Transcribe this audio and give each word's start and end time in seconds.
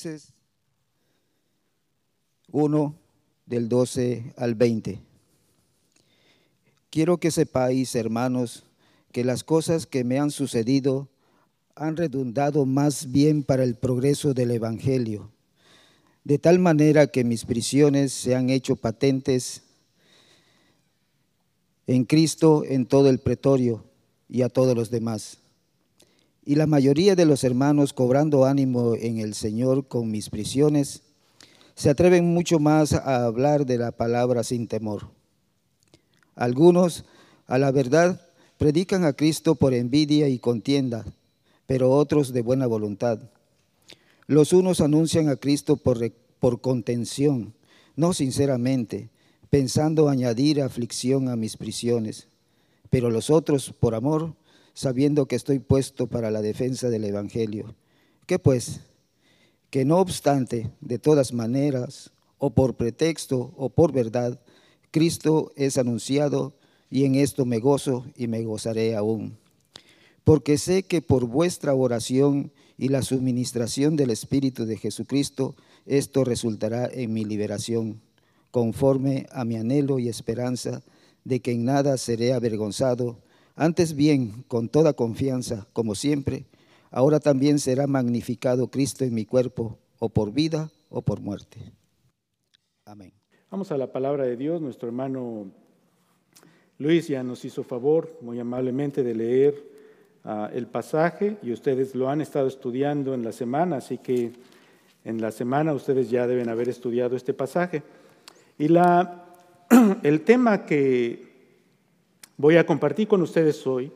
Filipenses 0.00 0.32
1 2.52 2.94
del 3.46 3.68
12 3.68 4.34
al 4.36 4.54
20. 4.54 4.98
Quiero 6.88 7.18
que 7.18 7.30
sepáis, 7.30 7.94
hermanos, 7.94 8.64
que 9.12 9.24
las 9.24 9.44
cosas 9.44 9.86
que 9.86 10.02
me 10.04 10.18
han 10.18 10.30
sucedido 10.30 11.08
han 11.74 11.96
redundado 11.96 12.66
más 12.66 13.12
bien 13.12 13.42
para 13.42 13.62
el 13.62 13.76
progreso 13.76 14.34
del 14.34 14.50
Evangelio, 14.50 15.30
de 16.24 16.38
tal 16.38 16.58
manera 16.58 17.06
que 17.06 17.24
mis 17.24 17.44
prisiones 17.44 18.12
se 18.12 18.34
han 18.34 18.50
hecho 18.50 18.76
patentes 18.76 19.62
en 21.86 22.04
Cristo 22.04 22.64
en 22.64 22.86
todo 22.86 23.08
el 23.08 23.18
pretorio 23.18 23.84
y 24.28 24.42
a 24.42 24.48
todos 24.48 24.74
los 24.74 24.90
demás. 24.90 25.39
Y 26.44 26.54
la 26.54 26.66
mayoría 26.66 27.14
de 27.16 27.26
los 27.26 27.44
hermanos, 27.44 27.92
cobrando 27.92 28.44
ánimo 28.44 28.94
en 28.94 29.18
el 29.18 29.34
Señor 29.34 29.86
con 29.88 30.10
mis 30.10 30.30
prisiones, 30.30 31.02
se 31.74 31.90
atreven 31.90 32.32
mucho 32.32 32.58
más 32.58 32.92
a 32.92 33.24
hablar 33.24 33.66
de 33.66 33.78
la 33.78 33.92
palabra 33.92 34.42
sin 34.42 34.66
temor. 34.66 35.08
Algunos, 36.34 37.04
a 37.46 37.58
la 37.58 37.70
verdad, 37.70 38.20
predican 38.58 39.04
a 39.04 39.12
Cristo 39.12 39.54
por 39.54 39.74
envidia 39.74 40.28
y 40.28 40.38
contienda, 40.38 41.04
pero 41.66 41.90
otros 41.90 42.32
de 42.32 42.42
buena 42.42 42.66
voluntad. 42.66 43.18
Los 44.26 44.52
unos 44.52 44.80
anuncian 44.80 45.28
a 45.28 45.36
Cristo 45.36 45.76
por, 45.76 45.98
por 46.38 46.60
contención, 46.60 47.54
no 47.96 48.12
sinceramente, 48.12 49.10
pensando 49.50 50.08
añadir 50.08 50.62
aflicción 50.62 51.28
a 51.28 51.36
mis 51.36 51.56
prisiones, 51.56 52.28
pero 52.88 53.10
los 53.10 53.30
otros 53.30 53.72
por 53.78 53.94
amor, 53.94 54.34
sabiendo 54.74 55.26
que 55.26 55.36
estoy 55.36 55.58
puesto 55.58 56.06
para 56.06 56.30
la 56.30 56.42
defensa 56.42 56.88
del 56.90 57.04
Evangelio. 57.04 57.74
¿Qué 58.26 58.38
pues? 58.38 58.80
Que 59.70 59.84
no 59.84 59.98
obstante, 59.98 60.70
de 60.80 60.98
todas 60.98 61.32
maneras, 61.32 62.12
o 62.38 62.50
por 62.50 62.76
pretexto 62.76 63.52
o 63.56 63.70
por 63.70 63.92
verdad, 63.92 64.40
Cristo 64.90 65.52
es 65.56 65.78
anunciado 65.78 66.56
y 66.90 67.04
en 67.04 67.14
esto 67.14 67.44
me 67.44 67.60
gozo 67.60 68.04
y 68.16 68.26
me 68.26 68.42
gozaré 68.42 68.96
aún. 68.96 69.38
Porque 70.24 70.58
sé 70.58 70.82
que 70.82 71.02
por 71.02 71.26
vuestra 71.26 71.74
oración 71.74 72.52
y 72.76 72.88
la 72.88 73.02
suministración 73.02 73.96
del 73.96 74.10
Espíritu 74.10 74.64
de 74.64 74.76
Jesucristo, 74.76 75.54
esto 75.86 76.24
resultará 76.24 76.88
en 76.92 77.12
mi 77.12 77.24
liberación, 77.24 78.00
conforme 78.50 79.26
a 79.30 79.44
mi 79.44 79.56
anhelo 79.56 79.98
y 79.98 80.08
esperanza 80.08 80.82
de 81.24 81.40
que 81.40 81.52
en 81.52 81.64
nada 81.64 81.96
seré 81.98 82.32
avergonzado 82.32 83.20
antes 83.60 83.94
bien, 83.94 84.42
con 84.48 84.70
toda 84.70 84.94
confianza, 84.94 85.68
como 85.74 85.94
siempre, 85.94 86.46
ahora 86.90 87.20
también 87.20 87.58
será 87.58 87.86
magnificado 87.86 88.70
Cristo 88.70 89.04
en 89.04 89.12
mi 89.12 89.26
cuerpo, 89.26 89.78
o 89.98 90.08
por 90.08 90.32
vida 90.32 90.70
o 90.88 91.02
por 91.02 91.20
muerte. 91.20 91.60
Amén. 92.86 93.12
Vamos 93.50 93.70
a 93.70 93.76
la 93.76 93.92
palabra 93.92 94.24
de 94.24 94.38
Dios. 94.38 94.62
Nuestro 94.62 94.88
hermano 94.88 95.50
Luis 96.78 97.08
ya 97.08 97.22
nos 97.22 97.44
hizo 97.44 97.62
favor 97.62 98.16
muy 98.22 98.40
amablemente 98.40 99.02
de 99.02 99.14
leer 99.14 99.62
ah, 100.24 100.48
el 100.54 100.66
pasaje 100.66 101.36
y 101.42 101.52
ustedes 101.52 101.94
lo 101.94 102.08
han 102.08 102.22
estado 102.22 102.48
estudiando 102.48 103.12
en 103.12 103.22
la 103.22 103.32
semana, 103.32 103.76
así 103.76 103.98
que 103.98 104.32
en 105.04 105.20
la 105.20 105.32
semana 105.32 105.74
ustedes 105.74 106.08
ya 106.08 106.26
deben 106.26 106.48
haber 106.48 106.70
estudiado 106.70 107.14
este 107.14 107.34
pasaje. 107.34 107.82
Y 108.58 108.68
la, 108.68 109.26
el 110.02 110.22
tema 110.22 110.64
que 110.64 111.29
voy 112.40 112.56
a 112.56 112.64
compartir 112.64 113.06
con 113.06 113.20
ustedes 113.20 113.66
hoy 113.66 113.92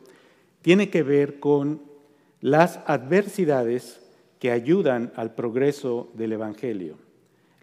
tiene 0.61 0.91
que 0.91 1.01
ver 1.01 1.39
con 1.39 1.81
las 2.41 2.79
adversidades 2.85 4.01
que 4.37 4.51
ayudan 4.51 5.11
al 5.15 5.33
progreso 5.33 6.11
del 6.13 6.33
Evangelio. 6.33 6.95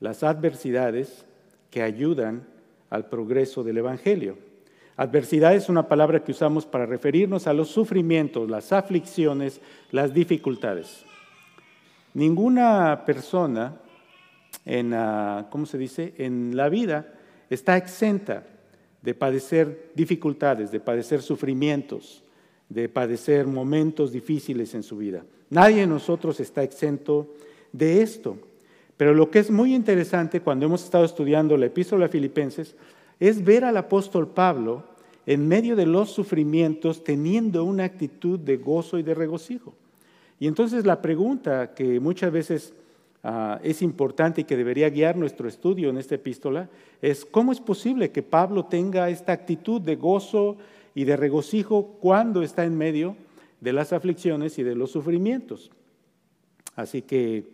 Las 0.01 0.25
adversidades 0.25 1.25
que 1.71 1.83
ayudan 1.83 2.49
al 2.91 3.09
progreso 3.09 3.63
del 3.63 3.79
Evangelio. 3.79 4.37
Adversidad 4.97 5.55
es 5.55 5.69
una 5.69 5.87
palabra 5.87 6.25
que 6.25 6.33
usamos 6.33 6.67
para 6.67 6.85
referirnos 6.85 7.47
a 7.47 7.53
los 7.53 7.69
sufrimientos, 7.69 8.51
las 8.51 8.73
aflicciones, 8.73 9.61
las 9.93 10.13
dificultades. 10.13 11.05
Ninguna 12.13 13.05
persona 13.07 13.77
en, 14.65 14.91
¿cómo 15.49 15.65
se 15.65 15.79
dice? 15.79 16.13
en 16.19 16.57
la 16.57 16.69
vida 16.69 17.15
está 17.51 17.77
exenta 17.77 18.47
de 19.03 19.15
padecer 19.15 19.91
dificultades, 19.95 20.71
de 20.71 20.81
padecer 20.81 21.21
sufrimientos, 21.23 22.23
de 22.69 22.89
padecer 22.89 23.47
momentos 23.47 24.13
difíciles 24.13 24.75
en 24.75 24.83
su 24.83 24.97
vida. 24.97 25.25
Nadie 25.51 25.81
de 25.81 25.87
nosotros 25.87 26.41
está 26.41 26.63
exento 26.63 27.35
de 27.73 28.03
esto. 28.03 28.39
Pero 28.97 29.15
lo 29.15 29.31
que 29.31 29.41
es 29.41 29.51
muy 29.51 29.75
interesante 29.75 30.41
cuando 30.41 30.67
hemos 30.67 30.85
estado 30.85 31.05
estudiando 31.05 31.57
la 31.57 31.67
epístola 31.67 32.07
a 32.07 32.09
Filipenses 32.09 32.77
es 33.19 33.45
ver 33.45 33.65
al 33.65 33.77
apóstol 33.77 34.29
Pablo 34.29 34.85
en 35.27 35.47
medio 35.47 35.77
de 35.77 35.87
los 35.87 36.11
sufrimientos 36.11 37.05
teniendo 37.05 37.65
una 37.65 37.85
actitud 37.85 38.39
de 38.39 38.57
gozo 38.57 38.99
y 38.99 39.03
de 39.03 39.15
regocijo. 39.15 39.75
Y 40.39 40.47
entonces 40.47 40.85
la 40.85 41.01
pregunta 41.01 41.75
que 41.75 42.01
muchas 42.01 42.33
veces 42.33 42.75
Ah, 43.25 43.61
es 43.63 43.83
importante 43.83 44.41
y 44.41 44.45
que 44.45 44.57
debería 44.57 44.91
guiar 44.91 45.17
nuestro 45.17 45.47
estudio 45.47 45.91
en 45.91 45.97
esta 45.97 46.17
epístola 46.17 46.69
es 47.01 47.25
cómo 47.25 47.53
es 47.53 47.61
posible 47.61 48.11
que 48.11 48.25
Pablo 48.25 48.65
tenga 48.65 49.09
esta 49.11 49.31
actitud 49.31 49.81
de 49.81 49.95
gozo 49.95 50.57
y 50.93 51.05
de 51.05 51.17
regocijo 51.17 51.99
cuando 52.01 52.43
está 52.43 52.65
en 52.65 52.77
medio 52.77 53.17
de 53.61 53.73
las 53.73 53.93
aflicciones 53.93 54.59
y 54.59 54.65
de 54.65 54.75
los 54.75 54.91
sufrimientos. 54.91 55.71
Así 56.75 57.03
que 57.03 57.45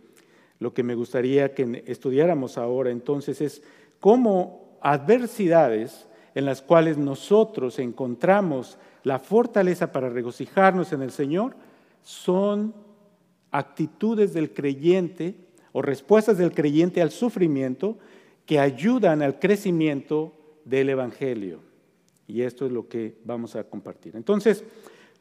lo 0.59 0.73
que 0.73 0.83
me 0.83 0.95
gustaría 0.95 1.53
que 1.53 1.85
estudiáramos 1.87 2.57
ahora 2.57 2.91
entonces 2.91 3.43
es 3.43 3.63
cómo 4.01 4.79
adversidades 4.81 6.07
en 6.35 6.47
las 6.47 6.63
cuales 6.63 6.97
nosotros 6.97 7.79
encontramos 7.79 8.79
la 9.03 9.19
fortaleza 9.19 9.93
para 9.93 10.09
regocijarnos 10.09 10.95
en 10.95 11.03
el 11.03 11.11
Señor 11.11 11.57
son 12.03 12.73
actitudes 13.51 14.33
del 14.33 14.55
creyente 14.55 15.48
o 15.79 15.83
respuestas 15.83 16.37
del 16.37 16.51
creyente 16.51 17.01
al 17.01 17.13
sufrimiento 17.13 17.99
que 18.45 18.59
ayudan 18.59 19.23
al 19.23 19.39
crecimiento 19.39 20.33
del 20.65 20.89
Evangelio. 20.89 21.61
Y 22.27 22.43
esto 22.43 22.67
es 22.67 22.73
lo 22.73 22.89
que 22.89 23.15
vamos 23.25 23.55
a 23.55 23.63
compartir. 23.63 24.17
Entonces, 24.17 24.65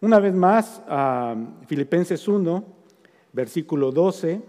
una 0.01 0.19
vez 0.19 0.33
más, 0.33 0.81
Filipenses 1.67 2.27
1, 2.27 2.65
versículo 3.33 3.91
12, 3.91 4.41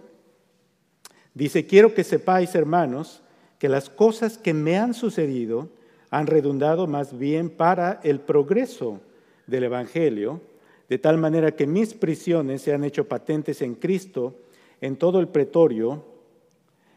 dice, 1.35 1.67
quiero 1.67 1.93
que 1.93 2.05
sepáis, 2.05 2.55
hermanos, 2.55 3.23
que 3.59 3.69
las 3.69 3.91
cosas 3.91 4.39
que 4.39 4.55
me 4.55 4.79
han 4.79 4.95
sucedido 4.95 5.69
han 6.09 6.27
redundado 6.27 6.87
más 6.87 7.19
bien 7.19 7.51
para 7.51 8.01
el 8.03 8.21
progreso 8.21 9.03
del 9.47 9.65
Evangelio, 9.65 10.41
de 10.89 10.97
tal 10.97 11.19
manera 11.19 11.55
que 11.55 11.67
mis 11.67 11.93
prisiones 11.93 12.63
se 12.63 12.73
han 12.73 12.85
hecho 12.85 13.07
patentes 13.07 13.61
en 13.61 13.75
Cristo 13.75 14.37
en 14.81 14.97
todo 14.97 15.21
el 15.21 15.29
pretorio 15.29 16.05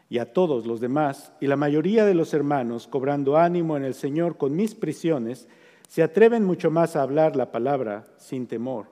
y 0.08 0.18
a 0.18 0.32
todos 0.32 0.66
los 0.66 0.80
demás, 0.80 1.32
y 1.40 1.46
la 1.46 1.56
mayoría 1.56 2.04
de 2.04 2.14
los 2.14 2.34
hermanos, 2.34 2.86
cobrando 2.86 3.38
ánimo 3.38 3.76
en 3.76 3.84
el 3.84 3.94
Señor 3.94 4.36
con 4.36 4.54
mis 4.54 4.74
prisiones, 4.74 5.48
se 5.88 6.02
atreven 6.02 6.44
mucho 6.44 6.70
más 6.70 6.96
a 6.96 7.02
hablar 7.02 7.36
la 7.36 7.50
palabra 7.50 8.06
sin 8.18 8.46
temor. 8.46 8.86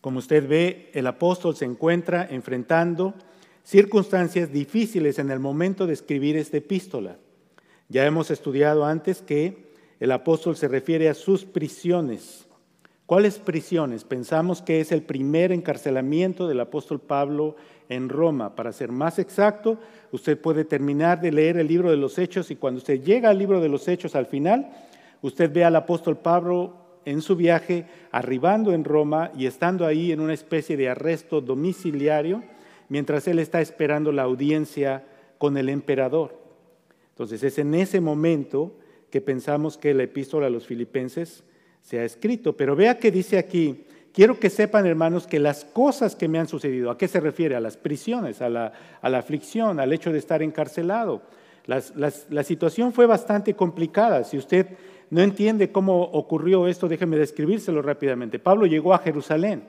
Como 0.00 0.18
usted 0.18 0.46
ve, 0.46 0.90
el 0.92 1.06
apóstol 1.06 1.56
se 1.56 1.64
encuentra 1.64 2.26
enfrentando 2.30 3.14
circunstancias 3.64 4.52
difíciles 4.52 5.18
en 5.18 5.30
el 5.30 5.40
momento 5.40 5.86
de 5.86 5.94
escribir 5.94 6.36
esta 6.36 6.58
epístola. 6.58 7.16
Ya 7.88 8.04
hemos 8.04 8.30
estudiado 8.30 8.84
antes 8.84 9.22
que 9.22 9.72
el 10.00 10.12
apóstol 10.12 10.56
se 10.56 10.68
refiere 10.68 11.08
a 11.08 11.14
sus 11.14 11.44
prisiones. 11.44 12.46
¿Cuáles 13.06 13.38
prisiones? 13.38 14.02
Pensamos 14.02 14.62
que 14.62 14.80
es 14.80 14.90
el 14.90 15.02
primer 15.02 15.52
encarcelamiento 15.52 16.48
del 16.48 16.60
apóstol 16.60 17.00
Pablo 17.00 17.54
en 17.90 18.08
Roma. 18.08 18.56
Para 18.56 18.72
ser 18.72 18.92
más 18.92 19.18
exacto, 19.18 19.78
usted 20.10 20.40
puede 20.40 20.64
terminar 20.64 21.20
de 21.20 21.30
leer 21.30 21.58
el 21.58 21.68
libro 21.68 21.90
de 21.90 21.98
los 21.98 22.18
Hechos 22.18 22.50
y 22.50 22.56
cuando 22.56 22.78
usted 22.78 23.02
llega 23.02 23.28
al 23.28 23.38
libro 23.38 23.60
de 23.60 23.68
los 23.68 23.88
Hechos 23.88 24.14
al 24.14 24.24
final, 24.24 24.70
usted 25.20 25.52
ve 25.52 25.64
al 25.64 25.76
apóstol 25.76 26.16
Pablo 26.16 26.76
en 27.04 27.20
su 27.20 27.36
viaje 27.36 27.84
arribando 28.10 28.72
en 28.72 28.84
Roma 28.84 29.30
y 29.36 29.44
estando 29.44 29.84
ahí 29.84 30.10
en 30.10 30.20
una 30.20 30.32
especie 30.32 30.78
de 30.78 30.88
arresto 30.88 31.42
domiciliario 31.42 32.42
mientras 32.88 33.28
él 33.28 33.38
está 33.38 33.60
esperando 33.60 34.12
la 34.12 34.22
audiencia 34.22 35.04
con 35.36 35.58
el 35.58 35.68
emperador. 35.68 36.38
Entonces 37.10 37.42
es 37.42 37.58
en 37.58 37.74
ese 37.74 38.00
momento 38.00 38.72
que 39.10 39.20
pensamos 39.20 39.76
que 39.76 39.92
la 39.92 40.04
epístola 40.04 40.46
a 40.46 40.50
los 40.50 40.66
filipenses 40.66 41.44
se 41.84 42.00
ha 42.00 42.04
escrito. 42.04 42.56
Pero 42.56 42.74
vea 42.74 42.98
que 42.98 43.12
dice 43.12 43.38
aquí, 43.38 43.84
quiero 44.12 44.40
que 44.40 44.50
sepan 44.50 44.86
hermanos 44.86 45.28
que 45.28 45.38
las 45.38 45.64
cosas 45.64 46.16
que 46.16 46.26
me 46.26 46.40
han 46.40 46.48
sucedido, 46.48 46.90
¿a 46.90 46.98
qué 46.98 47.06
se 47.06 47.20
refiere? 47.20 47.54
A 47.54 47.60
las 47.60 47.76
prisiones, 47.76 48.42
a 48.42 48.48
la, 48.48 48.72
aflicción, 49.02 49.78
al 49.78 49.92
hecho 49.92 50.10
de 50.10 50.18
estar 50.18 50.42
encarcelado. 50.42 51.22
la 51.66 52.42
situación 52.42 52.92
fue 52.92 53.06
bastante 53.06 53.54
complicada. 53.54 54.24
Si 54.24 54.36
usted 54.36 54.66
no 55.10 55.22
entiende 55.22 55.70
cómo 55.70 56.02
ocurrió 56.02 56.66
esto, 56.66 56.88
déjeme 56.88 57.16
describírselo 57.16 57.82
rápidamente. 57.82 58.40
Pablo 58.40 58.66
llegó 58.66 58.94
a 58.94 58.98
Jerusalén. 58.98 59.62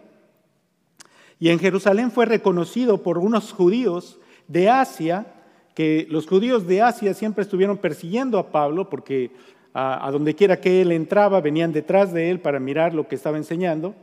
Y 1.39 1.49
en 1.49 1.59
Jerusalén 1.59 2.11
fue 2.11 2.25
reconocido 2.25 3.03
por 3.03 3.17
unos 3.17 3.51
judíos 3.51 4.19
de 4.47 4.69
Asia, 4.69 5.27
que 5.75 6.07
los 6.09 6.27
judíos 6.27 6.65
de 6.65 6.81
Asia 6.81 7.13
siempre 7.13 7.43
estuvieron 7.43 7.77
persiguiendo 7.77 8.39
a 8.39 8.51
Pablo 8.51 8.89
porque 8.89 9.31
a, 9.77 10.09
donde 10.09 10.35
quiera 10.35 10.61
que 10.61 10.81
él 10.81 10.93
entraba 10.93 11.41
venían 11.41 11.73
detrás 11.73 12.13
de 12.13 12.31
él 12.31 12.39
para 12.39 12.61
mirar 12.61 12.93
lo 12.93 13.09
que 13.09 13.15
estaba 13.15 13.35
enseñando. 13.35 13.93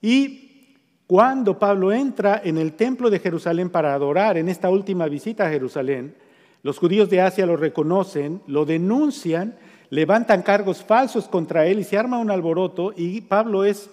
Y 0.00 0.76
cuando 1.06 1.58
Pablo 1.58 1.92
entra 1.92 2.40
en 2.42 2.56
el 2.56 2.72
templo 2.72 3.10
de 3.10 3.18
Jerusalén 3.18 3.68
para 3.68 3.92
adorar 3.92 4.38
en 4.38 4.48
esta 4.48 4.70
última 4.70 5.06
visita 5.06 5.46
a 5.46 5.50
Jerusalén, 5.50 6.14
los 6.62 6.78
judíos 6.78 7.10
de 7.10 7.20
Asia 7.20 7.44
lo 7.44 7.58
reconocen, 7.58 8.40
lo 8.46 8.64
denuncian, 8.64 9.56
levantan 9.90 10.40
cargos 10.40 10.82
falsos 10.82 11.28
contra 11.28 11.66
él 11.66 11.80
y 11.80 11.84
se 11.84 11.98
arma 11.98 12.16
un 12.16 12.30
alboroto 12.30 12.94
y 12.96 13.20
Pablo 13.20 13.66
es 13.66 13.90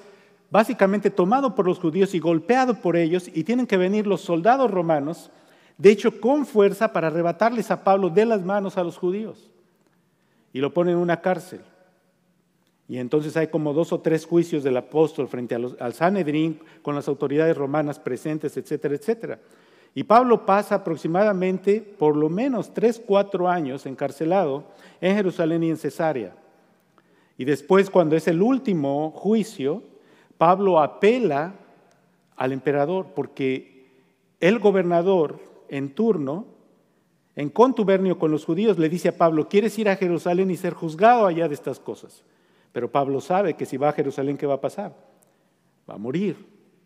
básicamente 0.49 1.09
tomado 1.09 1.55
por 1.55 1.65
los 1.65 1.79
judíos 1.79 2.15
y 2.15 2.19
golpeado 2.19 2.75
por 2.75 2.95
ellos 2.95 3.29
y 3.33 3.43
tienen 3.43 3.67
que 3.67 3.75
venir 3.75 4.07
los 4.07 4.21
soldados 4.21 4.71
romanos, 4.71 5.29
de 5.77 5.91
hecho 5.91 6.21
con 6.21 6.45
fuerza 6.45 6.93
para 6.93 7.07
arrebatarles 7.07 7.69
a 7.69 7.83
Pablo 7.83 8.09
de 8.09 8.25
las 8.25 8.45
manos 8.45 8.77
a 8.77 8.83
los 8.85 8.97
judíos 8.97 9.50
y 10.53 10.59
lo 10.59 10.73
ponen 10.73 10.95
en 10.95 11.01
una 11.01 11.21
cárcel. 11.21 11.61
Y 12.87 12.97
entonces 12.97 13.37
hay 13.37 13.47
como 13.47 13.73
dos 13.73 13.93
o 13.93 14.01
tres 14.01 14.25
juicios 14.25 14.63
del 14.63 14.75
apóstol 14.75 15.27
frente 15.27 15.55
al 15.55 15.93
Sanedrín 15.93 16.59
con 16.81 16.93
las 16.93 17.07
autoridades 17.07 17.55
romanas 17.55 17.99
presentes, 17.99 18.57
etcétera, 18.57 18.95
etcétera. 18.95 19.39
Y 19.93 20.03
Pablo 20.03 20.45
pasa 20.45 20.75
aproximadamente 20.75 21.81
por 21.81 22.15
lo 22.15 22.29
menos 22.29 22.73
tres, 22.73 23.01
cuatro 23.03 23.49
años 23.49 23.85
encarcelado 23.85 24.65
en 24.99 25.15
Jerusalén 25.15 25.63
y 25.63 25.69
en 25.69 25.77
Cesarea. 25.77 26.35
Y 27.37 27.45
después, 27.45 27.89
cuando 27.89 28.15
es 28.15 28.27
el 28.27 28.41
último 28.41 29.11
juicio, 29.11 29.83
Pablo 30.37 30.79
apela 30.79 31.55
al 32.35 32.51
emperador 32.51 33.07
porque 33.15 33.89
el 34.39 34.59
gobernador 34.59 35.39
en 35.69 35.93
turno, 35.93 36.45
en 37.35 37.49
contubernio 37.49 38.19
con 38.19 38.31
los 38.31 38.45
judíos, 38.45 38.77
le 38.77 38.89
dice 38.89 39.09
a 39.09 39.17
Pablo, 39.17 39.47
¿quieres 39.47 39.77
ir 39.79 39.89
a 39.89 39.95
Jerusalén 39.95 40.51
y 40.51 40.57
ser 40.57 40.73
juzgado 40.73 41.25
allá 41.25 41.47
de 41.47 41.53
estas 41.53 41.79
cosas? 41.79 42.23
Pero 42.71 42.91
Pablo 42.91 43.21
sabe 43.21 43.55
que 43.55 43.65
si 43.65 43.77
va 43.77 43.89
a 43.89 43.93
Jerusalén, 43.93 44.37
¿qué 44.37 44.45
va 44.45 44.55
a 44.55 44.61
pasar? 44.61 44.95
Va 45.89 45.95
a 45.95 45.97
morir, 45.97 46.35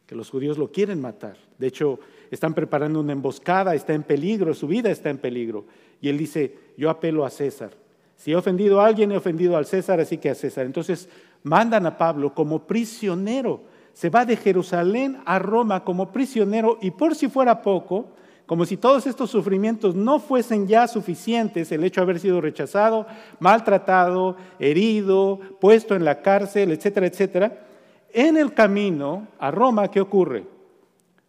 que 0.06 0.16
los 0.16 0.30
judíos 0.30 0.58
lo 0.58 0.72
quieren 0.72 1.02
matar. 1.02 1.38
De 1.58 1.68
hecho, 1.68 2.00
están 2.32 2.54
preparando 2.54 3.00
una 3.00 3.14
emboscada, 3.14 3.76
está 3.76 3.94
en 3.94 4.04
peligro, 4.04 4.54
su 4.54 4.68
vida 4.68 4.92
está 4.92 5.10
en 5.10 5.18
peligro. 5.18 5.66
Y 6.02 6.10
él 6.10 6.18
dice, 6.18 6.58
yo 6.78 6.90
apelo 6.90 7.26
a 7.26 7.30
César. 7.30 7.72
Si 8.16 8.32
he 8.32 8.36
ofendido 8.36 8.80
a 8.80 8.86
alguien, 8.86 9.12
he 9.12 9.18
ofendido 9.18 9.58
al 9.58 9.66
César, 9.66 10.00
así 10.00 10.18
que 10.18 10.30
a 10.30 10.36
César. 10.36 10.66
Entonces 10.66 11.10
mandan 11.44 11.86
a 11.86 11.98
Pablo 11.98 12.34
como 12.34 12.66
prisionero. 12.66 13.64
Se 13.94 14.10
va 14.10 14.26
de 14.26 14.38
Jerusalén 14.38 15.20
a 15.26 15.40
Roma 15.40 15.84
como 15.84 16.12
prisionero 16.12 16.78
y 16.82 16.92
por 16.92 17.16
si 17.16 17.30
fuera 17.30 17.62
poco, 17.62 18.12
como 18.46 18.66
si 18.66 18.78
todos 18.78 19.08
estos 19.08 19.30
sufrimientos 19.30 19.96
no 19.96 20.20
fuesen 20.20 20.68
ya 20.68 20.88
suficientes, 20.88 21.72
el 21.72 21.84
hecho 21.84 22.02
de 22.02 22.04
haber 22.04 22.20
sido 22.20 22.42
rechazado, 22.42 23.08
maltratado, 23.40 24.38
herido, 24.60 25.40
puesto 25.60 25.96
en 25.96 26.06
la 26.06 26.22
cárcel, 26.22 26.72
etcétera, 26.72 27.08
etcétera, 27.08 27.66
en 28.14 28.38
el 28.38 28.54
camino 28.54 29.28
a 29.40 29.52
Roma, 29.52 29.90
¿qué 29.90 30.00
ocurre? 30.00 30.46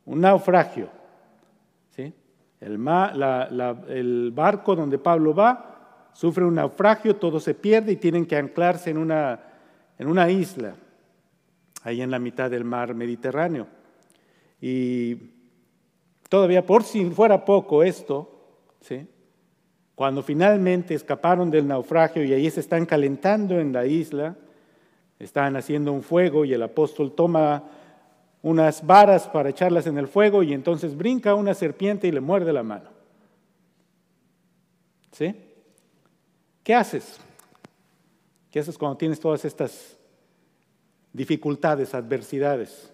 Un 0.05 0.21
naufragio. 0.21 0.91
el 2.61 4.33
barco 4.33 4.75
donde 4.75 4.99
Pablo 4.99 5.35
va 5.35 5.77
sufre 6.17 6.45
un 6.45 6.55
naufragio, 6.55 7.17
todo 7.17 7.39
se 7.39 7.53
pierde 7.53 7.93
y 7.93 7.97
tienen 7.97 8.25
que 8.25 8.37
anclarse 8.37 8.89
en 8.89 8.97
una, 8.97 9.39
en 9.99 10.09
una 10.09 10.31
isla, 10.31 10.75
ahí 11.83 12.01
en 12.01 12.11
la 12.11 12.19
mitad 12.19 12.51
del 12.51 12.65
mar 12.65 12.95
Mediterráneo. 12.95 13.67
Y 14.59 15.15
todavía 16.29 16.65
por 16.65 16.83
si 16.83 17.05
fuera 17.11 17.45
poco 17.45 17.83
esto, 17.83 18.31
¿sí? 18.81 19.07
cuando 19.95 20.23
finalmente 20.23 20.95
escaparon 20.95 21.51
del 21.51 21.67
naufragio 21.67 22.23
y 22.23 22.33
ahí 22.33 22.51
se 22.51 22.61
están 22.61 22.85
calentando 22.85 23.59
en 23.59 23.73
la 23.73 23.87
isla, 23.87 24.37
están 25.19 25.57
haciendo 25.57 25.93
un 25.93 26.03
fuego 26.03 26.45
y 26.45 26.53
el 26.53 26.63
apóstol 26.63 27.13
toma 27.13 27.65
unas 28.43 28.87
varas 28.87 29.27
para 29.27 29.49
echarlas 29.49 29.87
en 29.87 29.97
el 29.97 30.07
fuego 30.07 30.43
y 30.43 30.53
entonces 30.53 30.97
brinca 30.97 31.35
una 31.35 31.55
serpiente 31.55 32.07
y 32.07 32.13
le 32.13 32.21
muerde 32.21 32.53
la 32.53 32.63
mano. 32.63 32.91
¿Sí? 35.13 35.35
¿Qué 36.63 36.75
haces? 36.75 37.19
¿Qué 38.51 38.61
haces 38.61 38.77
cuando 38.77 38.99
tienes 38.99 39.19
todas 39.19 39.47
estas 39.47 39.97
dificultades, 41.13 41.95
adversidades? 41.95 42.93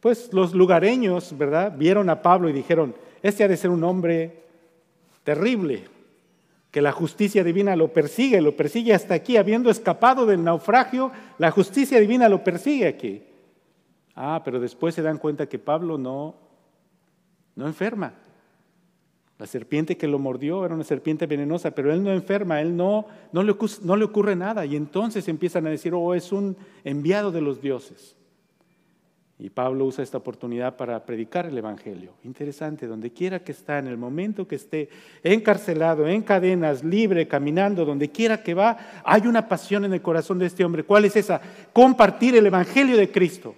Pues 0.00 0.32
los 0.32 0.54
lugareños, 0.54 1.36
¿verdad? 1.36 1.74
Vieron 1.76 2.08
a 2.08 2.22
Pablo 2.22 2.48
y 2.48 2.52
dijeron, 2.52 2.94
este 3.22 3.44
ha 3.44 3.48
de 3.48 3.56
ser 3.56 3.70
un 3.70 3.82
hombre 3.84 4.42
terrible, 5.24 5.84
que 6.70 6.82
la 6.82 6.92
justicia 6.92 7.42
divina 7.42 7.74
lo 7.76 7.92
persigue, 7.92 8.40
lo 8.40 8.56
persigue 8.56 8.94
hasta 8.94 9.14
aquí, 9.14 9.36
habiendo 9.36 9.70
escapado 9.70 10.26
del 10.26 10.44
naufragio, 10.44 11.10
la 11.38 11.50
justicia 11.50 11.98
divina 11.98 12.28
lo 12.28 12.44
persigue 12.44 12.86
aquí. 12.86 13.22
Ah, 14.14 14.42
pero 14.44 14.60
después 14.60 14.94
se 14.94 15.02
dan 15.02 15.18
cuenta 15.18 15.48
que 15.48 15.58
Pablo 15.58 15.96
no, 15.96 16.34
no 17.56 17.66
enferma. 17.66 18.14
La 19.38 19.46
serpiente 19.46 19.96
que 19.96 20.08
lo 20.08 20.18
mordió 20.18 20.64
era 20.64 20.74
una 20.74 20.84
serpiente 20.84 21.26
venenosa, 21.26 21.70
pero 21.70 21.92
él 21.92 22.02
no 22.02 22.12
enferma, 22.12 22.60
él 22.60 22.76
no, 22.76 23.06
no, 23.32 23.42
le, 23.44 23.54
no 23.82 23.96
le 23.96 24.04
ocurre 24.04 24.34
nada. 24.34 24.66
Y 24.66 24.74
entonces 24.74 25.28
empiezan 25.28 25.66
a 25.66 25.70
decir, 25.70 25.94
oh, 25.94 26.14
es 26.14 26.32
un 26.32 26.56
enviado 26.82 27.30
de 27.30 27.40
los 27.40 27.62
dioses. 27.62 28.17
Y 29.40 29.50
Pablo 29.50 29.84
usa 29.84 30.02
esta 30.02 30.18
oportunidad 30.18 30.76
para 30.76 31.06
predicar 31.06 31.46
el 31.46 31.56
Evangelio. 31.56 32.14
Interesante, 32.24 32.88
donde 32.88 33.12
quiera 33.12 33.38
que 33.38 33.52
está, 33.52 33.78
en 33.78 33.86
el 33.86 33.96
momento 33.96 34.48
que 34.48 34.56
esté 34.56 34.88
encarcelado, 35.22 36.08
en 36.08 36.22
cadenas, 36.22 36.82
libre, 36.82 37.28
caminando, 37.28 37.84
donde 37.84 38.10
quiera 38.10 38.42
que 38.42 38.54
va, 38.54 38.76
hay 39.04 39.28
una 39.28 39.46
pasión 39.46 39.84
en 39.84 39.92
el 39.92 40.02
corazón 40.02 40.40
de 40.40 40.46
este 40.46 40.64
hombre. 40.64 40.82
¿Cuál 40.82 41.04
es 41.04 41.14
esa? 41.14 41.40
Compartir 41.72 42.34
el 42.34 42.46
Evangelio 42.46 42.96
de 42.96 43.12
Cristo. 43.12 43.54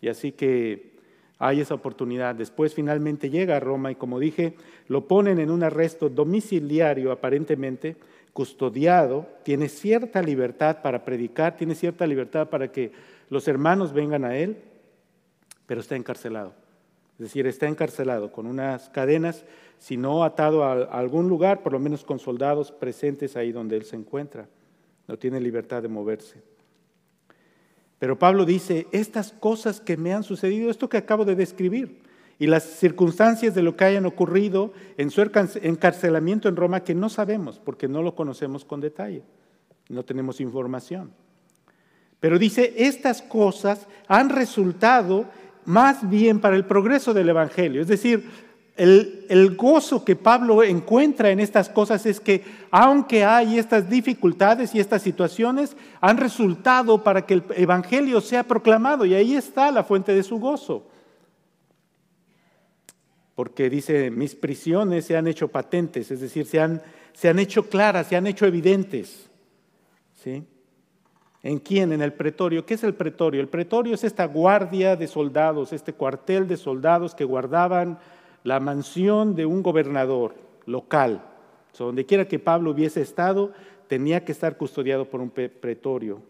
Y 0.00 0.08
así 0.08 0.32
que 0.32 0.94
hay 1.38 1.60
esa 1.60 1.74
oportunidad. 1.74 2.34
Después 2.34 2.74
finalmente 2.74 3.30
llega 3.30 3.56
a 3.56 3.60
Roma 3.60 3.92
y 3.92 3.94
como 3.94 4.18
dije, 4.18 4.54
lo 4.88 5.06
ponen 5.06 5.38
en 5.38 5.50
un 5.52 5.62
arresto 5.62 6.08
domiciliario 6.08 7.12
aparentemente, 7.12 7.96
custodiado, 8.32 9.28
tiene 9.44 9.68
cierta 9.68 10.20
libertad 10.20 10.82
para 10.82 11.04
predicar, 11.04 11.56
tiene 11.56 11.76
cierta 11.76 12.06
libertad 12.06 12.48
para 12.48 12.72
que 12.72 13.13
los 13.30 13.48
hermanos 13.48 13.92
vengan 13.92 14.24
a 14.24 14.36
él, 14.36 14.62
pero 15.66 15.80
está 15.80 15.96
encarcelado. 15.96 16.52
Es 17.14 17.26
decir, 17.26 17.46
está 17.46 17.68
encarcelado 17.68 18.32
con 18.32 18.46
unas 18.46 18.88
cadenas, 18.88 19.44
si 19.78 19.96
no 19.96 20.24
atado 20.24 20.64
a 20.64 20.82
algún 20.82 21.28
lugar, 21.28 21.62
por 21.62 21.72
lo 21.72 21.78
menos 21.78 22.04
con 22.04 22.18
soldados 22.18 22.72
presentes 22.72 23.36
ahí 23.36 23.52
donde 23.52 23.76
él 23.76 23.84
se 23.84 23.96
encuentra. 23.96 24.48
No 25.06 25.16
tiene 25.18 25.40
libertad 25.40 25.82
de 25.82 25.88
moverse. 25.88 26.42
Pero 27.98 28.18
Pablo 28.18 28.44
dice, 28.44 28.86
estas 28.90 29.32
cosas 29.32 29.80
que 29.80 29.96
me 29.96 30.12
han 30.12 30.24
sucedido, 30.24 30.70
esto 30.70 30.88
que 30.88 30.96
acabo 30.96 31.24
de 31.24 31.36
describir, 31.36 32.02
y 32.38 32.48
las 32.48 32.64
circunstancias 32.64 33.54
de 33.54 33.62
lo 33.62 33.76
que 33.76 33.84
hayan 33.84 34.06
ocurrido 34.06 34.72
en 34.96 35.10
su 35.10 35.22
encarcelamiento 35.22 36.48
en 36.48 36.56
Roma, 36.56 36.82
que 36.82 36.94
no 36.94 37.08
sabemos, 37.08 37.60
porque 37.60 37.86
no 37.86 38.02
lo 38.02 38.16
conocemos 38.16 38.64
con 38.64 38.80
detalle, 38.80 39.22
no 39.88 40.04
tenemos 40.04 40.40
información. 40.40 41.12
Pero 42.24 42.38
dice, 42.38 42.72
estas 42.78 43.20
cosas 43.20 43.86
han 44.08 44.30
resultado 44.30 45.26
más 45.66 46.08
bien 46.08 46.40
para 46.40 46.56
el 46.56 46.64
progreso 46.64 47.12
del 47.12 47.28
Evangelio. 47.28 47.82
Es 47.82 47.88
decir, 47.88 48.30
el, 48.76 49.54
gozo 49.58 50.06
que 50.06 50.16
Pablo 50.16 50.62
encuentra 50.62 51.28
en 51.28 51.38
estas 51.38 51.68
cosas 51.68 52.06
es 52.06 52.20
que 52.20 52.42
aunque 52.70 53.26
hay 53.26 53.58
estas 53.58 53.90
dificultades 53.90 54.74
y 54.74 54.80
estas 54.80 55.02
situaciones, 55.02 55.76
han 56.00 56.16
resultado 56.16 57.04
para 57.04 57.26
que 57.26 57.34
el 57.34 57.44
Evangelio 57.56 58.22
sea 58.22 58.42
proclamado 58.42 59.04
y 59.04 59.12
ahí 59.12 59.36
está 59.36 59.70
la 59.70 59.84
fuente 59.84 60.14
de 60.14 60.22
su 60.22 60.38
gozo. 60.38 60.88
Porque 63.34 63.68
dice, 63.68 64.10
mis 64.10 64.34
prisiones 64.34 65.04
se 65.04 65.14
han 65.14 65.26
hecho 65.26 65.48
patentes, 65.48 66.10
es 66.10 66.20
decir, 66.20 66.46
se 66.46 66.58
han, 66.58 66.80
se 67.12 67.28
han 67.28 67.38
hecho 67.38 67.68
claras, 67.68 68.06
se 68.06 68.16
han 68.16 68.26
hecho 68.26 68.46
evidentes. 68.46 69.28
¿Sí? 70.22 70.42
¿En 71.44 71.58
quién? 71.58 71.92
En 71.92 72.00
el 72.00 72.14
pretorio. 72.14 72.64
¿Qué 72.64 72.72
es 72.72 72.82
el 72.84 72.94
pretorio? 72.94 73.42
El 73.42 73.48
pretorio 73.48 73.94
es 73.94 74.02
esta 74.02 74.24
guardia 74.24 74.96
de 74.96 75.06
soldados, 75.06 75.74
este 75.74 75.92
cuartel 75.92 76.48
de 76.48 76.56
soldados 76.56 77.14
que 77.14 77.24
guardaban 77.24 77.98
la 78.44 78.60
mansión 78.60 79.36
de 79.36 79.44
un 79.44 79.62
gobernador 79.62 80.34
local. 80.66 81.22
donde 81.78 82.06
quiera 82.06 82.26
que 82.26 82.38
Pablo 82.38 82.70
hubiese 82.70 83.02
estado, 83.02 83.52
tenía 83.88 84.24
que 84.24 84.32
estar 84.32 84.56
custodiado 84.56 85.04
por 85.04 85.20
un 85.20 85.30
pretorio. 85.30 86.22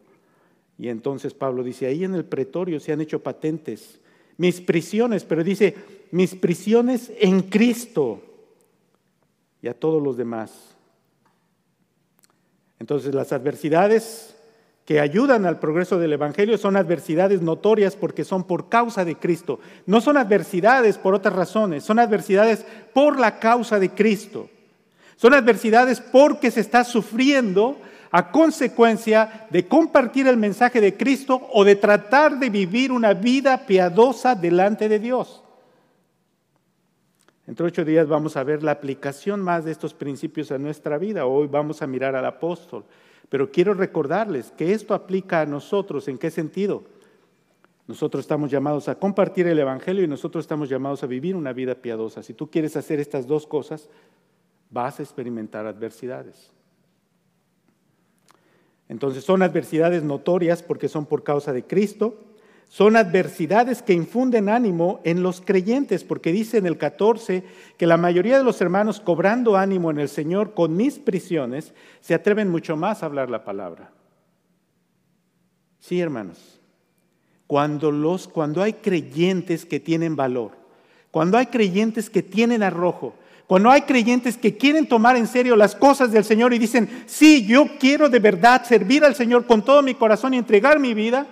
Y 0.78 0.88
entonces 0.88 1.32
Pablo 1.32 1.62
dice, 1.62 1.86
ahí 1.86 2.02
en 2.02 2.14
el 2.14 2.24
pretorio 2.24 2.80
se 2.80 2.92
han 2.92 3.00
hecho 3.00 3.22
patentes 3.22 4.00
mis 4.36 4.60
prisiones, 4.60 5.24
pero 5.24 5.44
dice, 5.44 5.76
mis 6.10 6.34
prisiones 6.34 7.12
en 7.20 7.42
Cristo 7.42 8.20
y 9.62 9.68
a 9.68 9.74
todos 9.74 10.02
los 10.02 10.16
demás. 10.16 10.74
Entonces 12.80 13.14
las 13.14 13.32
adversidades 13.32 14.33
que 14.84 15.00
ayudan 15.00 15.46
al 15.46 15.58
progreso 15.58 15.98
del 15.98 16.12
Evangelio 16.12 16.58
son 16.58 16.76
adversidades 16.76 17.40
notorias 17.40 17.96
porque 17.96 18.24
son 18.24 18.44
por 18.44 18.68
causa 18.68 19.04
de 19.04 19.16
Cristo. 19.16 19.58
No 19.86 20.00
son 20.00 20.16
adversidades 20.16 20.98
por 20.98 21.14
otras 21.14 21.34
razones, 21.34 21.84
son 21.84 21.98
adversidades 21.98 22.66
por 22.92 23.18
la 23.18 23.38
causa 23.38 23.78
de 23.78 23.90
Cristo. 23.90 24.50
Son 25.16 25.32
adversidades 25.32 26.00
porque 26.00 26.50
se 26.50 26.60
está 26.60 26.84
sufriendo 26.84 27.78
a 28.10 28.30
consecuencia 28.30 29.46
de 29.50 29.66
compartir 29.66 30.28
el 30.28 30.36
mensaje 30.36 30.80
de 30.80 30.96
Cristo 30.96 31.48
o 31.52 31.64
de 31.64 31.76
tratar 31.76 32.38
de 32.38 32.50
vivir 32.50 32.92
una 32.92 33.14
vida 33.14 33.66
piadosa 33.66 34.34
delante 34.34 34.88
de 34.88 34.98
Dios. 34.98 35.42
Entre 37.46 37.66
ocho 37.66 37.84
días 37.84 38.06
vamos 38.06 38.36
a 38.36 38.44
ver 38.44 38.62
la 38.62 38.72
aplicación 38.72 39.40
más 39.40 39.64
de 39.64 39.72
estos 39.72 39.94
principios 39.94 40.52
a 40.52 40.58
nuestra 40.58 40.98
vida. 40.98 41.26
Hoy 41.26 41.46
vamos 41.46 41.82
a 41.82 41.86
mirar 41.86 42.14
al 42.14 42.24
apóstol. 42.24 42.84
Pero 43.28 43.50
quiero 43.50 43.74
recordarles 43.74 44.52
que 44.52 44.72
esto 44.72 44.94
aplica 44.94 45.40
a 45.40 45.46
nosotros. 45.46 46.08
¿En 46.08 46.18
qué 46.18 46.30
sentido? 46.30 46.84
Nosotros 47.86 48.24
estamos 48.24 48.50
llamados 48.50 48.88
a 48.88 48.98
compartir 48.98 49.46
el 49.46 49.58
Evangelio 49.58 50.04
y 50.04 50.08
nosotros 50.08 50.44
estamos 50.44 50.68
llamados 50.68 51.02
a 51.02 51.06
vivir 51.06 51.36
una 51.36 51.52
vida 51.52 51.74
piadosa. 51.74 52.22
Si 52.22 52.32
tú 52.32 52.50
quieres 52.50 52.76
hacer 52.76 52.98
estas 52.98 53.26
dos 53.26 53.46
cosas, 53.46 53.88
vas 54.70 54.98
a 55.00 55.02
experimentar 55.02 55.66
adversidades. 55.66 56.50
Entonces 58.88 59.24
son 59.24 59.42
adversidades 59.42 60.02
notorias 60.02 60.62
porque 60.62 60.88
son 60.88 61.06
por 61.06 61.22
causa 61.24 61.52
de 61.52 61.64
Cristo, 61.64 62.18
son 62.74 62.96
adversidades 62.96 63.82
que 63.82 63.92
infunden 63.92 64.48
ánimo 64.48 65.00
en 65.04 65.22
los 65.22 65.40
creyentes, 65.40 66.02
porque 66.02 66.32
dice 66.32 66.58
en 66.58 66.66
el 66.66 66.76
14 66.76 67.44
que 67.76 67.86
la 67.86 67.96
mayoría 67.96 68.36
de 68.36 68.42
los 68.42 68.60
hermanos 68.60 68.98
cobrando 68.98 69.56
ánimo 69.56 69.92
en 69.92 70.00
el 70.00 70.08
Señor 70.08 70.54
con 70.54 70.76
mis 70.76 70.98
prisiones 70.98 71.72
se 72.00 72.14
atreven 72.14 72.50
mucho 72.50 72.74
más 72.74 73.00
a 73.00 73.06
hablar 73.06 73.30
la 73.30 73.44
palabra. 73.44 73.92
Sí, 75.78 76.00
hermanos, 76.00 76.60
cuando, 77.46 77.92
los, 77.92 78.26
cuando 78.26 78.60
hay 78.60 78.72
creyentes 78.72 79.64
que 79.64 79.78
tienen 79.78 80.16
valor, 80.16 80.50
cuando 81.12 81.38
hay 81.38 81.46
creyentes 81.46 82.10
que 82.10 82.24
tienen 82.24 82.64
arrojo, 82.64 83.14
cuando 83.46 83.70
hay 83.70 83.82
creyentes 83.82 84.36
que 84.36 84.56
quieren 84.56 84.88
tomar 84.88 85.14
en 85.14 85.28
serio 85.28 85.54
las 85.54 85.76
cosas 85.76 86.10
del 86.10 86.24
Señor 86.24 86.52
y 86.52 86.58
dicen, 86.58 87.04
sí, 87.06 87.46
yo 87.46 87.66
quiero 87.78 88.08
de 88.08 88.18
verdad 88.18 88.64
servir 88.64 89.04
al 89.04 89.14
Señor 89.14 89.46
con 89.46 89.64
todo 89.64 89.80
mi 89.80 89.94
corazón 89.94 90.34
y 90.34 90.38
entregar 90.38 90.80
mi 90.80 90.92
vida, 90.92 91.28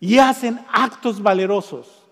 y 0.00 0.18
hacen 0.18 0.60
actos 0.72 1.22
valerosos. 1.22 2.02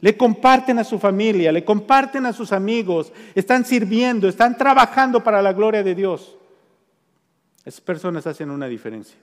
Le 0.00 0.16
comparten 0.16 0.78
a 0.78 0.84
su 0.84 0.98
familia, 0.98 1.50
le 1.50 1.64
comparten 1.64 2.26
a 2.26 2.32
sus 2.32 2.52
amigos, 2.52 3.12
están 3.34 3.64
sirviendo, 3.64 4.28
están 4.28 4.56
trabajando 4.56 5.24
para 5.24 5.42
la 5.42 5.52
gloria 5.52 5.82
de 5.82 5.94
Dios. 5.94 6.36
Esas 7.64 7.80
personas 7.80 8.26
hacen 8.26 8.50
una 8.50 8.66
diferencia. 8.66 9.18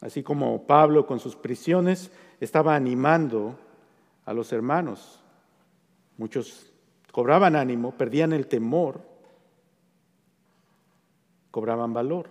Así 0.00 0.22
como 0.22 0.66
Pablo 0.66 1.06
con 1.06 1.20
sus 1.20 1.36
prisiones 1.36 2.10
estaba 2.40 2.74
animando 2.74 3.58
a 4.26 4.34
los 4.34 4.52
hermanos. 4.52 5.20
Muchos 6.18 6.70
cobraban 7.12 7.56
ánimo, 7.56 7.92
perdían 7.92 8.32
el 8.32 8.48
temor, 8.48 9.00
cobraban 11.50 11.92
valor. 11.92 12.28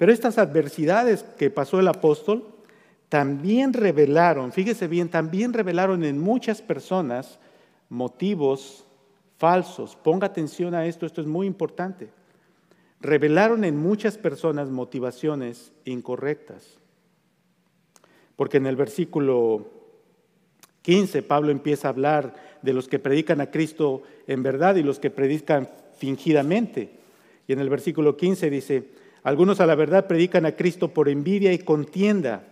Pero 0.00 0.12
estas 0.12 0.38
adversidades 0.38 1.24
que 1.36 1.50
pasó 1.50 1.78
el 1.78 1.86
apóstol 1.86 2.42
también 3.10 3.74
revelaron, 3.74 4.50
fíjese 4.50 4.88
bien, 4.88 5.10
también 5.10 5.52
revelaron 5.52 6.04
en 6.04 6.18
muchas 6.18 6.62
personas 6.62 7.38
motivos 7.90 8.86
falsos. 9.36 9.96
Ponga 9.96 10.26
atención 10.26 10.74
a 10.74 10.86
esto, 10.86 11.04
esto 11.04 11.20
es 11.20 11.26
muy 11.26 11.46
importante. 11.46 12.08
Revelaron 13.02 13.62
en 13.62 13.76
muchas 13.76 14.16
personas 14.16 14.70
motivaciones 14.70 15.70
incorrectas. 15.84 16.78
Porque 18.36 18.56
en 18.56 18.64
el 18.64 18.76
versículo 18.76 19.66
15 20.80 21.22
Pablo 21.24 21.50
empieza 21.50 21.88
a 21.88 21.90
hablar 21.90 22.58
de 22.62 22.72
los 22.72 22.88
que 22.88 23.00
predican 23.00 23.42
a 23.42 23.50
Cristo 23.50 24.02
en 24.26 24.42
verdad 24.42 24.76
y 24.76 24.82
los 24.82 24.98
que 24.98 25.10
predican 25.10 25.68
fingidamente. 25.98 26.88
Y 27.46 27.52
en 27.52 27.60
el 27.60 27.68
versículo 27.68 28.16
15 28.16 28.48
dice, 28.48 28.99
algunos 29.22 29.60
a 29.60 29.66
la 29.66 29.74
verdad 29.74 30.06
predican 30.06 30.46
a 30.46 30.56
Cristo 30.56 30.88
por 30.88 31.08
envidia 31.08 31.52
y 31.52 31.58
contienda, 31.58 32.44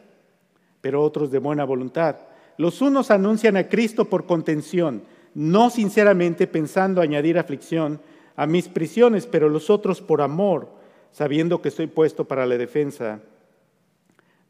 pero 0.80 1.02
otros 1.02 1.30
de 1.30 1.38
buena 1.38 1.64
voluntad. 1.64 2.16
Los 2.56 2.82
unos 2.82 3.10
anuncian 3.10 3.56
a 3.56 3.68
Cristo 3.68 4.06
por 4.06 4.26
contención, 4.26 5.02
no 5.34 5.70
sinceramente 5.70 6.46
pensando 6.46 7.00
añadir 7.00 7.38
aflicción 7.38 8.00
a 8.36 8.46
mis 8.46 8.68
prisiones, 8.68 9.26
pero 9.26 9.48
los 9.48 9.70
otros 9.70 10.00
por 10.00 10.22
amor, 10.22 10.68
sabiendo 11.12 11.62
que 11.62 11.68
estoy 11.68 11.86
puesto 11.86 12.26
para 12.26 12.46
la 12.46 12.56
defensa 12.56 13.20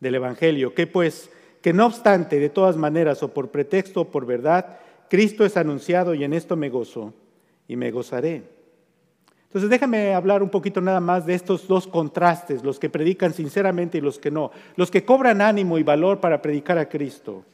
del 0.00 0.14
Evangelio. 0.16 0.74
Que 0.74 0.86
pues, 0.86 1.30
que 1.62 1.72
no 1.72 1.86
obstante, 1.86 2.40
de 2.40 2.50
todas 2.50 2.76
maneras, 2.76 3.22
o 3.22 3.32
por 3.32 3.50
pretexto 3.50 4.02
o 4.02 4.08
por 4.08 4.26
verdad, 4.26 4.78
Cristo 5.08 5.44
es 5.44 5.56
anunciado 5.56 6.14
y 6.14 6.24
en 6.24 6.32
esto 6.32 6.56
me 6.56 6.68
gozo 6.68 7.14
y 7.66 7.76
me 7.76 7.90
gozaré. 7.90 8.57
Entonces 9.48 9.70
déjame 9.70 10.12
hablar 10.12 10.42
un 10.42 10.50
poquito 10.50 10.82
nada 10.82 11.00
más 11.00 11.24
de 11.24 11.32
estos 11.32 11.66
dos 11.66 11.86
contrastes, 11.86 12.62
los 12.62 12.78
que 12.78 12.90
predican 12.90 13.32
sinceramente 13.32 13.96
y 13.96 14.02
los 14.02 14.18
que 14.18 14.30
no, 14.30 14.50
los 14.76 14.90
que 14.90 15.06
cobran 15.06 15.40
ánimo 15.40 15.78
y 15.78 15.82
valor 15.82 16.20
para 16.20 16.42
predicar 16.42 16.76
a 16.76 16.90
Cristo, 16.90 17.44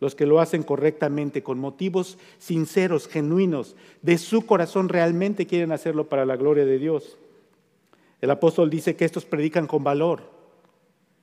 los 0.00 0.16
que 0.16 0.26
lo 0.26 0.40
hacen 0.40 0.64
correctamente, 0.64 1.44
con 1.44 1.60
motivos 1.60 2.18
sinceros, 2.38 3.06
genuinos, 3.06 3.76
de 4.02 4.18
su 4.18 4.44
corazón 4.44 4.88
realmente 4.88 5.46
quieren 5.46 5.70
hacerlo 5.70 6.08
para 6.08 6.26
la 6.26 6.34
gloria 6.34 6.64
de 6.64 6.78
Dios. 6.78 7.16
El 8.20 8.32
apóstol 8.32 8.68
dice 8.68 8.96
que 8.96 9.04
estos 9.04 9.24
predican 9.24 9.68
con 9.68 9.84
valor. 9.84 10.34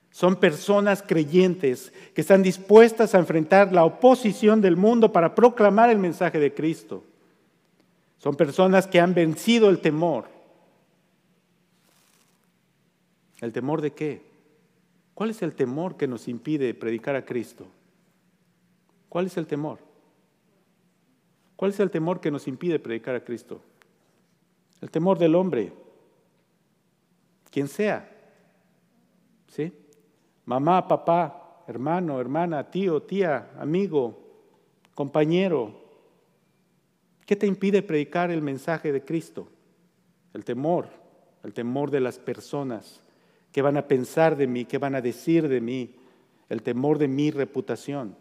Son 0.10 0.38
personas 0.38 1.04
creyentes 1.06 1.92
que 2.14 2.22
están 2.22 2.44
dispuestas 2.44 3.14
a 3.14 3.20
enfrentar 3.20 3.74
la 3.74 3.84
oposición 3.84 4.62
del 4.62 4.78
mundo 4.78 5.12
para 5.12 5.36
proclamar 5.36 5.90
el 5.90 5.98
mensaje 5.98 6.40
de 6.40 6.54
Cristo. 6.54 7.04
Son 8.24 8.36
personas 8.36 8.88
que 8.88 9.02
han 9.02 9.14
vencido 9.14 9.70
el 9.70 9.80
temor. 9.80 10.28
¿El 13.42 13.52
temor 13.52 13.82
de 13.82 13.92
qué? 13.92 14.22
¿Cuál 15.14 15.32
es 15.32 15.42
el 15.42 15.54
temor 15.54 15.98
que 15.98 16.08
nos 16.08 16.30
impide 16.30 16.74
predicar 16.74 17.18
a 17.18 17.26
Cristo? 17.26 17.68
¿Cuál 19.10 19.26
es 19.26 19.36
el 19.36 19.46
temor? 19.46 19.80
¿Cuál 21.58 21.72
es 21.72 21.80
el 21.82 21.92
temor 21.92 22.22
que 22.22 22.32
nos 22.32 22.48
impide 22.48 22.80
predicar 22.80 23.14
a 23.14 23.26
Cristo? 23.26 23.60
El 24.80 24.90
temor 24.90 25.20
del 25.20 25.36
hombre, 25.36 25.74
quien 27.52 27.68
sea. 27.68 28.10
¿Sí? 29.50 29.74
Mamá, 30.46 30.88
papá, 30.88 31.66
hermano, 31.68 32.22
hermana, 32.22 32.72
tío, 32.72 33.04
tía, 33.04 33.52
amigo, 33.60 34.18
compañero, 34.96 35.83
¿Qué 37.26 37.36
te 37.36 37.48
impide 37.48 37.82
predicar 37.82 38.32
el 38.32 38.42
mensaje 38.42 38.92
de 38.92 39.04
Cristo? 39.04 39.48
El 40.34 40.44
temor, 40.44 40.88
el 41.44 41.54
temor 41.54 41.92
de 41.92 42.02
las 42.02 42.20
personas. 42.20 43.02
¿Qué 43.52 43.62
van 43.62 43.78
a 43.78 43.88
pensar 43.88 44.36
de 44.36 44.48
mí? 44.48 44.66
¿Qué 44.66 44.78
van 44.78 44.96
a 44.96 45.02
decir 45.02 45.48
de 45.48 45.62
mí? 45.62 45.96
El 46.50 46.64
temor 46.64 46.98
de 46.98 47.08
mi 47.08 47.32
reputación. 47.32 48.16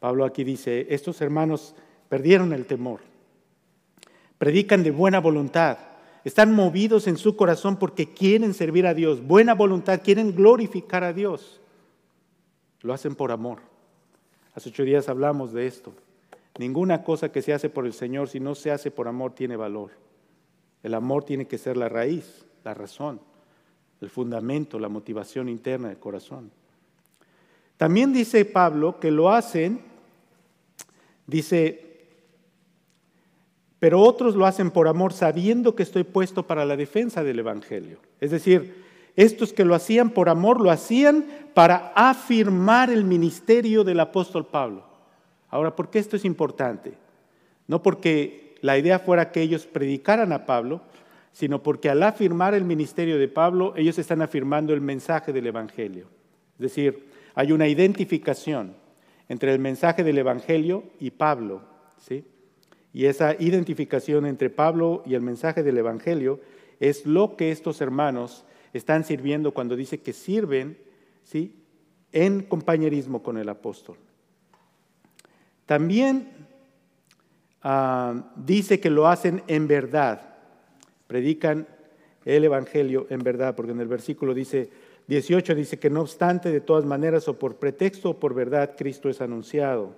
Pablo 0.00 0.24
aquí 0.24 0.44
dice, 0.44 0.86
estos 0.90 1.20
hermanos 1.20 1.74
perdieron 2.08 2.52
el 2.52 2.66
temor. 2.66 3.00
Predican 4.38 4.84
de 4.84 4.90
buena 4.90 5.18
voluntad. 5.18 5.78
Están 6.24 6.54
movidos 6.54 7.06
en 7.06 7.16
su 7.16 7.36
corazón 7.36 7.78
porque 7.78 8.12
quieren 8.12 8.54
servir 8.54 8.86
a 8.86 8.94
Dios. 8.94 9.26
Buena 9.26 9.54
voluntad, 9.54 10.00
quieren 10.02 10.34
glorificar 10.34 11.02
a 11.02 11.12
Dios. 11.12 11.60
Lo 12.82 12.92
hacen 12.92 13.14
por 13.14 13.32
amor. 13.32 13.58
Hace 14.54 14.68
ocho 14.68 14.84
días 14.84 15.08
hablamos 15.08 15.52
de 15.52 15.66
esto. 15.66 15.92
Ninguna 16.58 17.04
cosa 17.04 17.30
que 17.30 17.40
se 17.40 17.52
hace 17.52 17.70
por 17.70 17.86
el 17.86 17.92
Señor, 17.92 18.28
si 18.28 18.40
no 18.40 18.54
se 18.54 18.72
hace 18.72 18.90
por 18.90 19.06
amor, 19.06 19.32
tiene 19.32 19.56
valor. 19.56 19.92
El 20.82 20.94
amor 20.94 21.24
tiene 21.24 21.46
que 21.46 21.56
ser 21.56 21.76
la 21.76 21.88
raíz, 21.88 22.44
la 22.64 22.74
razón, 22.74 23.20
el 24.00 24.10
fundamento, 24.10 24.78
la 24.78 24.88
motivación 24.88 25.48
interna 25.48 25.88
del 25.88 25.98
corazón. 25.98 26.50
También 27.76 28.12
dice 28.12 28.44
Pablo 28.44 28.98
que 28.98 29.12
lo 29.12 29.30
hacen, 29.30 29.80
dice, 31.28 31.84
pero 33.78 34.00
otros 34.00 34.34
lo 34.34 34.44
hacen 34.44 34.72
por 34.72 34.88
amor 34.88 35.12
sabiendo 35.12 35.76
que 35.76 35.84
estoy 35.84 36.02
puesto 36.02 36.44
para 36.44 36.64
la 36.64 36.76
defensa 36.76 37.22
del 37.22 37.38
Evangelio. 37.38 38.00
Es 38.20 38.32
decir, 38.32 38.84
estos 39.14 39.52
que 39.52 39.64
lo 39.64 39.76
hacían 39.76 40.10
por 40.10 40.28
amor 40.28 40.60
lo 40.60 40.72
hacían 40.72 41.24
para 41.54 41.92
afirmar 41.94 42.90
el 42.90 43.04
ministerio 43.04 43.84
del 43.84 44.00
apóstol 44.00 44.46
Pablo. 44.46 44.87
Ahora, 45.50 45.74
¿por 45.74 45.90
qué 45.90 45.98
esto 45.98 46.16
es 46.16 46.24
importante? 46.24 46.94
No 47.66 47.82
porque 47.82 48.56
la 48.60 48.78
idea 48.78 48.98
fuera 48.98 49.30
que 49.30 49.42
ellos 49.42 49.66
predicaran 49.66 50.32
a 50.32 50.46
Pablo, 50.46 50.82
sino 51.32 51.62
porque 51.62 51.88
al 51.90 52.02
afirmar 52.02 52.54
el 52.54 52.64
ministerio 52.64 53.18
de 53.18 53.28
Pablo, 53.28 53.72
ellos 53.76 53.98
están 53.98 54.22
afirmando 54.22 54.74
el 54.74 54.80
mensaje 54.80 55.32
del 55.32 55.46
Evangelio. 55.46 56.08
Es 56.54 56.62
decir, 56.62 57.06
hay 57.34 57.52
una 57.52 57.68
identificación 57.68 58.74
entre 59.28 59.52
el 59.52 59.60
mensaje 59.60 60.02
del 60.02 60.18
Evangelio 60.18 60.84
y 60.98 61.10
Pablo. 61.10 61.62
¿sí? 61.98 62.24
Y 62.92 63.04
esa 63.04 63.36
identificación 63.38 64.26
entre 64.26 64.50
Pablo 64.50 65.02
y 65.06 65.14
el 65.14 65.20
mensaje 65.20 65.62
del 65.62 65.78
Evangelio 65.78 66.40
es 66.80 67.06
lo 67.06 67.36
que 67.36 67.52
estos 67.52 67.80
hermanos 67.80 68.44
están 68.72 69.04
sirviendo 69.04 69.52
cuando 69.52 69.76
dice 69.76 70.00
que 70.00 70.12
sirven 70.12 70.78
¿sí? 71.22 71.54
en 72.12 72.42
compañerismo 72.42 73.22
con 73.22 73.38
el 73.38 73.48
apóstol. 73.48 73.96
También 75.68 76.30
ah, 77.62 78.32
dice 78.36 78.80
que 78.80 78.88
lo 78.88 79.06
hacen 79.06 79.42
en 79.48 79.68
verdad, 79.68 80.22
predican 81.06 81.68
el 82.24 82.44
Evangelio 82.44 83.06
en 83.10 83.18
verdad, 83.18 83.54
porque 83.54 83.72
en 83.72 83.80
el 83.80 83.86
versículo 83.86 84.32
dice 84.32 84.70
18 85.08 85.54
dice 85.54 85.78
que 85.78 85.90
no 85.90 86.00
obstante, 86.00 86.50
de 86.50 86.62
todas 86.62 86.86
maneras, 86.86 87.28
o 87.28 87.38
por 87.38 87.56
pretexto 87.56 88.08
o 88.08 88.18
por 88.18 88.32
verdad, 88.32 88.76
Cristo 88.78 89.10
es 89.10 89.20
anunciado. 89.20 89.94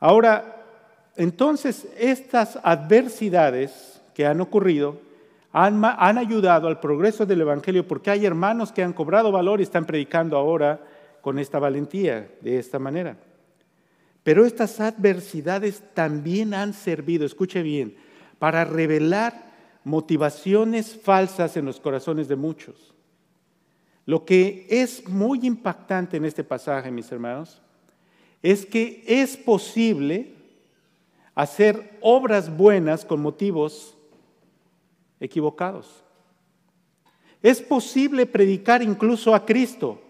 Ahora, 0.00 0.64
entonces, 1.14 1.86
estas 1.98 2.58
adversidades 2.62 4.00
que 4.14 4.24
han 4.24 4.40
ocurrido 4.40 4.96
han, 5.52 5.84
han, 5.84 6.16
ayudado 6.16 6.66
al 6.66 6.80
progreso 6.80 7.26
del 7.26 7.42
Evangelio 7.42 7.86
porque 7.86 8.10
hay 8.10 8.24
hermanos 8.24 8.72
que 8.72 8.82
han 8.82 8.94
cobrado 8.94 9.30
valor 9.30 9.60
y 9.60 9.64
están 9.64 9.84
predicando 9.84 10.38
ahora 10.38 10.80
con 11.20 11.38
esta 11.38 11.58
valentía, 11.58 12.26
de 12.40 12.58
esta 12.58 12.78
manera. 12.78 13.18
Pero 14.24 14.46
estas 14.46 14.80
adversidades 14.80 15.82
también 15.92 16.54
han 16.54 16.72
servido, 16.72 17.24
escuche 17.24 17.62
bien, 17.62 17.96
para 18.40 18.64
revelar 18.64 19.52
motivaciones 19.84 20.98
falsas 21.00 21.56
en 21.56 21.66
los 21.66 21.78
corazones 21.78 22.26
de 22.26 22.34
muchos. 22.34 22.94
Lo 24.06 24.24
que 24.24 24.66
es 24.68 25.06
muy 25.08 25.40
impactante 25.46 26.16
en 26.16 26.24
este 26.24 26.42
pasaje, 26.42 26.90
mis 26.90 27.12
hermanos, 27.12 27.60
es 28.42 28.66
que 28.66 29.04
es 29.06 29.36
posible 29.36 30.34
hacer 31.34 31.98
obras 32.00 32.54
buenas 32.54 33.04
con 33.04 33.20
motivos 33.20 33.94
equivocados. 35.20 36.02
Es 37.42 37.60
posible 37.60 38.24
predicar 38.24 38.82
incluso 38.82 39.34
a 39.34 39.44
Cristo 39.44 40.00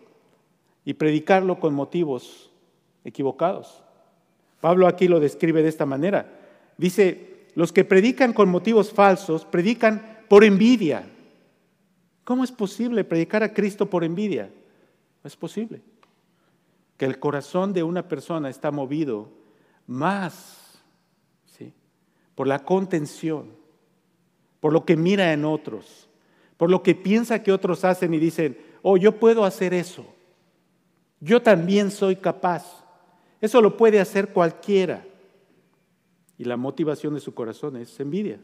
y 0.84 0.94
predicarlo 0.94 1.58
con 1.58 1.74
motivos 1.74 2.50
equivocados. 3.04 3.82
Pablo 4.64 4.86
aquí 4.86 5.08
lo 5.08 5.20
describe 5.20 5.62
de 5.62 5.68
esta 5.68 5.84
manera. 5.84 6.26
Dice, 6.78 7.48
los 7.54 7.70
que 7.70 7.84
predican 7.84 8.32
con 8.32 8.48
motivos 8.48 8.90
falsos 8.90 9.44
predican 9.44 10.22
por 10.26 10.42
envidia. 10.42 11.04
¿Cómo 12.24 12.44
es 12.44 12.50
posible 12.50 13.04
predicar 13.04 13.42
a 13.42 13.52
Cristo 13.52 13.90
por 13.90 14.04
envidia? 14.04 14.50
Es 15.22 15.36
posible. 15.36 15.82
Que 16.96 17.04
el 17.04 17.18
corazón 17.18 17.74
de 17.74 17.82
una 17.82 18.08
persona 18.08 18.48
está 18.48 18.70
movido 18.70 19.28
más 19.86 20.82
¿sí? 21.44 21.74
por 22.34 22.46
la 22.46 22.60
contención, 22.60 23.50
por 24.60 24.72
lo 24.72 24.86
que 24.86 24.96
mira 24.96 25.34
en 25.34 25.44
otros, 25.44 26.08
por 26.56 26.70
lo 26.70 26.82
que 26.82 26.94
piensa 26.94 27.42
que 27.42 27.52
otros 27.52 27.84
hacen 27.84 28.14
y 28.14 28.18
dicen, 28.18 28.56
oh, 28.80 28.96
yo 28.96 29.20
puedo 29.20 29.44
hacer 29.44 29.74
eso. 29.74 30.06
Yo 31.20 31.42
también 31.42 31.90
soy 31.90 32.16
capaz. 32.16 32.83
Eso 33.44 33.60
lo 33.60 33.76
puede 33.76 34.00
hacer 34.00 34.32
cualquiera. 34.32 35.04
Y 36.38 36.44
la 36.44 36.56
motivación 36.56 37.12
de 37.12 37.20
su 37.20 37.34
corazón 37.34 37.76
es 37.76 38.00
envidia. 38.00 38.40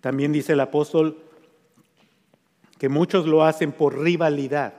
También 0.00 0.32
dice 0.32 0.54
el 0.54 0.60
apóstol 0.60 1.22
que 2.78 2.88
muchos 2.88 3.26
lo 3.26 3.44
hacen 3.44 3.72
por 3.72 3.98
rivalidad. 3.98 4.72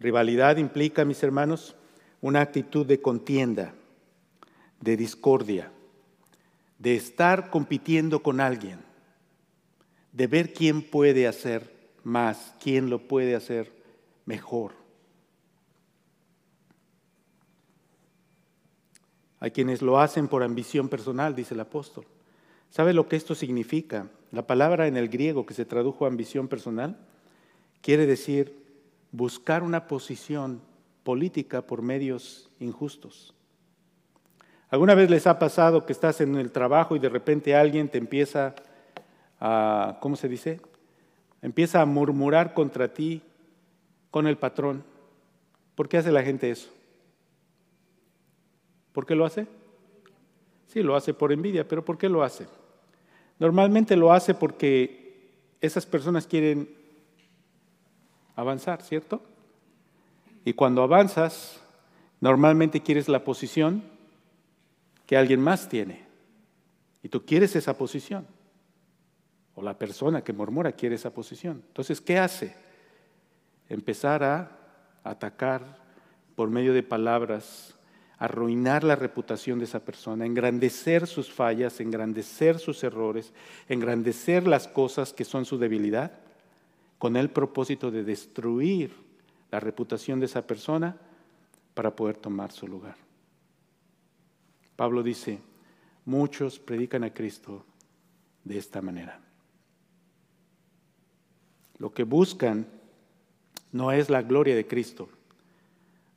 Rivalidad 0.00 0.56
implica, 0.56 1.04
mis 1.04 1.22
hermanos, 1.22 1.76
una 2.22 2.40
actitud 2.40 2.86
de 2.86 3.02
contienda, 3.02 3.74
de 4.80 4.96
discordia, 4.96 5.70
de 6.78 6.96
estar 6.96 7.50
compitiendo 7.50 8.22
con 8.22 8.40
alguien, 8.40 8.78
de 10.12 10.26
ver 10.28 10.54
quién 10.54 10.80
puede 10.80 11.26
hacer 11.26 11.76
más, 12.04 12.54
quién 12.58 12.88
lo 12.88 13.06
puede 13.06 13.34
hacer 13.34 13.70
mejor. 14.24 14.81
Hay 19.42 19.50
quienes 19.50 19.82
lo 19.82 19.98
hacen 19.98 20.28
por 20.28 20.44
ambición 20.44 20.88
personal, 20.88 21.34
dice 21.34 21.54
el 21.54 21.60
apóstol. 21.60 22.04
¿Sabe 22.70 22.92
lo 22.92 23.08
que 23.08 23.16
esto 23.16 23.34
significa? 23.34 24.06
La 24.30 24.46
palabra 24.46 24.86
en 24.86 24.96
el 24.96 25.08
griego 25.08 25.46
que 25.46 25.52
se 25.52 25.64
tradujo 25.64 26.06
ambición 26.06 26.46
personal 26.46 26.96
quiere 27.80 28.06
decir 28.06 28.56
buscar 29.10 29.64
una 29.64 29.88
posición 29.88 30.60
política 31.02 31.62
por 31.62 31.82
medios 31.82 32.50
injustos. 32.60 33.34
¿Alguna 34.70 34.94
vez 34.94 35.10
les 35.10 35.26
ha 35.26 35.40
pasado 35.40 35.86
que 35.86 35.92
estás 35.92 36.20
en 36.20 36.36
el 36.36 36.52
trabajo 36.52 36.94
y 36.94 37.00
de 37.00 37.08
repente 37.08 37.56
alguien 37.56 37.88
te 37.88 37.98
empieza 37.98 38.54
a, 39.40 39.98
¿cómo 40.00 40.14
se 40.14 40.28
dice? 40.28 40.60
Empieza 41.42 41.80
a 41.80 41.84
murmurar 41.84 42.54
contra 42.54 42.94
ti 42.94 43.22
con 44.12 44.28
el 44.28 44.38
patrón. 44.38 44.84
¿Por 45.74 45.88
qué 45.88 45.96
hace 45.98 46.12
la 46.12 46.22
gente 46.22 46.48
eso? 46.48 46.70
¿Por 48.92 49.06
qué 49.06 49.14
lo 49.14 49.24
hace? 49.24 49.46
Sí, 50.66 50.82
lo 50.82 50.96
hace 50.96 51.14
por 51.14 51.32
envidia, 51.32 51.66
pero 51.66 51.84
¿por 51.84 51.98
qué 51.98 52.08
lo 52.08 52.22
hace? 52.22 52.46
Normalmente 53.38 53.96
lo 53.96 54.12
hace 54.12 54.34
porque 54.34 55.30
esas 55.60 55.86
personas 55.86 56.26
quieren 56.26 56.68
avanzar, 58.36 58.82
¿cierto? 58.82 59.22
Y 60.44 60.54
cuando 60.54 60.82
avanzas, 60.82 61.60
normalmente 62.20 62.82
quieres 62.82 63.08
la 63.08 63.24
posición 63.24 63.82
que 65.06 65.16
alguien 65.16 65.40
más 65.40 65.68
tiene. 65.68 66.06
Y 67.02 67.08
tú 67.08 67.24
quieres 67.24 67.54
esa 67.56 67.76
posición. 67.76 68.26
O 69.54 69.62
la 69.62 69.78
persona 69.78 70.24
que 70.24 70.32
murmura 70.32 70.72
quiere 70.72 70.94
esa 70.94 71.12
posición. 71.12 71.62
Entonces, 71.66 72.00
¿qué 72.00 72.18
hace? 72.18 72.54
Empezar 73.68 74.24
a 74.24 74.58
atacar 75.04 75.78
por 76.34 76.48
medio 76.48 76.72
de 76.72 76.82
palabras 76.82 77.74
arruinar 78.22 78.84
la 78.84 78.94
reputación 78.94 79.58
de 79.58 79.64
esa 79.64 79.80
persona, 79.84 80.24
engrandecer 80.24 81.08
sus 81.08 81.32
fallas, 81.32 81.80
engrandecer 81.80 82.60
sus 82.60 82.84
errores, 82.84 83.32
engrandecer 83.68 84.46
las 84.46 84.68
cosas 84.68 85.12
que 85.12 85.24
son 85.24 85.44
su 85.44 85.58
debilidad, 85.58 86.12
con 87.00 87.16
el 87.16 87.30
propósito 87.30 87.90
de 87.90 88.04
destruir 88.04 88.94
la 89.50 89.58
reputación 89.58 90.20
de 90.20 90.26
esa 90.26 90.46
persona 90.46 90.96
para 91.74 91.96
poder 91.96 92.16
tomar 92.16 92.52
su 92.52 92.68
lugar. 92.68 92.94
Pablo 94.76 95.02
dice, 95.02 95.40
muchos 96.04 96.60
predican 96.60 97.02
a 97.02 97.12
Cristo 97.12 97.66
de 98.44 98.56
esta 98.56 98.80
manera. 98.80 99.20
Lo 101.78 101.92
que 101.92 102.04
buscan 102.04 102.68
no 103.72 103.90
es 103.90 104.10
la 104.10 104.22
gloria 104.22 104.54
de 104.54 104.68
Cristo, 104.68 105.08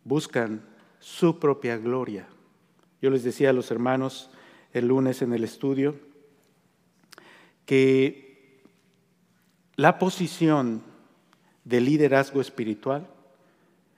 buscan 0.03 0.74
su 1.05 1.37
propia 1.37 1.77
gloria. 1.77 2.25
Yo 2.99 3.11
les 3.11 3.23
decía 3.23 3.51
a 3.51 3.53
los 3.53 3.69
hermanos 3.69 4.31
el 4.73 4.87
lunes 4.87 5.21
en 5.21 5.33
el 5.33 5.43
estudio 5.43 5.95
que 7.67 8.63
la 9.75 9.99
posición 9.99 10.81
de 11.63 11.79
liderazgo 11.79 12.41
espiritual 12.41 13.07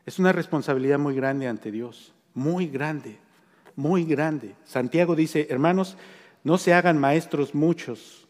es 0.06 0.20
una 0.20 0.34
responsabilidad 0.34 1.00
muy 1.00 1.16
grande 1.16 1.48
ante 1.48 1.72
Dios, 1.72 2.14
muy 2.34 2.68
grande, 2.68 3.20
muy 3.78 4.04
grande. 4.04 4.56
Santiago 4.66 5.16
dice, 5.16 5.48
hermanos, 5.50 5.96
no 6.44 6.58
se 6.58 6.74
hagan 6.74 6.98
maestros 6.98 7.56
muchos, 7.56 8.28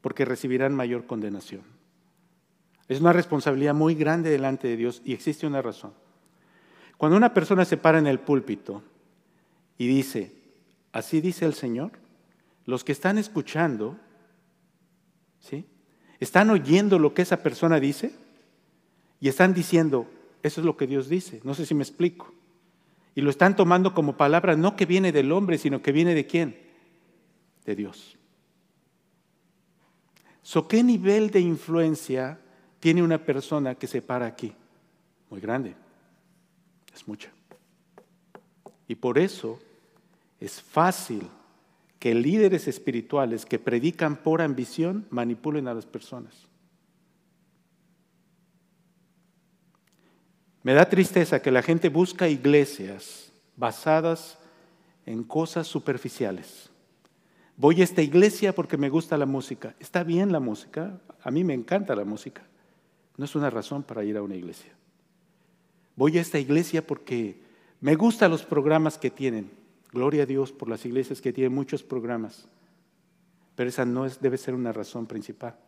porque 0.00 0.24
recibirán 0.24 0.74
mayor 0.74 1.04
condenación. 1.04 1.64
Es 2.88 2.98
una 2.98 3.12
responsabilidad 3.12 3.74
muy 3.74 3.94
grande 3.94 4.30
delante 4.30 4.68
de 4.68 4.78
Dios 4.78 5.02
y 5.04 5.12
existe 5.12 5.46
una 5.46 5.60
razón. 5.60 5.92
Cuando 7.00 7.16
una 7.16 7.32
persona 7.32 7.64
se 7.64 7.78
para 7.78 7.98
en 7.98 8.06
el 8.06 8.20
púlpito 8.20 8.82
y 9.78 9.86
dice, 9.86 10.34
así 10.92 11.22
dice 11.22 11.46
el 11.46 11.54
Señor, 11.54 11.92
los 12.66 12.84
que 12.84 12.92
están 12.92 13.16
escuchando, 13.16 13.96
¿sí? 15.38 15.64
Están 16.18 16.50
oyendo 16.50 16.98
lo 16.98 17.14
que 17.14 17.22
esa 17.22 17.42
persona 17.42 17.80
dice 17.80 18.12
y 19.18 19.28
están 19.28 19.54
diciendo, 19.54 20.10
eso 20.42 20.60
es 20.60 20.66
lo 20.66 20.76
que 20.76 20.86
Dios 20.86 21.08
dice. 21.08 21.40
No 21.42 21.54
sé 21.54 21.64
si 21.64 21.74
me 21.74 21.84
explico. 21.84 22.34
Y 23.14 23.22
lo 23.22 23.30
están 23.30 23.56
tomando 23.56 23.94
como 23.94 24.18
palabra 24.18 24.54
no 24.54 24.76
que 24.76 24.84
viene 24.84 25.10
del 25.10 25.32
hombre, 25.32 25.56
sino 25.56 25.80
que 25.80 25.92
viene 25.92 26.14
de 26.14 26.26
quién? 26.26 26.54
De 27.64 27.76
Dios. 27.76 28.18
So, 30.42 30.68
¿Qué 30.68 30.82
nivel 30.82 31.30
de 31.30 31.40
influencia 31.40 32.38
tiene 32.78 33.02
una 33.02 33.24
persona 33.24 33.74
que 33.74 33.86
se 33.86 34.02
para 34.02 34.26
aquí? 34.26 34.52
Muy 35.30 35.40
grande. 35.40 35.74
Es 36.94 37.06
mucha. 37.06 37.30
Y 38.88 38.94
por 38.94 39.18
eso 39.18 39.58
es 40.40 40.60
fácil 40.60 41.28
que 41.98 42.14
líderes 42.14 42.66
espirituales 42.66 43.44
que 43.44 43.58
predican 43.58 44.16
por 44.16 44.42
ambición 44.42 45.06
manipulen 45.10 45.68
a 45.68 45.74
las 45.74 45.86
personas. 45.86 46.46
Me 50.62 50.74
da 50.74 50.88
tristeza 50.88 51.40
que 51.40 51.50
la 51.50 51.62
gente 51.62 51.88
busca 51.88 52.28
iglesias 52.28 53.32
basadas 53.56 54.38
en 55.06 55.24
cosas 55.24 55.66
superficiales, 55.66 56.70
Voy 57.60 57.82
a 57.82 57.84
esta 57.84 58.00
iglesia 58.00 58.54
porque 58.54 58.78
me 58.78 58.88
gusta 58.88 59.18
la 59.18 59.26
música. 59.26 59.74
Está 59.78 60.02
bien 60.02 60.32
la 60.32 60.40
música, 60.40 60.98
a 61.22 61.30
mí 61.30 61.44
me 61.44 61.52
encanta 61.52 61.94
la 61.94 62.06
música. 62.06 62.40
No 63.18 63.26
es 63.26 63.34
una 63.34 63.50
razón 63.50 63.82
para 63.82 64.02
ir 64.02 64.16
a 64.16 64.22
una 64.22 64.34
iglesia. 64.34 64.72
Voy 66.00 66.16
a 66.16 66.22
esta 66.22 66.38
iglesia 66.38 66.86
porque 66.86 67.42
me 67.82 67.94
gustan 67.94 68.30
los 68.30 68.42
programas 68.42 68.96
que 68.96 69.10
tienen. 69.10 69.50
Gloria 69.92 70.22
a 70.22 70.26
Dios 70.26 70.50
por 70.50 70.66
las 70.66 70.86
iglesias 70.86 71.20
que 71.20 71.30
tienen 71.30 71.54
muchos 71.54 71.82
programas. 71.82 72.48
Pero 73.54 73.68
esa 73.68 73.84
no 73.84 74.06
es, 74.06 74.18
debe 74.18 74.38
ser 74.38 74.54
una 74.54 74.72
razón 74.72 75.04
principal. 75.04 75.58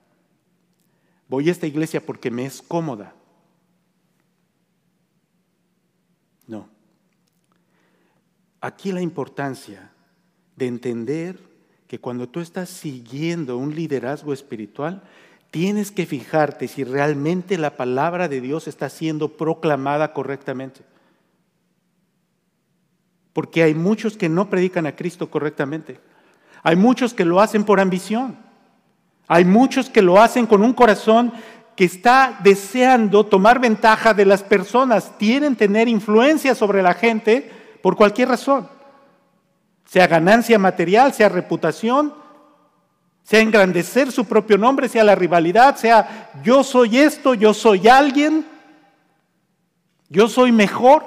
Voy 1.29 1.51
a 1.51 1.53
esta 1.53 1.67
iglesia 1.67 2.01
porque 2.01 2.31
me 2.31 2.47
es 2.47 2.63
cómoda. 2.63 3.15
No. 6.47 6.67
Aquí 8.63 8.91
la 8.91 9.03
importancia 9.03 9.93
de 10.57 10.67
entender 10.67 11.39
que 11.87 12.01
cuando 12.01 12.27
tú 12.27 12.41
estás 12.41 12.71
siguiendo 12.71 13.59
un 13.59 13.75
liderazgo 13.75 14.33
espiritual, 14.33 15.03
tienes 15.53 15.93
que 15.93 16.05
fijarte 16.07 16.67
si 16.67 16.83
realmente 16.83 17.57
la 17.57 17.77
palabra 17.77 18.27
de 18.27 18.41
Dios 18.41 18.67
está 18.67 18.89
siendo 18.89 19.29
proclamada 19.29 20.13
correctamente. 20.13 20.81
Porque 23.33 23.63
hay 23.63 23.75
muchos 23.75 24.17
que 24.17 24.29
no 24.29 24.51
predican 24.51 24.87
a 24.87 24.97
Cristo 24.97 25.31
correctamente. 25.31 26.01
Hay 26.65 26.75
muchos 26.75 27.15
que 27.15 27.25
lo 27.25 27.41
hacen 27.41 27.63
por 27.63 27.79
ambición. 27.79 28.37
Hay 29.29 29.45
muchos 29.45 29.89
que 29.89 30.03
lo 30.03 30.21
hacen 30.21 30.47
con 30.47 30.63
un 30.63 30.73
corazón 30.73 31.33
que 31.77 31.85
está 31.85 32.41
deseando 32.43 33.25
tomar 33.25 33.61
ventaja 33.61 34.13
de 34.13 34.27
las 34.27 34.43
personas. 34.43 35.17
Tienen 35.17 35.55
tener 35.55 35.87
influencia 35.87 36.57
sobre 36.57 36.83
la 36.83 36.95
gente 36.95 37.49
por 37.81 37.95
cualquier 37.95 38.29
razón 38.29 38.69
sea 39.93 40.07
ganancia 40.07 40.59
material, 40.59 41.13
sea 41.13 41.29
reputación, 41.29 42.15
sea 43.23 43.41
engrandecer 43.41 44.11
su 44.11 44.25
propio 44.25 44.59
nombre, 44.59 44.89
sea 44.89 45.05
la 45.05 45.15
rivalidad, 45.15 45.77
sea 45.77 46.31
yo 46.43 46.65
soy 46.65 46.99
esto, 46.99 47.35
yo 47.35 47.55
soy 47.55 47.89
alguien, 47.89 48.45
yo 50.09 50.29
soy 50.29 50.53
mejor. 50.53 51.05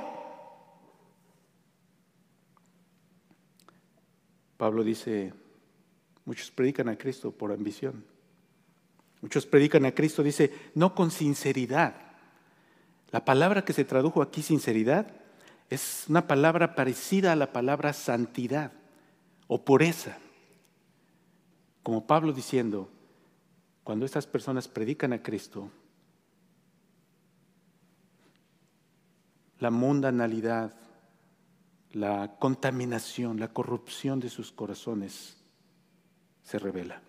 Pablo 4.58 4.84
dice, 4.84 5.34
muchos 6.24 6.50
predican 6.52 6.90
a 6.90 6.98
Cristo 6.98 7.32
por 7.32 7.52
ambición. 7.52 8.06
Muchos 9.22 9.46
predican 9.46 9.86
a 9.86 9.92
Cristo, 9.92 10.24
dice, 10.24 10.52
no 10.76 10.96
con 10.96 11.12
sinceridad. 11.12 11.96
La 13.12 13.26
palabra 13.26 13.66
que 13.66 13.74
se 13.74 13.86
tradujo 13.86 14.22
aquí, 14.22 14.42
sinceridad, 14.42 15.08
es 15.70 16.06
una 16.08 16.28
palabra 16.28 16.76
parecida 16.76 17.32
a 17.32 17.36
la 17.36 17.52
palabra 17.52 17.94
santidad 17.94 18.72
o 19.48 19.64
pureza. 19.64 20.18
Como 21.86 22.08
Pablo 22.08 22.34
diciendo, 22.34 22.90
cuando 23.84 24.08
estas 24.08 24.26
personas 24.26 24.68
predican 24.68 25.14
a 25.14 25.22
Cristo, 25.22 25.70
la 29.60 29.70
mundanalidad, 29.70 30.74
la 31.92 32.38
contaminación, 32.40 33.40
la 33.40 33.54
corrupción 33.54 34.20
de 34.20 34.30
sus 34.30 34.52
corazones 34.52 35.38
se 36.42 36.58
revela. 36.58 37.04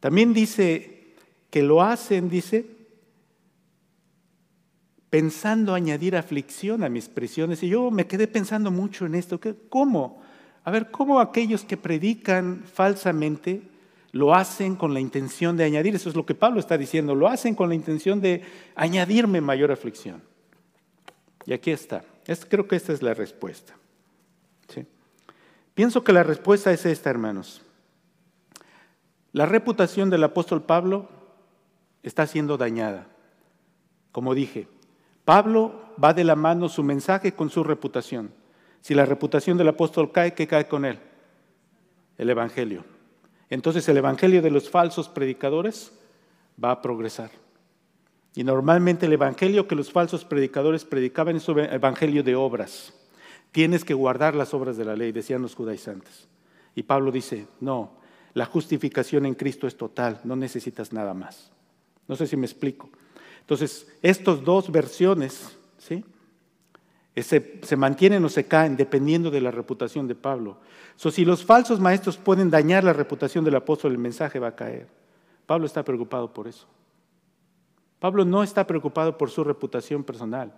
También 0.00 0.34
dice 0.34 1.14
que 1.48 1.62
lo 1.62 1.80
hacen, 1.80 2.28
dice, 2.28 2.66
pensando 5.10 5.74
añadir 5.74 6.16
aflicción 6.16 6.82
a 6.82 6.88
mis 6.88 7.08
prisiones. 7.08 7.62
Y 7.62 7.68
yo 7.68 7.92
me 7.92 8.08
quedé 8.08 8.26
pensando 8.26 8.72
mucho 8.72 9.06
en 9.06 9.14
esto. 9.14 9.38
¿Cómo? 9.68 10.25
A 10.66 10.72
ver, 10.72 10.90
¿cómo 10.90 11.20
aquellos 11.20 11.62
que 11.62 11.76
predican 11.76 12.64
falsamente 12.64 13.62
lo 14.10 14.34
hacen 14.34 14.74
con 14.74 14.92
la 14.92 14.98
intención 14.98 15.56
de 15.56 15.62
añadir? 15.62 15.94
Eso 15.94 16.08
es 16.08 16.16
lo 16.16 16.26
que 16.26 16.34
Pablo 16.34 16.58
está 16.58 16.76
diciendo. 16.76 17.14
Lo 17.14 17.28
hacen 17.28 17.54
con 17.54 17.68
la 17.68 17.76
intención 17.76 18.20
de 18.20 18.42
añadirme 18.74 19.40
mayor 19.40 19.70
aflicción. 19.70 20.20
Y 21.44 21.52
aquí 21.52 21.70
está. 21.70 22.02
creo 22.48 22.66
que 22.66 22.74
esta 22.74 22.92
es 22.92 23.00
la 23.00 23.14
respuesta. 23.14 23.74
Pienso 25.72 26.02
que 26.02 26.12
la 26.12 26.24
respuesta 26.24 26.72
es 26.72 26.84
esta, 26.84 27.10
hermanos. 27.10 27.62
La 29.30 29.46
reputación 29.46 30.10
del 30.10 30.24
apóstol 30.24 30.64
Pablo 30.64 31.08
está 32.02 32.26
siendo 32.26 32.56
dañada. 32.56 33.06
Como 34.10 34.34
dije, 34.34 34.66
Pablo 35.24 35.80
va 36.02 36.12
de 36.12 36.24
la 36.24 36.34
mano 36.34 36.68
su 36.68 36.82
mensaje 36.82 37.34
con 37.34 37.50
su 37.50 37.62
reputación. 37.62 38.32
Si 38.86 38.94
la 38.94 39.04
reputación 39.04 39.58
del 39.58 39.66
apóstol 39.66 40.12
cae, 40.12 40.32
¿qué 40.32 40.46
cae 40.46 40.68
con 40.68 40.84
él? 40.84 41.00
El 42.18 42.30
Evangelio. 42.30 42.84
Entonces 43.50 43.88
el 43.88 43.96
Evangelio 43.96 44.40
de 44.40 44.52
los 44.52 44.70
falsos 44.70 45.08
predicadores 45.08 45.90
va 46.62 46.70
a 46.70 46.82
progresar. 46.82 47.32
Y 48.36 48.44
normalmente 48.44 49.06
el 49.06 49.12
Evangelio 49.12 49.66
que 49.66 49.74
los 49.74 49.90
falsos 49.90 50.24
predicadores 50.24 50.84
predicaban 50.84 51.34
es 51.34 51.48
el 51.48 51.58
Evangelio 51.58 52.22
de 52.22 52.36
obras. 52.36 52.94
Tienes 53.50 53.84
que 53.84 53.92
guardar 53.92 54.36
las 54.36 54.54
obras 54.54 54.76
de 54.76 54.84
la 54.84 54.94
ley, 54.94 55.10
decían 55.10 55.42
los 55.42 55.56
judaizantes. 55.56 56.28
Y 56.76 56.84
Pablo 56.84 57.10
dice, 57.10 57.48
no, 57.58 57.90
la 58.34 58.46
justificación 58.46 59.26
en 59.26 59.34
Cristo 59.34 59.66
es 59.66 59.76
total, 59.76 60.20
no 60.22 60.36
necesitas 60.36 60.92
nada 60.92 61.12
más. 61.12 61.50
No 62.06 62.14
sé 62.14 62.28
si 62.28 62.36
me 62.36 62.46
explico. 62.46 62.88
Entonces, 63.40 63.88
estas 64.00 64.44
dos 64.44 64.70
versiones, 64.70 65.58
¿sí? 65.76 66.04
Se, 67.16 67.76
mantienen 67.76 68.22
o 68.24 68.28
se 68.28 68.44
caen 68.44 68.76
dependiendo 68.76 69.30
de 69.30 69.40
la 69.40 69.50
reputación 69.50 70.06
de 70.06 70.14
Pablo. 70.14 70.58
So, 70.96 71.10
si 71.10 71.24
los 71.24 71.44
falsos 71.44 71.80
maestros 71.80 72.18
pueden 72.18 72.50
dañar 72.50 72.84
la 72.84 72.92
reputación 72.92 73.42
del 73.44 73.56
apóstol, 73.56 73.92
el 73.92 73.98
mensaje 73.98 74.38
va 74.38 74.48
a 74.48 74.56
caer. 74.56 74.86
Pablo 75.46 75.64
está 75.66 75.82
preocupado 75.82 76.32
por 76.32 76.46
eso. 76.46 76.66
Pablo 77.98 78.24
no 78.26 78.42
está 78.42 78.66
preocupado 78.66 79.16
por 79.16 79.30
su 79.30 79.42
reputación 79.44 80.04
personal, 80.04 80.52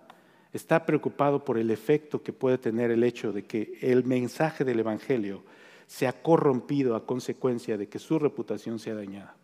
está 0.51 0.85
preocupado 0.85 1.45
por 1.45 1.57
el 1.57 1.71
efecto 1.71 2.21
que 2.21 2.33
puede 2.33 2.57
tener 2.57 2.91
el 2.91 3.03
hecho 3.03 3.31
de 3.31 3.45
que 3.45 3.77
el 3.81 4.03
mensaje 4.03 4.65
del 4.65 4.79
Evangelio 4.79 5.43
se 5.87 6.07
ha 6.07 6.21
corrompido 6.21 6.95
a 6.95 7.05
consecuencia 7.05 7.77
de 7.77 7.87
que 7.87 7.99
su 7.99 8.19
reputación 8.19 8.79
sea 8.79 8.95
dañada. 8.95 9.35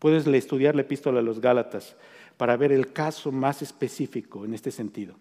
Puedes 0.00 0.26
estudiar 0.26 0.74
la 0.74 0.82
epístola 0.82 1.20
a 1.20 1.22
los 1.22 1.40
Gálatas 1.40 1.96
para 2.36 2.56
ver 2.56 2.72
el 2.72 2.92
caso 2.92 3.30
más 3.30 3.62
específico 3.62 4.44
en 4.44 4.52
este 4.52 4.72
sentido. 4.72 5.14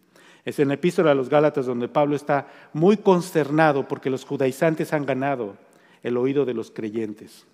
Es 0.43 0.59
en 0.59 0.69
la 0.69 0.73
epístola 0.75 1.11
a 1.11 1.15
los 1.15 1.29
Gálatas 1.29 1.65
donde 1.65 1.87
Pablo 1.87 2.15
está 2.15 2.47
muy 2.73 2.97
consternado 2.97 3.87
porque 3.87 4.09
los 4.09 4.25
judaizantes 4.25 4.93
han 4.93 5.05
ganado 5.05 5.55
el 6.03 6.17
oído 6.17 6.45
de 6.45 6.53
los 6.53 6.71
creyentes. 6.71 7.45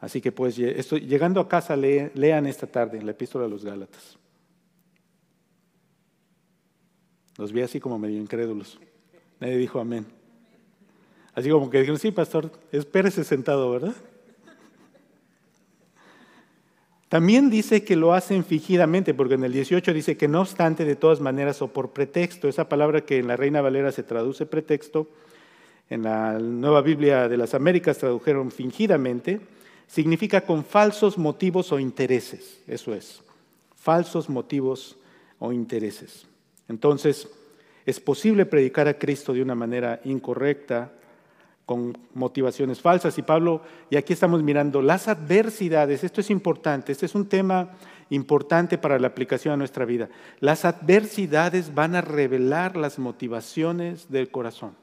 Así 0.00 0.20
que 0.20 0.32
pues 0.32 0.56
llegando 0.56 1.40
a 1.40 1.48
casa 1.48 1.76
lean 1.76 2.46
esta 2.46 2.66
tarde 2.66 3.02
la 3.02 3.12
epístola 3.12 3.46
a 3.46 3.48
los 3.48 3.64
Gálatas. 3.64 4.18
Los 7.36 7.52
vi 7.52 7.62
así 7.62 7.80
como 7.80 7.98
medio 7.98 8.18
incrédulos. 8.18 8.78
Nadie 9.38 9.56
dijo 9.56 9.80
amén. 9.80 10.06
Así 11.32 11.48
como 11.48 11.70
que 11.70 11.78
dijeron, 11.78 11.98
sí, 11.98 12.10
pastor, 12.10 12.50
espérese 12.72 13.24
sentado, 13.24 13.70
¿verdad? 13.70 13.94
También 17.10 17.50
dice 17.50 17.82
que 17.82 17.96
lo 17.96 18.14
hacen 18.14 18.44
fingidamente, 18.44 19.14
porque 19.14 19.34
en 19.34 19.42
el 19.42 19.52
18 19.52 19.92
dice 19.92 20.16
que 20.16 20.28
no 20.28 20.42
obstante, 20.42 20.84
de 20.84 20.94
todas 20.94 21.20
maneras 21.20 21.60
o 21.60 21.66
por 21.66 21.90
pretexto, 21.90 22.48
esa 22.48 22.68
palabra 22.68 23.00
que 23.00 23.18
en 23.18 23.26
la 23.26 23.34
Reina 23.34 23.60
Valera 23.60 23.90
se 23.90 24.04
traduce 24.04 24.46
pretexto, 24.46 25.08
en 25.88 26.04
la 26.04 26.38
Nueva 26.38 26.82
Biblia 26.82 27.28
de 27.28 27.36
las 27.36 27.52
Américas 27.52 27.98
tradujeron 27.98 28.52
fingidamente, 28.52 29.40
significa 29.88 30.42
con 30.42 30.64
falsos 30.64 31.18
motivos 31.18 31.72
o 31.72 31.80
intereses, 31.80 32.60
eso 32.68 32.94
es, 32.94 33.20
falsos 33.74 34.28
motivos 34.28 34.96
o 35.40 35.50
intereses. 35.52 36.28
Entonces, 36.68 37.28
es 37.86 37.98
posible 37.98 38.46
predicar 38.46 38.86
a 38.86 38.98
Cristo 38.98 39.32
de 39.32 39.42
una 39.42 39.56
manera 39.56 40.00
incorrecta, 40.04 40.92
con 41.70 41.96
motivaciones 42.14 42.80
falsas. 42.80 43.16
Y 43.16 43.22
Pablo, 43.22 43.62
y 43.90 43.96
aquí 43.96 44.12
estamos 44.12 44.42
mirando 44.42 44.82
las 44.82 45.06
adversidades, 45.06 46.02
esto 46.02 46.20
es 46.20 46.28
importante, 46.28 46.90
este 46.90 47.06
es 47.06 47.14
un 47.14 47.28
tema 47.28 47.76
importante 48.08 48.76
para 48.76 48.98
la 48.98 49.06
aplicación 49.06 49.54
a 49.54 49.56
nuestra 49.56 49.84
vida. 49.84 50.08
Las 50.40 50.64
adversidades 50.64 51.72
van 51.72 51.94
a 51.94 52.00
revelar 52.00 52.76
las 52.76 52.98
motivaciones 52.98 54.10
del 54.10 54.32
corazón. 54.32 54.74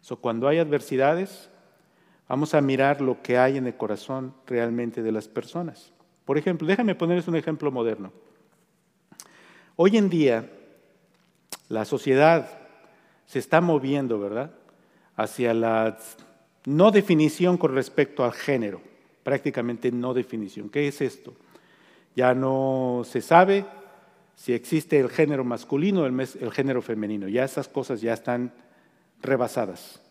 So, 0.00 0.16
cuando 0.16 0.48
hay 0.48 0.58
adversidades, 0.58 1.48
vamos 2.28 2.52
a 2.54 2.60
mirar 2.60 3.00
lo 3.00 3.22
que 3.22 3.38
hay 3.38 3.58
en 3.58 3.68
el 3.68 3.76
corazón 3.76 4.34
realmente 4.48 5.04
de 5.04 5.12
las 5.12 5.28
personas. 5.28 5.92
Por 6.24 6.36
ejemplo, 6.36 6.66
déjame 6.66 6.96
ponerles 6.96 7.28
un 7.28 7.36
ejemplo 7.36 7.70
moderno. 7.70 8.12
Hoy 9.76 9.98
en 9.98 10.10
día, 10.10 10.50
la 11.68 11.84
sociedad 11.84 12.61
se 13.32 13.38
está 13.38 13.62
moviendo, 13.62 14.20
¿verdad? 14.20 14.50
Hacia 15.16 15.54
la 15.54 15.96
no 16.66 16.90
definición 16.90 17.56
con 17.56 17.74
respecto 17.74 18.26
al 18.26 18.32
género, 18.34 18.82
prácticamente 19.22 19.90
no 19.90 20.12
definición. 20.12 20.68
¿Qué 20.68 20.86
es 20.86 21.00
esto? 21.00 21.32
Ya 22.14 22.34
no 22.34 23.04
se 23.06 23.22
sabe 23.22 23.64
si 24.34 24.52
existe 24.52 25.00
el 25.00 25.08
género 25.08 25.44
masculino 25.44 26.02
o 26.02 26.04
el, 26.04 26.20
el, 26.20 26.52
género 26.52 26.82
femenino. 26.82 27.26
Ya 27.26 27.44
esas 27.44 27.68
cosas 27.68 28.02
ya 28.02 28.12
están 28.12 28.52
rebasadas. 29.22 30.02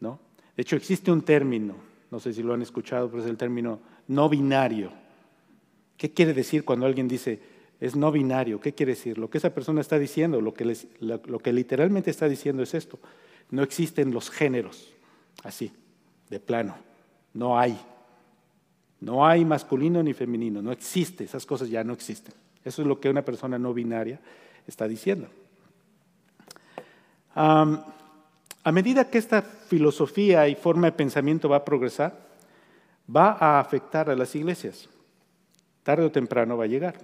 ¿no? 0.00 0.20
De 0.54 0.60
hecho, 0.60 0.76
existe 0.76 1.10
un 1.10 1.22
término, 1.22 1.76
no 2.10 2.20
sé 2.20 2.34
si 2.34 2.42
lo 2.42 2.52
han 2.52 2.60
escuchado, 2.60 3.08
pero 3.08 3.22
es 3.22 3.28
el 3.30 3.38
término 3.38 3.80
no 4.08 4.28
binario. 4.28 4.92
¿Qué 5.96 6.12
quiere 6.12 6.34
decir 6.34 6.62
cuando 6.66 6.84
alguien 6.84 7.08
dice 7.08 7.40
es 7.80 7.96
no 7.96 8.12
binario? 8.12 8.60
¿Qué 8.60 8.72
quiere 8.72 8.92
decir? 8.92 9.18
Lo 9.18 9.28
que 9.28 9.38
esa 9.38 9.50
persona 9.50 9.80
está 9.80 9.98
diciendo, 9.98 10.40
lo 10.40 10.54
que, 10.54 11.52
literalmente 11.52 12.10
está 12.10 12.28
diciendo 12.28 12.62
es 12.62 12.74
esto. 12.74 12.98
No 13.50 13.62
existen 13.62 14.12
los 14.12 14.30
géneros, 14.30 14.92
así, 15.42 15.72
de 16.30 16.40
plano. 16.40 16.76
No 17.32 17.58
hay. 17.58 17.78
No 19.00 19.26
hay 19.26 19.44
masculino 19.44 20.02
ni 20.02 20.14
femenino, 20.14 20.62
no 20.62 20.72
existe, 20.72 21.24
esas 21.24 21.44
cosas 21.44 21.68
ya 21.68 21.84
no 21.84 21.92
existen. 21.92 22.34
Eso 22.64 22.80
es 22.80 22.88
lo 22.88 22.98
que 22.98 23.10
una 23.10 23.22
persona 23.22 23.58
no 23.58 23.74
binaria 23.74 24.18
está 24.66 24.88
diciendo. 24.88 25.28
a 27.34 28.72
medida 28.72 29.10
que 29.10 29.18
esta 29.18 29.42
filosofía 29.42 30.48
y 30.48 30.54
forma 30.54 30.86
de 30.86 30.92
pensamiento 30.92 31.50
va 31.50 31.56
a 31.56 31.64
progresar, 31.64 32.18
va 33.14 33.36
a 33.38 33.60
afectar 33.60 34.08
a 34.08 34.16
las 34.16 34.34
iglesias. 34.34 34.88
Tarde 35.82 36.06
o 36.06 36.10
temprano 36.10 36.56
va 36.56 36.64
a 36.64 36.68
llegar, 36.68 36.96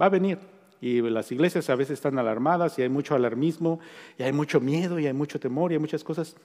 va 0.00 0.06
a 0.06 0.10
venir. 0.10 0.38
Y 0.80 1.02
las 1.02 1.30
iglesias 1.30 1.68
a 1.68 1.74
veces 1.74 1.94
están 1.94 2.18
alarmadas 2.18 2.78
y 2.78 2.82
hay 2.82 2.88
mucho 2.88 3.14
alarmismo 3.14 3.80
y 4.18 4.22
hay 4.22 4.32
mucho 4.32 4.60
miedo 4.60 4.98
y 4.98 5.06
hay 5.06 5.12
mucho 5.12 5.38
temor 5.38 5.70
y 5.70 5.74
hay 5.74 5.80
muchas 5.80 6.02
cosas. 6.02 6.36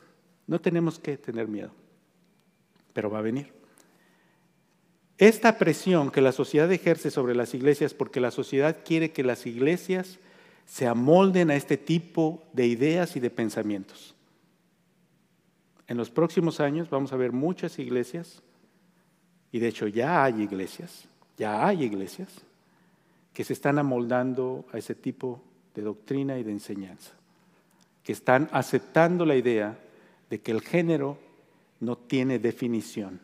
No 0.46 0.60
tenemos 0.60 1.00
que 1.00 1.18
tener 1.18 1.48
miedo, 1.48 1.72
pero 2.94 3.10
va 3.10 3.20
a 3.20 3.22
venir. 3.22 3.54
Esta 5.18 5.58
presión 5.58 6.12
que 6.12 6.20
la 6.20 6.34
sociedad 6.34 6.70
ejerce 6.72 7.10
sobre 7.10 7.36
las 7.36 7.54
iglesias, 7.54 7.94
porque 7.94 8.20
la 8.20 8.32
sociedad 8.32 8.78
quiere 8.84 9.12
que 9.12 9.24
las 9.24 9.46
iglesias 9.46 10.20
se 10.66 10.88
amolden 10.88 11.52
a 11.52 11.56
este 11.56 11.78
tipo 11.78 12.44
de 12.52 12.68
ideas 12.68 13.16
y 13.16 13.22
de 13.22 13.30
pensamientos. 13.30 14.14
En 15.88 15.96
los 15.96 16.10
próximos 16.10 16.60
años 16.60 16.90
vamos 16.90 17.14
a 17.14 17.18
ver 17.18 17.32
muchas 17.32 17.80
iglesias, 17.80 18.42
y 19.54 19.60
de 19.60 19.70
hecho 19.70 19.88
ya 19.88 20.26
hay 20.26 20.42
iglesias, 20.42 21.08
ya 21.38 21.66
hay 21.66 21.84
iglesias, 21.84 22.45
que 23.36 23.44
se 23.44 23.54
están 23.54 23.78
amoldando 23.78 24.66
a 24.74 24.80
ese 24.80 24.96
tipo 24.96 25.44
de 25.76 25.84
doctrina 25.84 26.40
y 26.40 26.44
de 26.44 26.52
enseñanza, 26.52 27.12
que 28.04 28.14
están 28.14 28.50
aceptando 28.52 29.28
la 29.28 29.36
idea 29.36 29.78
de 30.32 30.42
que 30.42 30.52
el 30.52 30.62
género 30.62 31.20
no 31.80 31.96
tiene 31.96 32.40
definición 32.40 33.20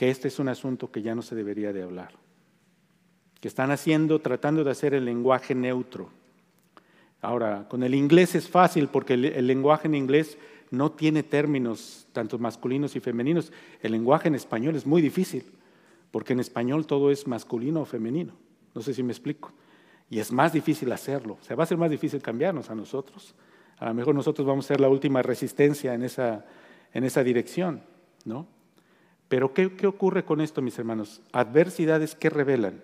que 0.00 0.08
este 0.08 0.28
es 0.28 0.38
un 0.38 0.48
asunto 0.48 0.90
que 0.90 1.02
ya 1.02 1.14
no 1.14 1.20
se 1.20 1.34
debería 1.34 1.74
de 1.74 1.82
hablar, 1.82 2.12
que 3.38 3.48
están 3.48 3.70
haciendo, 3.70 4.18
tratando 4.20 4.64
de 4.64 4.70
hacer 4.70 4.94
el 4.94 5.04
lenguaje 5.04 5.54
neutro. 5.54 6.08
Ahora, 7.20 7.68
con 7.68 7.82
el 7.82 7.94
inglés 7.94 8.34
es 8.34 8.48
fácil 8.48 8.88
porque 8.88 9.12
el, 9.12 9.46
lenguaje 9.46 9.88
en 9.88 9.94
inglés 9.94 10.38
no 10.70 10.90
tiene 10.92 11.22
términos 11.22 12.06
tanto 12.14 12.38
masculinos 12.38 12.96
y 12.96 13.00
femeninos. 13.00 13.52
El 13.82 13.92
lenguaje 13.92 14.28
en 14.28 14.36
español 14.36 14.74
es 14.74 14.86
muy 14.86 15.02
difícil, 15.02 15.44
porque 16.10 16.32
en 16.32 16.40
español 16.40 16.86
todo 16.86 17.10
es 17.10 17.26
masculino 17.26 17.82
o 17.82 17.84
femenino. 17.84 18.32
No 18.74 18.82
sé 18.82 18.94
si 18.94 19.02
me 19.02 19.12
explico. 19.12 19.52
Y 20.08 20.18
es 20.18 20.32
más 20.32 20.52
difícil 20.52 20.90
hacerlo. 20.92 21.38
O 21.40 21.44
sea, 21.44 21.56
va 21.56 21.64
a 21.64 21.66
ser 21.66 21.78
más 21.78 21.90
difícil 21.90 22.20
cambiarnos 22.20 22.70
a 22.70 22.74
nosotros. 22.74 23.34
A 23.78 23.86
lo 23.86 23.94
mejor 23.94 24.14
nosotros 24.14 24.46
vamos 24.46 24.66
a 24.66 24.68
ser 24.68 24.80
la 24.80 24.88
última 24.88 25.22
resistencia 25.22 25.94
en 25.94 26.02
esa, 26.02 26.44
en 26.92 27.04
esa 27.04 27.22
dirección, 27.22 27.82
¿no? 28.24 28.46
Pero 29.28 29.54
¿qué, 29.54 29.86
ocurre 29.86 30.24
con 30.24 30.40
esto, 30.40 30.60
mis 30.60 30.76
hermanos? 30.78 31.22
Adversidades 31.32 32.16
que 32.16 32.30
revelan, 32.30 32.82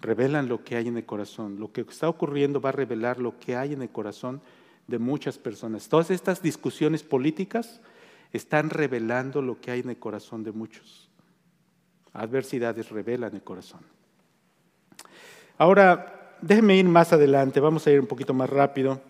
revelan 0.00 0.48
lo 0.48 0.64
que 0.64 0.76
hay 0.76 0.88
en 0.88 0.96
el 0.96 1.04
corazón. 1.04 1.60
Lo 1.60 1.72
que 1.72 1.82
está 1.82 2.08
ocurriendo 2.08 2.58
va 2.58 2.70
a 2.70 2.72
revelar 2.72 3.20
lo 3.20 3.38
que 3.38 3.54
hay 3.54 3.74
en 3.74 3.82
el 3.82 3.90
corazón 3.90 4.40
de 4.86 4.98
muchas 4.98 5.36
personas. 5.36 5.88
Todas 5.90 6.10
estas 6.10 6.40
discusiones 6.40 7.02
políticas 7.02 7.82
están 8.32 8.70
revelando 8.70 9.42
lo 9.42 9.60
que 9.60 9.72
hay 9.72 9.80
en 9.80 9.90
el 9.90 9.98
corazón 9.98 10.42
de 10.42 10.52
muchos. 10.52 11.10
Adversidades 12.14 12.88
revelan 12.88 13.34
el 13.34 13.42
corazón. 13.42 13.80
Ahora, 15.56 16.36
déjenme 16.40 16.76
ir 16.76 16.86
más 16.86 17.12
adelante, 17.12 17.60
vamos 17.60 17.86
a 17.86 17.90
ir 17.90 18.00
un 18.00 18.06
poquito 18.06 18.34
más 18.34 18.50
rápido. 18.50 19.00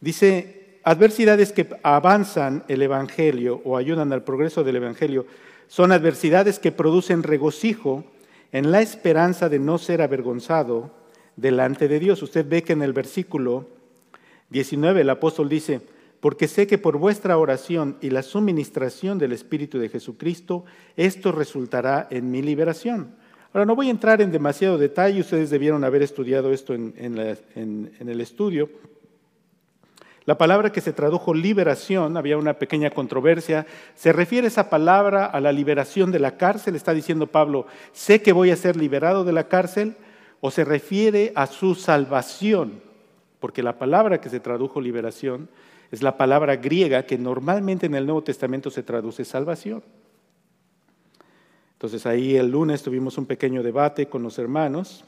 Dice, 0.00 0.78
adversidades 0.84 1.52
que 1.52 1.68
avanzan 1.82 2.64
el 2.68 2.82
Evangelio 2.82 3.60
o 3.64 3.76
ayudan 3.76 4.12
al 4.12 4.24
progreso 4.24 4.64
del 4.64 4.76
Evangelio 4.76 5.26
son 5.68 5.92
adversidades 5.92 6.58
que 6.58 6.72
producen 6.72 7.22
regocijo 7.22 8.04
en 8.52 8.70
la 8.70 8.80
esperanza 8.80 9.48
de 9.48 9.58
no 9.58 9.78
ser 9.78 10.02
avergonzado 10.02 10.90
delante 11.36 11.88
de 11.88 11.98
Dios. 11.98 12.22
Usted 12.22 12.46
ve 12.48 12.62
que 12.62 12.72
en 12.72 12.82
el 12.82 12.92
versículo 12.92 13.68
19 14.50 15.00
el 15.00 15.10
apóstol 15.10 15.48
dice, 15.48 15.80
porque 16.20 16.46
sé 16.46 16.66
que 16.66 16.78
por 16.78 16.98
vuestra 16.98 17.38
oración 17.38 17.96
y 18.00 18.10
la 18.10 18.22
suministración 18.22 19.18
del 19.18 19.32
Espíritu 19.32 19.78
de 19.78 19.88
Jesucristo, 19.88 20.64
esto 20.96 21.32
resultará 21.32 22.06
en 22.10 22.30
mi 22.30 22.42
liberación. 22.42 23.16
Ahora, 23.52 23.66
no 23.66 23.76
voy 23.76 23.88
a 23.88 23.90
entrar 23.90 24.20
en 24.22 24.32
demasiado 24.32 24.78
detalle, 24.78 25.20
ustedes 25.20 25.50
debieron 25.50 25.84
haber 25.84 26.02
estudiado 26.02 26.52
esto 26.52 26.74
en, 26.74 26.94
en 26.96 28.08
el 28.08 28.20
estudio, 28.20 28.70
la 30.24 30.38
palabra 30.38 30.70
que 30.70 30.80
se 30.80 30.92
tradujo 30.92 31.34
liberación, 31.34 32.16
había 32.16 32.38
una 32.38 32.54
pequeña 32.54 32.90
controversia, 32.90 33.66
se 33.96 34.12
refiere 34.12 34.46
esa 34.46 34.70
palabra 34.70 35.26
a 35.26 35.40
la 35.40 35.50
liberación 35.50 36.12
de 36.12 36.20
la 36.20 36.36
cárcel, 36.36 36.76
está 36.76 36.94
diciendo 36.94 37.26
Pablo, 37.26 37.66
sé 37.92 38.22
que 38.22 38.32
voy 38.32 38.52
a 38.52 38.56
ser 38.56 38.76
liberado 38.76 39.24
de 39.24 39.32
la 39.32 39.48
cárcel, 39.48 39.96
o 40.40 40.50
se 40.50 40.64
refiere 40.64 41.32
a 41.34 41.46
su 41.46 41.74
salvación, 41.74 42.80
porque 43.40 43.62
la 43.64 43.78
palabra 43.78 44.20
que 44.20 44.28
se 44.28 44.40
tradujo 44.40 44.80
liberación 44.80 45.48
es 45.90 46.02
la 46.02 46.16
palabra 46.16 46.56
griega 46.56 47.04
que 47.04 47.18
normalmente 47.18 47.86
en 47.86 47.94
el 47.96 48.06
Nuevo 48.06 48.22
Testamento 48.22 48.70
se 48.70 48.82
traduce 48.84 49.24
salvación. 49.24 49.82
Entonces 51.82 52.06
ahí 52.06 52.36
el 52.36 52.48
lunes 52.48 52.80
tuvimos 52.84 53.18
un 53.18 53.26
pequeño 53.26 53.60
debate 53.60 54.06
con 54.06 54.22
los 54.22 54.38
hermanos 54.38 55.02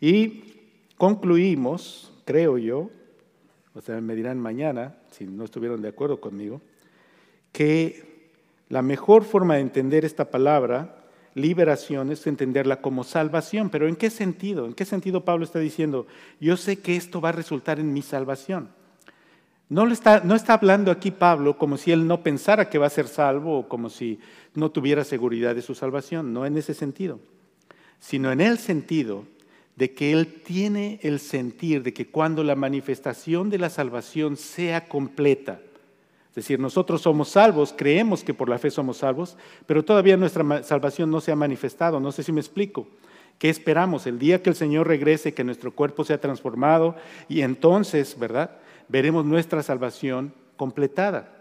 y 0.00 0.44
concluimos, 0.96 2.12
creo 2.24 2.58
yo, 2.58 2.90
o 3.74 3.80
sea, 3.80 4.00
me 4.00 4.14
dirán 4.14 4.38
mañana, 4.38 4.94
si 5.10 5.24
no 5.24 5.42
estuvieron 5.42 5.82
de 5.82 5.88
acuerdo 5.88 6.20
conmigo, 6.20 6.60
que 7.50 8.30
la 8.68 8.82
mejor 8.82 9.24
forma 9.24 9.56
de 9.56 9.62
entender 9.62 10.04
esta 10.04 10.30
palabra, 10.30 11.08
liberación, 11.34 12.12
es 12.12 12.24
entenderla 12.28 12.80
como 12.80 13.02
salvación. 13.02 13.68
Pero 13.68 13.88
¿en 13.88 13.96
qué 13.96 14.10
sentido? 14.10 14.66
¿En 14.66 14.74
qué 14.74 14.84
sentido 14.84 15.24
Pablo 15.24 15.44
está 15.44 15.58
diciendo, 15.58 16.06
yo 16.38 16.56
sé 16.56 16.78
que 16.78 16.94
esto 16.94 17.20
va 17.20 17.30
a 17.30 17.32
resultar 17.32 17.80
en 17.80 17.92
mi 17.92 18.02
salvación? 18.02 18.68
No, 19.70 19.86
está, 19.90 20.20
no 20.24 20.34
está 20.34 20.54
hablando 20.54 20.90
aquí 20.90 21.12
Pablo 21.12 21.56
como 21.56 21.76
si 21.76 21.92
él 21.92 22.06
no 22.06 22.24
pensara 22.24 22.68
que 22.68 22.78
va 22.78 22.86
a 22.86 22.90
ser 22.90 23.06
salvo 23.06 23.60
o 23.60 23.68
como 23.68 23.88
si 23.88 24.18
no 24.52 24.70
tuviera 24.72 25.04
seguridad 25.04 25.54
de 25.54 25.62
su 25.62 25.76
salvación, 25.76 26.32
no 26.34 26.44
en 26.44 26.58
ese 26.58 26.74
sentido, 26.74 27.20
sino 28.00 28.32
en 28.32 28.40
el 28.40 28.58
sentido 28.58 29.24
de 29.76 29.92
que 29.94 30.12
Él 30.12 30.42
tiene 30.42 30.98
el 31.02 31.20
sentir 31.20 31.82
de 31.82 31.94
que 31.94 32.08
cuando 32.08 32.42
la 32.42 32.56
manifestación 32.56 33.48
de 33.48 33.58
la 33.58 33.70
salvación 33.70 34.36
sea 34.36 34.88
completa, 34.88 35.60
es 36.28 36.34
decir, 36.34 36.60
nosotros 36.60 37.02
somos 37.02 37.28
salvos, 37.30 37.72
creemos 37.76 38.22
que 38.22 38.34
por 38.34 38.48
la 38.48 38.58
fe 38.58 38.70
somos 38.70 38.98
salvos, 38.98 39.36
pero 39.66 39.84
todavía 39.84 40.16
nuestra 40.16 40.62
salvación 40.64 41.10
no 41.10 41.20
se 41.20 41.32
ha 41.32 41.36
manifestado, 41.36 41.98
no 41.98 42.12
sé 42.12 42.22
si 42.22 42.32
me 42.32 42.40
explico. 42.40 42.88
¿Qué 43.38 43.48
esperamos? 43.48 44.06
El 44.06 44.18
día 44.18 44.42
que 44.42 44.50
el 44.50 44.56
Señor 44.56 44.86
regrese, 44.86 45.32
que 45.32 45.44
nuestro 45.44 45.72
cuerpo 45.72 46.04
sea 46.04 46.20
transformado 46.20 46.94
y 47.28 47.40
entonces, 47.40 48.18
¿verdad? 48.18 48.50
Veremos 48.90 49.24
nuestra 49.24 49.62
salvación 49.62 50.34
completada. 50.56 51.32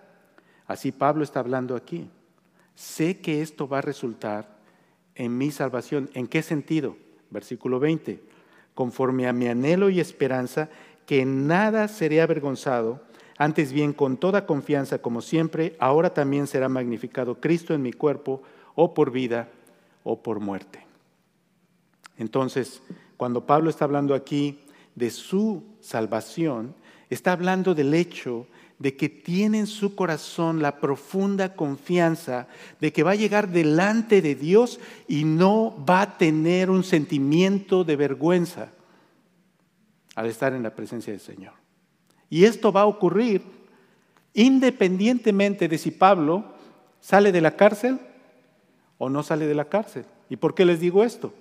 Así 0.68 0.92
Pablo 0.92 1.24
está 1.24 1.40
hablando 1.40 1.76
aquí. 1.76 2.10
Sé 2.76 3.20
que 3.20 3.42
esto 3.42 3.68
va 3.68 3.80
a 3.80 3.82
resultar 3.82 4.60
en 5.16 5.38
mi 5.38 5.52
salvación. 5.52 6.10
¿En 6.14 6.28
qué 6.28 6.42
sentido? 6.44 6.96
Versículo 7.30 7.80
20 7.80 8.30
conforme 8.80 9.28
a 9.28 9.34
mi 9.34 9.46
anhelo 9.50 9.90
y 9.90 10.00
esperanza, 10.00 10.70
que 11.06 11.26
nada 11.26 11.90
seré 11.90 12.22
avergonzado, 12.22 13.02
antes 13.38 13.74
bien 13.74 13.92
con 13.92 14.16
toda 14.16 14.46
confianza, 14.46 15.02
como 15.02 15.20
siempre, 15.20 15.76
ahora 15.80 16.14
también 16.14 16.48
será 16.48 16.70
magnificado 16.70 17.42
Cristo 17.42 17.74
en 17.74 17.82
mi 17.82 17.92
cuerpo, 17.92 18.42
o 18.76 18.94
por 18.94 19.12
vida 19.12 19.50
o 20.06 20.24
por 20.24 20.40
muerte. 20.40 20.86
Entonces, 22.18 22.82
cuando 23.18 23.46
Pablo 23.46 23.70
está 23.70 23.84
hablando 23.84 24.16
aquí 24.16 24.62
de 24.96 25.10
su 25.10 25.62
salvación, 25.82 26.74
está 27.10 27.32
hablando 27.32 27.74
del 27.74 27.94
hecho 27.94 28.48
de 28.78 28.96
que 28.96 29.10
tiene 29.10 29.60
en 29.60 29.68
su 29.68 29.94
corazón 29.94 30.62
la 30.62 30.80
profunda 30.80 31.56
confianza 31.56 32.48
de 32.80 32.94
que 32.94 33.04
va 33.04 33.12
a 33.12 33.16
llegar 33.16 33.50
delante 33.50 34.22
de 34.22 34.36
Dios 34.36 34.80
y 35.08 35.26
no 35.26 35.76
va 35.88 36.02
a 36.02 36.18
tener 36.18 36.70
un 36.70 36.84
sentimiento 36.84 37.84
de 37.84 37.96
vergüenza 37.98 38.70
al 40.16 40.28
estar 40.28 40.54
en 40.54 40.64
la 40.64 40.74
presencia 40.74 41.12
del 41.12 41.20
Señor. 41.20 41.54
Y 42.30 42.46
esto 42.46 42.72
va 42.72 42.82
a 42.82 42.88
ocurrir 42.88 43.42
independientemente 44.34 45.68
de 45.68 45.78
si 45.78 45.92
Pablo 45.92 46.46
sale 47.02 47.32
de 47.32 47.42
la 47.42 47.56
cárcel 47.56 48.00
o 48.98 49.10
no 49.10 49.24
sale 49.24 49.46
de 49.46 49.56
la 49.56 49.66
cárcel. 49.66 50.06
¿Y 50.30 50.38
por 50.38 50.56
qué 50.56 50.64
les 50.64 50.80
digo 50.80 51.04
esto? 51.04 51.34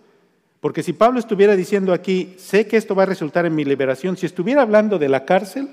Porque 0.60 0.82
si 0.82 0.92
Pablo 0.92 1.20
estuviera 1.20 1.54
diciendo 1.54 1.92
aquí, 1.92 2.34
sé 2.36 2.66
que 2.66 2.76
esto 2.76 2.94
va 2.94 3.04
a 3.04 3.06
resultar 3.06 3.46
en 3.46 3.54
mi 3.54 3.64
liberación, 3.64 4.16
si 4.16 4.26
estuviera 4.26 4.62
hablando 4.62 4.98
de 4.98 5.08
la 5.08 5.24
cárcel, 5.24 5.68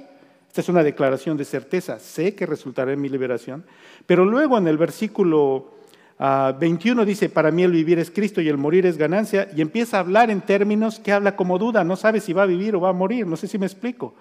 esta 0.48 0.62
es 0.62 0.70
una 0.70 0.84
declaración 0.84 1.38
de 1.38 1.46
certeza, 1.46 2.00
sé 2.00 2.36
que 2.36 2.46
resultará 2.46 2.94
en 2.94 3.02
mi 3.02 3.10
liberación, 3.10 3.66
pero 4.06 4.26
luego 4.26 4.58
en 4.58 4.68
el 4.68 4.78
versículo 4.78 5.74
21 6.18 7.02
ah, 7.02 7.06
dice, 7.06 7.30
para 7.30 7.52
mí 7.52 7.64
el 7.64 7.72
vivir 7.72 8.00
es 8.00 8.12
Cristo 8.12 8.42
y 8.42 8.48
el 8.48 8.58
morir 8.58 8.86
es 8.86 8.98
ganancia, 8.98 9.50
y 9.56 9.62
empieza 9.62 9.98
a 9.98 10.02
hablar 10.02 10.30
en 10.30 10.42
términos 10.42 11.00
que 11.00 11.12
habla 11.12 11.36
como 11.36 11.58
duda, 11.58 11.84
no 11.84 11.96
sabe 11.96 12.20
si 12.20 12.32
va 12.32 12.44
a 12.44 12.48
vivir 12.48 12.76
o 12.76 12.80
va 12.82 12.90
a 12.90 12.94
morir, 12.94 13.26
no 13.26 13.38
sé 13.38 13.48
si 13.48 13.58
me 13.58 13.66
explico. 13.66 14.14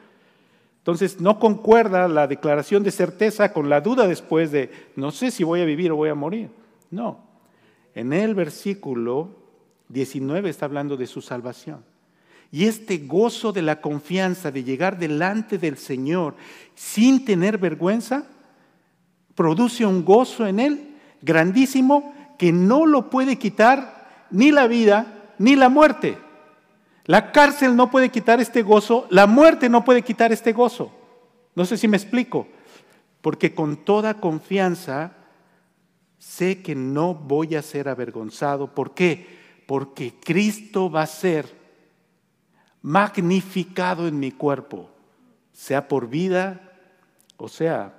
Entonces 0.79 1.20
no 1.20 1.38
concuerda 1.38 2.09
la 2.09 2.27
declaración 2.27 2.83
de 2.83 2.90
certeza 2.90 3.53
con 3.53 3.70
la 3.70 3.81
duda 3.81 4.07
después 4.07 4.50
de, 4.50 4.70
no 4.96 5.12
sé 5.12 5.31
si 5.31 5.44
voy 5.44 5.61
a 5.61 5.64
vivir 5.64 5.92
o 5.92 5.96
voy 5.96 6.09
a 6.09 6.14
morir. 6.14 6.50
No, 6.90 7.20
en 7.94 8.12
el 8.12 8.35
versículo 8.35 9.43
19 9.88 10.50
está 10.50 10.66
hablando 10.66 10.96
de 10.96 11.06
su 11.06 11.20
salvación. 11.20 11.84
Y 12.50 12.66
este 12.66 12.98
gozo 12.98 13.52
de 13.52 13.62
la 13.62 13.80
confianza 13.80 14.50
de 14.50 14.62
llegar 14.62 14.98
delante 14.98 15.58
del 15.58 15.76
Señor 15.76 16.36
sin 16.74 17.24
tener 17.24 17.58
vergüenza, 17.58 18.24
produce 19.34 19.84
un 19.84 20.04
gozo 20.04 20.46
en 20.46 20.60
él 20.60 20.96
grandísimo 21.20 22.14
que 22.38 22.52
no 22.52 22.86
lo 22.86 23.10
puede 23.10 23.36
quitar 23.36 24.26
ni 24.30 24.52
la 24.52 24.66
vida 24.66 25.32
ni 25.38 25.56
la 25.56 25.68
muerte. 25.68 26.18
La 27.06 27.32
cárcel 27.32 27.76
no 27.76 27.90
puede 27.90 28.10
quitar 28.10 28.40
este 28.40 28.62
gozo, 28.62 29.06
la 29.10 29.26
muerte 29.26 29.68
no 29.68 29.84
puede 29.84 30.02
quitar 30.02 30.32
este 30.32 30.52
gozo. 30.52 30.92
No 31.54 31.64
sé 31.64 31.76
si 31.76 31.88
me 31.88 31.96
explico, 31.96 32.48
porque 33.20 33.54
con 33.54 33.84
toda 33.84 34.14
confianza 34.14 35.12
sé 36.18 36.62
que 36.62 36.74
no 36.74 37.14
voy 37.14 37.54
a 37.56 37.62
ser 37.62 37.88
avergonzado. 37.88 38.74
¿Por 38.74 38.94
qué? 38.94 39.43
Porque 39.66 40.14
Cristo 40.22 40.90
va 40.90 41.03
a 41.03 41.07
ser 41.07 41.46
magnificado 42.83 44.07
en 44.07 44.18
mi 44.18 44.31
cuerpo, 44.31 44.90
sea 45.53 45.88
por 45.88 46.09
vida 46.09 46.72
o 47.37 47.48
sea 47.48 47.94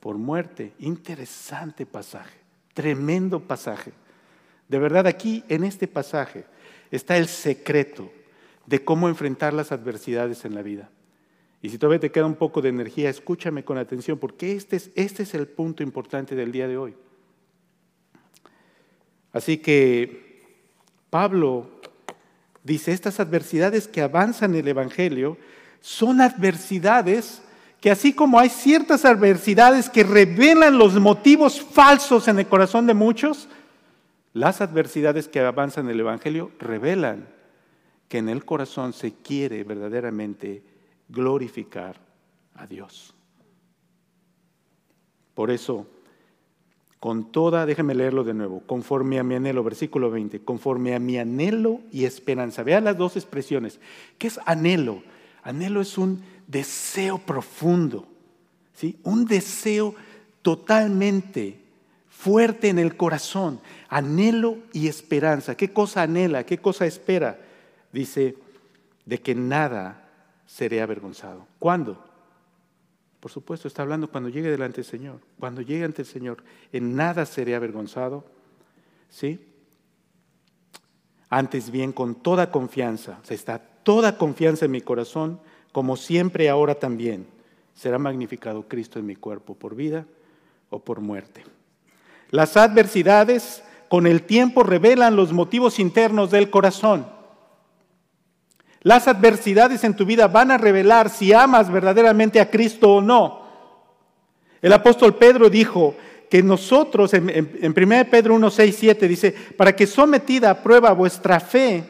por 0.00 0.16
muerte. 0.16 0.72
Interesante 0.78 1.86
pasaje. 1.86 2.38
Tremendo 2.74 3.40
pasaje. 3.40 3.92
De 4.68 4.78
verdad, 4.78 5.06
aquí 5.06 5.44
en 5.48 5.64
este 5.64 5.86
pasaje 5.86 6.46
está 6.90 7.18
el 7.18 7.28
secreto 7.28 8.10
de 8.66 8.82
cómo 8.84 9.08
enfrentar 9.08 9.52
las 9.52 9.70
adversidades 9.70 10.44
en 10.44 10.54
la 10.54 10.62
vida. 10.62 10.90
Y 11.60 11.68
si 11.68 11.78
todavía 11.78 12.00
te 12.00 12.10
queda 12.10 12.26
un 12.26 12.34
poco 12.34 12.60
de 12.62 12.70
energía, 12.70 13.10
escúchame 13.10 13.64
con 13.64 13.78
atención, 13.78 14.18
porque 14.18 14.56
este 14.56 14.76
es, 14.76 14.90
este 14.94 15.22
es 15.24 15.34
el 15.34 15.46
punto 15.46 15.82
importante 15.82 16.34
del 16.34 16.50
día 16.50 16.66
de 16.66 16.76
hoy. 16.76 16.94
Así 19.32 19.58
que 19.58 20.31
Pablo 21.12 21.66
dice, 22.64 22.90
estas 22.90 23.20
adversidades 23.20 23.86
que 23.86 24.00
avanzan 24.00 24.54
el 24.54 24.66
Evangelio 24.66 25.36
son 25.82 26.22
adversidades 26.22 27.42
que 27.82 27.90
así 27.90 28.14
como 28.14 28.38
hay 28.38 28.48
ciertas 28.48 29.04
adversidades 29.04 29.90
que 29.90 30.04
revelan 30.04 30.78
los 30.78 30.98
motivos 30.98 31.60
falsos 31.60 32.28
en 32.28 32.38
el 32.38 32.46
corazón 32.46 32.86
de 32.86 32.94
muchos, 32.94 33.50
las 34.32 34.62
adversidades 34.62 35.28
que 35.28 35.40
avanzan 35.40 35.90
el 35.90 36.00
Evangelio 36.00 36.50
revelan 36.58 37.28
que 38.08 38.16
en 38.16 38.30
el 38.30 38.46
corazón 38.46 38.94
se 38.94 39.12
quiere 39.12 39.64
verdaderamente 39.64 40.62
glorificar 41.10 42.00
a 42.54 42.66
Dios. 42.66 43.12
Por 45.34 45.50
eso, 45.50 45.86
con 47.02 47.32
toda, 47.32 47.66
déjeme 47.66 47.96
leerlo 47.96 48.22
de 48.22 48.32
nuevo, 48.32 48.62
conforme 48.64 49.18
a 49.18 49.24
mi 49.24 49.34
anhelo, 49.34 49.64
versículo 49.64 50.08
20, 50.08 50.44
conforme 50.44 50.94
a 50.94 51.00
mi 51.00 51.18
anhelo 51.18 51.80
y 51.90 52.04
esperanza. 52.04 52.62
Vean 52.62 52.84
las 52.84 52.96
dos 52.96 53.16
expresiones. 53.16 53.80
¿Qué 54.18 54.28
es 54.28 54.38
anhelo? 54.46 55.02
Anhelo 55.42 55.80
es 55.80 55.98
un 55.98 56.22
deseo 56.46 57.18
profundo, 57.18 58.06
¿sí? 58.74 59.00
un 59.02 59.24
deseo 59.24 59.96
totalmente 60.42 61.58
fuerte 62.08 62.68
en 62.68 62.78
el 62.78 62.96
corazón, 62.96 63.58
anhelo 63.88 64.58
y 64.72 64.86
esperanza. 64.86 65.56
¿Qué 65.56 65.72
cosa 65.72 66.02
anhela? 66.02 66.46
¿Qué 66.46 66.58
cosa 66.58 66.86
espera? 66.86 67.36
Dice, 67.92 68.36
de 69.06 69.18
que 69.18 69.34
nada 69.34 70.08
seré 70.46 70.80
avergonzado. 70.80 71.48
¿Cuándo? 71.58 72.11
Por 73.22 73.30
supuesto, 73.30 73.68
está 73.68 73.82
hablando 73.82 74.08
cuando 74.10 74.30
llegue 74.30 74.50
delante 74.50 74.78
del 74.78 74.84
Señor. 74.84 75.20
Cuando 75.38 75.60
llegue 75.62 75.84
ante 75.84 76.02
el 76.02 76.08
Señor, 76.08 76.42
en 76.72 76.96
nada 76.96 77.24
seré 77.24 77.54
avergonzado. 77.54 78.24
¿Sí? 79.08 79.38
Antes 81.30 81.70
bien, 81.70 81.92
con 81.92 82.16
toda 82.16 82.50
confianza, 82.50 83.20
o 83.22 83.24
sea, 83.24 83.36
está 83.36 83.60
toda 83.60 84.18
confianza 84.18 84.64
en 84.64 84.72
mi 84.72 84.80
corazón, 84.80 85.38
como 85.70 85.96
siempre 85.96 86.48
ahora 86.48 86.74
también, 86.74 87.28
será 87.74 87.96
magnificado 87.96 88.66
Cristo 88.66 88.98
en 88.98 89.06
mi 89.06 89.14
cuerpo 89.14 89.54
por 89.54 89.76
vida 89.76 90.04
o 90.68 90.80
por 90.80 91.00
muerte. 91.00 91.44
Las 92.30 92.56
adversidades 92.56 93.62
con 93.88 94.08
el 94.08 94.24
tiempo 94.24 94.64
revelan 94.64 95.14
los 95.14 95.32
motivos 95.32 95.78
internos 95.78 96.32
del 96.32 96.50
corazón. 96.50 97.06
Las 98.82 99.06
adversidades 99.06 99.84
en 99.84 99.94
tu 99.94 100.04
vida 100.04 100.26
van 100.28 100.50
a 100.50 100.58
revelar 100.58 101.08
si 101.08 101.32
amas 101.32 101.70
verdaderamente 101.70 102.40
a 102.40 102.50
Cristo 102.50 102.94
o 102.94 103.00
no. 103.00 103.42
El 104.60 104.72
apóstol 104.72 105.14
Pedro 105.16 105.48
dijo 105.48 105.94
que 106.28 106.42
nosotros, 106.42 107.12
en, 107.14 107.26
1 107.62 108.10
Pedro 108.10 108.34
1, 108.34 108.50
6, 108.50 108.76
7, 108.78 109.08
dice, 109.08 109.34
para 109.56 109.76
que 109.76 109.86
sometida 109.86 110.50
a 110.50 110.62
prueba 110.62 110.92
vuestra 110.92 111.38
fe, 111.40 111.84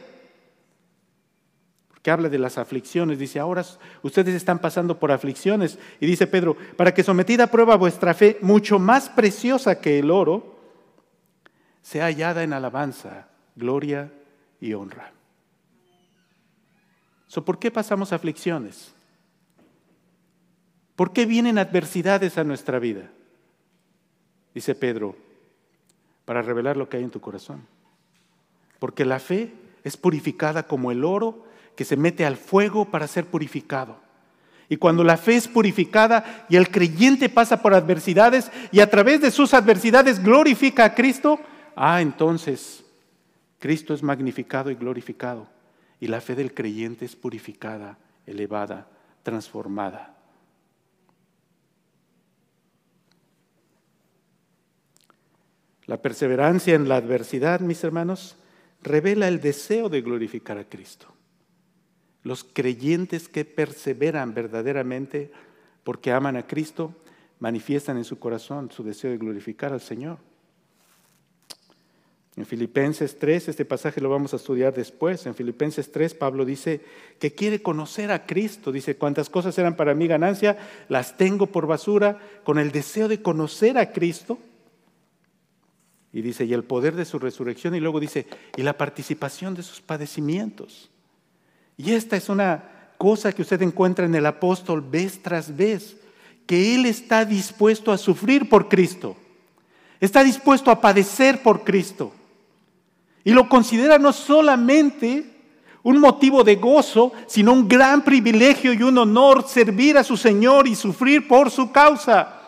que 2.03 2.11
habla 2.11 2.29
de 2.29 2.39
las 2.39 2.59
aflicciones, 2.59 3.19
dice, 3.19 3.39
ahora 3.39 3.65
ustedes 4.03 4.35
están 4.35 4.59
pasando 4.59 4.99
por 4.99 5.13
aflicciones. 5.13 5.79
Y 6.01 6.07
dice 6.07 6.27
Pedro, 6.27 6.57
para 6.77 6.93
que 6.93 7.05
sometida 7.05 7.45
a 7.45 7.51
prueba 7.51 7.77
vuestra 7.77 8.13
fe, 8.13 8.39
mucho 8.41 8.79
más 8.81 9.09
preciosa 9.09 9.81
que 9.81 10.01
el 10.01 10.11
oro, 10.11 10.57
sea 11.81 12.07
hallada 12.07 12.43
en 12.43 12.53
alabanza, 12.53 13.29
gloria 13.55 14.11
y 14.61 14.75
honra. 14.75 15.13
¿Por 17.41 17.59
qué 17.59 17.71
pasamos 17.71 18.13
aflicciones? 18.13 18.93
¿Por 20.97 21.15
qué 21.15 21.25
vienen 21.25 21.57
adversidades 21.57 22.37
a 22.37 22.45
nuestra 22.45 22.79
vida? 22.79 23.11
Dice 24.55 24.75
Pedro, 24.75 25.17
para 26.27 26.43
revelar 26.43 26.77
lo 26.77 26.89
que 26.89 26.99
hay 26.99 27.05
en 27.05 27.11
tu 27.11 27.21
corazón. 27.21 27.67
Porque 28.79 29.07
la 29.07 29.19
fe 29.19 29.55
es 29.83 29.97
purificada 29.97 30.67
como 30.67 30.93
el 30.93 31.05
oro 31.05 31.47
que 31.75 31.85
se 31.85 31.97
mete 31.97 32.27
al 32.27 32.37
fuego 32.37 32.85
para 32.85 33.09
ser 33.09 33.25
purificado. 33.25 33.97
Y 34.69 34.77
cuando 34.77 35.03
la 35.05 35.17
fe 35.17 35.37
es 35.37 35.49
purificada 35.49 36.47
y 36.49 36.57
el 36.57 36.71
creyente 36.71 37.29
pasa 37.29 37.63
por 37.63 37.75
adversidades 37.75 38.51
y 38.71 38.81
a 38.81 38.91
través 38.91 39.21
de 39.21 39.31
sus 39.31 39.55
adversidades 39.55 40.23
glorifica 40.23 40.85
a 40.85 40.95
Cristo, 40.95 41.41
ah, 41.75 42.01
entonces 42.01 42.85
Cristo 43.59 43.95
es 43.95 44.03
magnificado 44.03 44.71
y 44.71 44.75
glorificado. 44.75 45.47
Y 46.03 46.09
la 46.09 46.21
fe 46.21 46.35
del 46.35 46.53
creyente 46.53 47.05
es 47.05 47.15
purificada, 47.15 47.97
elevada, 48.27 48.89
transformada. 49.23 50.17
La 55.87 56.03
perseverancia 56.03 56.75
en 56.75 56.89
la 56.89 56.97
adversidad, 56.97 57.61
mis 57.61 57.85
hermanos, 57.85 58.35
revela 58.83 59.29
el 59.29 59.41
deseo 59.41 59.89
de 59.89 60.03
glorificar 60.03 60.59
a 60.59 60.69
Cristo. 60.69 61.07
Los 62.25 62.43
creyentes 62.43 63.29
que 63.29 63.45
perseveran 63.45 64.35
verdaderamente 64.35 65.31
porque 65.85 66.11
aman 66.11 66.37
a 66.37 66.49
Cristo 66.49 66.97
manifiestan 67.39 67.97
en 67.97 68.05
su 68.05 68.19
corazón 68.19 68.73
su 68.73 68.83
deseo 68.83 69.13
de 69.13 69.19
glorificar 69.19 69.73
al 69.73 69.81
Señor. 69.81 70.19
En 72.35 72.47
Filipenses 72.47 73.19
3, 73.19 73.49
este 73.49 73.67
pasaje 73.67 74.01
lo 74.01 74.09
vamos 74.09 74.33
a 74.33 74.37
estudiar 74.37 74.73
después, 74.73 75.27
en 75.27 75.35
Filipenses 75.35 75.93
3 75.93 76.15
Pablo 76.15 76.47
dice 76.47 76.81
que 77.19 77.35
quiere 77.35 77.61
conocer 77.61 78.11
a 78.11 78.25
Cristo, 78.25 78.73
dice, 78.73 78.97
cuantas 78.97 79.29
cosas 79.29 79.59
eran 79.59 79.77
para 79.77 79.95
mí 79.95 80.07
ganancia, 80.07 80.57
las 80.89 81.19
tengo 81.19 81.49
por 81.49 81.67
basura, 81.67 82.19
con 82.43 82.59
el 82.59 82.73
deseo 82.73 83.09
de 83.09 83.21
conocer 83.21 83.77
a 83.77 83.93
Cristo. 83.93 84.39
Y 86.11 86.23
dice, 86.23 86.47
y 86.47 86.55
el 86.55 86.65
poder 86.65 86.95
de 86.95 87.05
su 87.05 87.19
resurrección, 87.19 87.75
y 87.75 87.81
luego 87.81 88.01
dice, 88.01 88.27
y 88.57 88.63
la 88.63 88.79
participación 88.79 89.55
de 89.55 89.63
sus 89.63 89.83
padecimientos. 89.83 90.91
Y 91.77 91.93
esta 91.93 92.17
es 92.17 92.31
una 92.31 92.95
cosa 92.97 93.33
que 93.33 93.43
usted 93.43 93.61
encuentra 93.61 94.07
en 94.07 94.15
el 94.15 94.25
apóstol 94.25 94.81
vez 94.81 95.23
tras 95.23 95.55
vez, 95.55 95.97
que 96.47 96.75
él 96.75 96.87
está 96.87 97.27
dispuesto 97.27 97.93
a 97.93 97.99
sufrir 97.99 98.49
por 98.49 98.71
Cristo, 98.71 99.17
está 100.01 100.25
dispuesto 100.25 100.71
a 100.71 100.81
padecer 100.81 101.43
por 101.43 101.63
Cristo. 101.63 102.15
Y 103.25 103.33
lo 103.33 103.49
considera 103.49 103.99
no 103.99 104.13
solamente 104.13 105.33
un 105.83 105.99
motivo 105.99 106.45
de 106.45 106.57
gozo, 106.57 107.13
sino 107.27 107.53
un 107.53 107.69
gran 107.69 108.03
privilegio 108.03 108.73
y 108.73 108.83
un 108.83 108.99
honor 108.99 109.47
servir 109.47 109.99
a 109.99 110.05
su 110.05 110.17
Señor 110.17 110.69
y 110.69 110.75
sufrir 110.75 111.27
por 111.27 111.51
su 111.51 111.73
causa. 111.73 112.41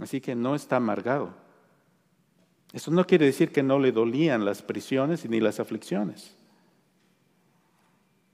Así 0.00 0.20
que 0.20 0.34
no 0.34 0.54
está 0.54 0.76
amargado, 0.76 1.34
Eso 2.72 2.92
no 2.92 3.04
quiere 3.04 3.26
decir 3.26 3.50
que 3.50 3.64
no 3.64 3.80
le 3.80 3.90
dolían 3.90 4.44
las 4.44 4.62
prisiones 4.62 5.28
ni 5.28 5.40
las 5.40 5.58
aflicciones. 5.58 6.36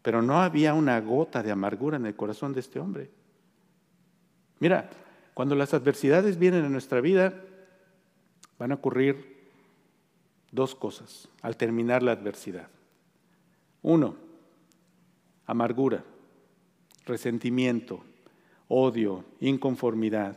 Pero 0.02 0.20
no 0.20 0.42
había 0.42 0.74
una 0.74 1.00
gota 1.00 1.42
de 1.42 1.50
amargura 1.50 1.96
en 1.96 2.04
el 2.04 2.14
corazón 2.14 2.52
de 2.52 2.60
este 2.60 2.78
hombre. 2.78 3.10
Mira, 4.60 4.90
cuando 5.32 5.54
las 5.54 5.72
adversidades 5.72 6.38
vienen 6.38 6.66
en 6.66 6.72
nuestra 6.72 7.00
vida, 7.00 7.32
van 8.58 8.72
a 8.72 8.76
ocurrir 8.76 9.36
dos 10.50 10.74
cosas 10.74 11.28
al 11.42 11.56
terminar 11.56 12.02
la 12.02 12.12
adversidad. 12.12 12.68
Uno, 13.82 14.16
amargura, 15.46 16.04
resentimiento, 17.04 18.00
odio, 18.68 19.24
inconformidad, 19.40 20.36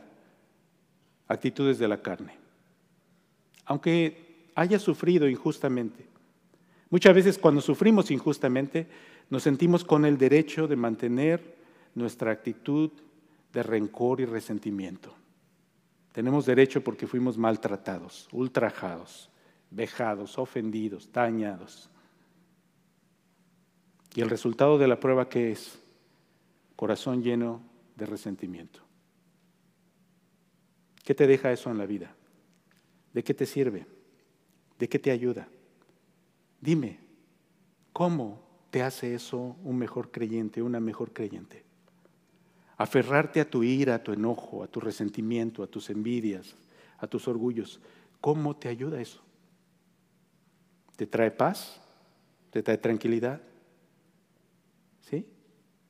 actitudes 1.27 1.79
de 1.79 1.87
la 1.87 2.01
carne. 2.01 2.33
Aunque 3.65 4.29
haya 4.55 4.79
sufrido 4.79 5.27
injustamente. 5.27 6.05
Muchas 6.89 7.15
veces 7.15 7.37
cuando 7.37 7.61
sufrimos 7.61 8.11
injustamente 8.11 8.87
nos 9.29 9.43
sentimos 9.43 9.83
con 9.85 10.05
el 10.05 10.17
derecho 10.17 10.67
de 10.67 10.75
mantener 10.75 11.55
nuestra 11.95 12.31
actitud 12.31 12.91
de 13.53 13.63
rencor 13.63 14.21
y 14.21 14.25
resentimiento. 14.25 15.13
Tenemos 16.11 16.45
derecho 16.45 16.83
porque 16.83 17.07
fuimos 17.07 17.37
maltratados, 17.37 18.27
ultrajados, 18.31 19.29
vejados, 19.69 20.37
ofendidos, 20.37 21.11
dañados. 21.11 21.89
Y 24.15 24.21
el 24.21 24.29
resultado 24.29 24.77
de 24.77 24.87
la 24.87 24.99
prueba 24.99 25.29
que 25.29 25.51
es 25.51 25.79
corazón 26.75 27.21
lleno 27.21 27.61
de 27.95 28.05
resentimiento. 28.05 28.81
¿Qué 31.03 31.13
te 31.13 31.27
deja 31.27 31.51
eso 31.51 31.69
en 31.69 31.77
la 31.77 31.85
vida? 31.85 32.15
¿De 33.13 33.23
qué 33.23 33.33
te 33.33 33.45
sirve? 33.45 33.85
¿De 34.77 34.87
qué 34.87 34.97
te 34.97 35.11
ayuda? 35.11 35.47
Dime, 36.61 36.99
¿cómo 37.93 38.41
te 38.71 38.81
hace 38.81 39.13
eso 39.13 39.57
un 39.63 39.77
mejor 39.77 40.11
creyente, 40.11 40.61
una 40.61 40.79
mejor 40.79 41.13
creyente? 41.13 41.68
Aferrarte 42.79 43.41
a 43.41 43.49
tu 43.49 43.61
ira, 43.61 43.95
a 43.95 44.03
tu 44.03 44.13
enojo, 44.13 44.63
a 44.63 44.67
tu 44.67 44.79
resentimiento, 44.79 45.63
a 45.63 45.67
tus 45.67 45.89
envidias, 45.89 46.55
a 46.97 47.07
tus 47.07 47.27
orgullos. 47.27 47.81
¿Cómo 48.21 48.55
te 48.55 48.69
ayuda 48.69 49.01
eso? 49.01 49.21
¿Te 50.95 51.05
trae 51.05 51.29
paz? 51.29 51.81
¿Te 52.51 52.63
trae 52.63 52.77
tranquilidad? 52.77 53.41
¿Sí? 55.01 55.27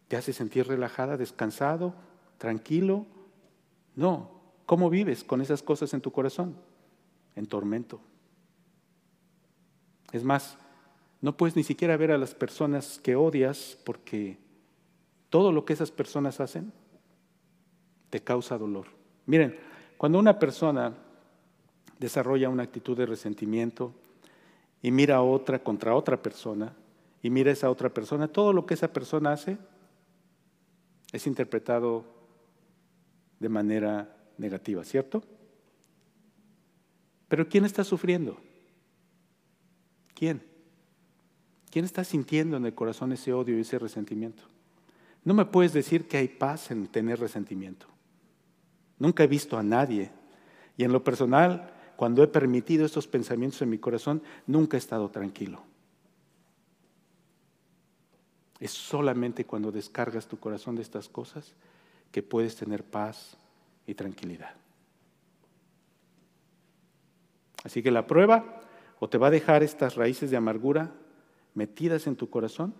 ¿Te 0.08 0.18
hace 0.18 0.34
sentir 0.34 0.68
relajada, 0.68 1.16
descansado, 1.16 1.94
tranquilo? 2.40 3.06
No. 3.96 4.42
¿Cómo 4.66 4.90
vives 4.90 5.24
con 5.24 5.42
esas 5.42 5.62
cosas 5.62 5.94
en 5.94 6.02
tu 6.02 6.12
corazón? 6.12 6.56
En 7.36 7.46
tormento. 7.46 8.02
Es 10.12 10.24
más, 10.24 10.58
no 11.22 11.38
puedes 11.38 11.56
ni 11.56 11.64
siquiera 11.64 11.98
ver 11.98 12.12
a 12.12 12.18
las 12.18 12.34
personas 12.34 13.00
que 13.04 13.16
odias 13.16 13.78
porque 13.86 14.40
todo 15.30 15.52
lo 15.52 15.66
que 15.66 15.74
esas 15.74 15.92
personas 15.92 16.40
hacen 16.40 16.74
te 18.10 18.22
causa 18.22 18.57
dolor. 18.57 18.88
Miren, 19.26 19.57
cuando 19.97 20.20
una 20.20 20.39
persona 20.39 20.93
desarrolla 21.99 22.49
una 22.49 22.64
actitud 22.64 22.97
de 22.97 23.05
resentimiento 23.05 23.93
y 24.82 24.91
mira 24.91 25.18
a 25.18 25.22
otra 25.22 25.60
contra 25.60 25.93
otra 25.93 26.22
persona 26.22 26.74
y 27.22 27.30
mira 27.30 27.49
a 27.49 27.53
esa 27.53 27.70
otra 27.70 27.89
persona, 27.89 28.28
todo 28.28 28.53
lo 28.53 28.66
que 28.66 28.74
esa 28.74 28.91
persona 28.93 29.34
hace 29.34 29.57
es 31.12 31.28
interpretado 31.28 32.05
de 33.39 33.49
manera 33.49 34.16
negativa, 34.38 34.84
¿cierto? 34.84 35.24
Pero 37.28 37.47
¿quién 37.47 37.66
está 37.66 37.84
sufriendo? 37.84 38.38
¿Quién? 40.16 40.43
¿Quién 41.70 41.86
está 41.86 42.03
sintiendo 42.03 42.57
en 42.57 42.66
el 42.66 42.74
corazón 42.74 43.12
ese 43.12 43.32
odio 43.34 43.57
y 43.57 43.62
ese 43.62 43.78
resentimiento? 43.80 44.43
No 45.24 45.34
me 45.34 45.45
puedes 45.45 45.74
decir 45.74 46.07
que 46.07 46.18
hay 46.18 46.28
paz 46.28 46.72
en 46.72 46.88
tener 46.88 47.20
resentimiento. 47.20 47.88
Nunca 49.00 49.24
he 49.24 49.28
visto 49.28 49.58
a 49.58 49.64
nadie. 49.64 50.12
Y 50.78 50.84
en 50.84 50.91
lo 50.91 51.04
personal, 51.04 51.74
cuando 51.95 52.22
he 52.22 52.28
permitido 52.28 52.86
estos 52.86 53.08
pensamientos 53.08 53.62
en 53.62 53.70
mi 53.70 53.78
corazón, 53.78 54.22
nunca 54.45 54.78
he 54.78 54.80
estado 54.80 55.10
tranquilo. 55.10 55.64
Es 58.60 58.72
solamente 58.72 59.45
cuando 59.45 59.72
descargas 59.72 60.28
tu 60.28 60.38
corazón 60.38 60.76
de 60.76 60.82
estas 60.82 61.08
cosas 61.08 61.54
que 62.12 62.22
puedes 62.22 62.56
tener 62.56 62.84
paz 62.84 63.38
y 63.88 63.93
tranquilidad. 63.93 64.54
Así 67.64 67.82
que 67.82 67.91
la 67.91 68.06
prueba 68.08 68.62
o 69.00 69.08
te 69.10 69.18
va 69.18 69.28
a 69.28 69.32
dejar 69.32 69.64
estas 69.64 69.95
raíces 69.95 70.30
de 70.30 70.38
amargura 70.38 70.91
metidas 71.54 72.08
en 72.08 72.16
tu 72.16 72.30
corazón, 72.30 72.74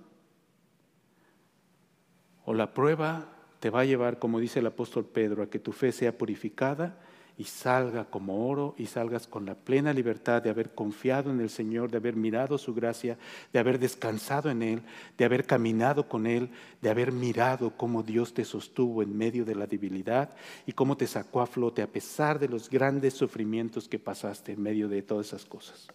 o 2.46 2.54
la 2.54 2.74
prueba 2.74 3.28
te 3.60 3.70
va 3.70 3.82
a 3.82 3.86
llevar, 3.86 4.20
como 4.20 4.40
dice 4.40 4.60
el 4.60 4.68
apóstol 4.68 5.06
Pedro, 5.06 5.44
a 5.44 5.50
que 5.50 5.60
tu 5.60 5.72
fe 5.72 5.92
sea 5.92 6.18
purificada 6.18 6.98
y 7.40 7.46
salga 7.46 8.04
como 8.04 8.50
oro 8.50 8.76
y 8.78 8.86
salgas 8.86 9.26
con 9.26 9.46
la 9.46 9.56
plena 9.56 9.94
libertad 9.94 10.42
de 10.42 10.50
haber 10.50 10.76
confiado 10.76 11.32
en 11.32 11.40
el 11.40 11.50
Señor, 11.50 11.90
de 11.90 11.96
haber 11.96 12.18
mirado 12.18 12.58
su 12.58 12.74
gracia, 12.74 13.18
de 13.54 13.60
haber 13.60 13.80
descansado 13.80 14.50
en 14.50 14.62
Él, 14.62 14.82
de 15.18 15.24
haber 15.24 15.46
caminado 15.46 16.10
con 16.10 16.28
Él, 16.28 16.50
de 16.82 16.90
haber 16.90 17.14
mirado 17.14 17.78
cómo 17.78 18.04
Dios 18.04 18.34
te 18.34 18.44
sostuvo 18.44 19.02
en 19.02 19.18
medio 19.18 19.46
de 19.46 19.56
la 19.56 19.68
debilidad 19.68 20.36
y 20.66 20.74
cómo 20.74 20.98
te 20.98 21.08
sacó 21.08 21.40
a 21.40 21.48
flote 21.48 21.82
a 21.82 21.88
pesar 21.88 22.40
de 22.40 22.50
los 22.50 22.70
grandes 22.70 23.14
sufrimientos 23.14 23.88
que 23.88 24.00
pasaste 24.00 24.52
en 24.52 24.62
medio 24.62 24.90
de 24.90 25.02
todas 25.02 25.28
esas 25.28 25.46
cosas. 25.46 25.88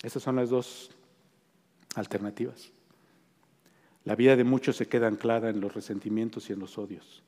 Esas 0.00 0.22
son 0.22 0.36
las 0.36 0.48
dos 0.48 0.92
alternativas. 1.96 2.75
La 4.06 4.14
vida 4.14 4.36
de 4.36 4.44
muchos 4.44 4.76
se 4.76 4.86
queda 4.86 5.08
anclada 5.08 5.50
en 5.50 5.60
los 5.60 5.74
resentimientos 5.74 6.48
y 6.48 6.52
en 6.52 6.60
los 6.60 6.78
odios. 6.78 7.24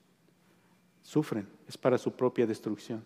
Sufren, 1.02 1.48
es 1.66 1.76
para 1.76 1.98
su 1.98 2.12
propia 2.12 2.46
destrucción. 2.46 3.04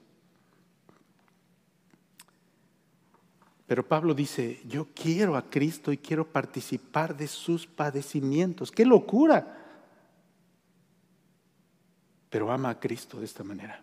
Pero 3.67 3.89
Pablo 3.89 4.13
dice, 4.13 4.61
yo 4.69 4.89
quiero 4.95 5.37
a 5.37 5.49
Cristo 5.49 5.91
y 5.91 5.97
quiero 5.97 6.27
participar 6.27 7.17
de 7.17 7.27
sus 7.27 7.67
padecimientos. 7.67 8.71
¡Qué 8.71 8.85
locura! 8.85 9.59
Pero 12.29 12.53
ama 12.53 12.69
a 12.69 12.79
Cristo 12.79 13.19
de 13.19 13.25
esta 13.25 13.43
manera. 13.43 13.83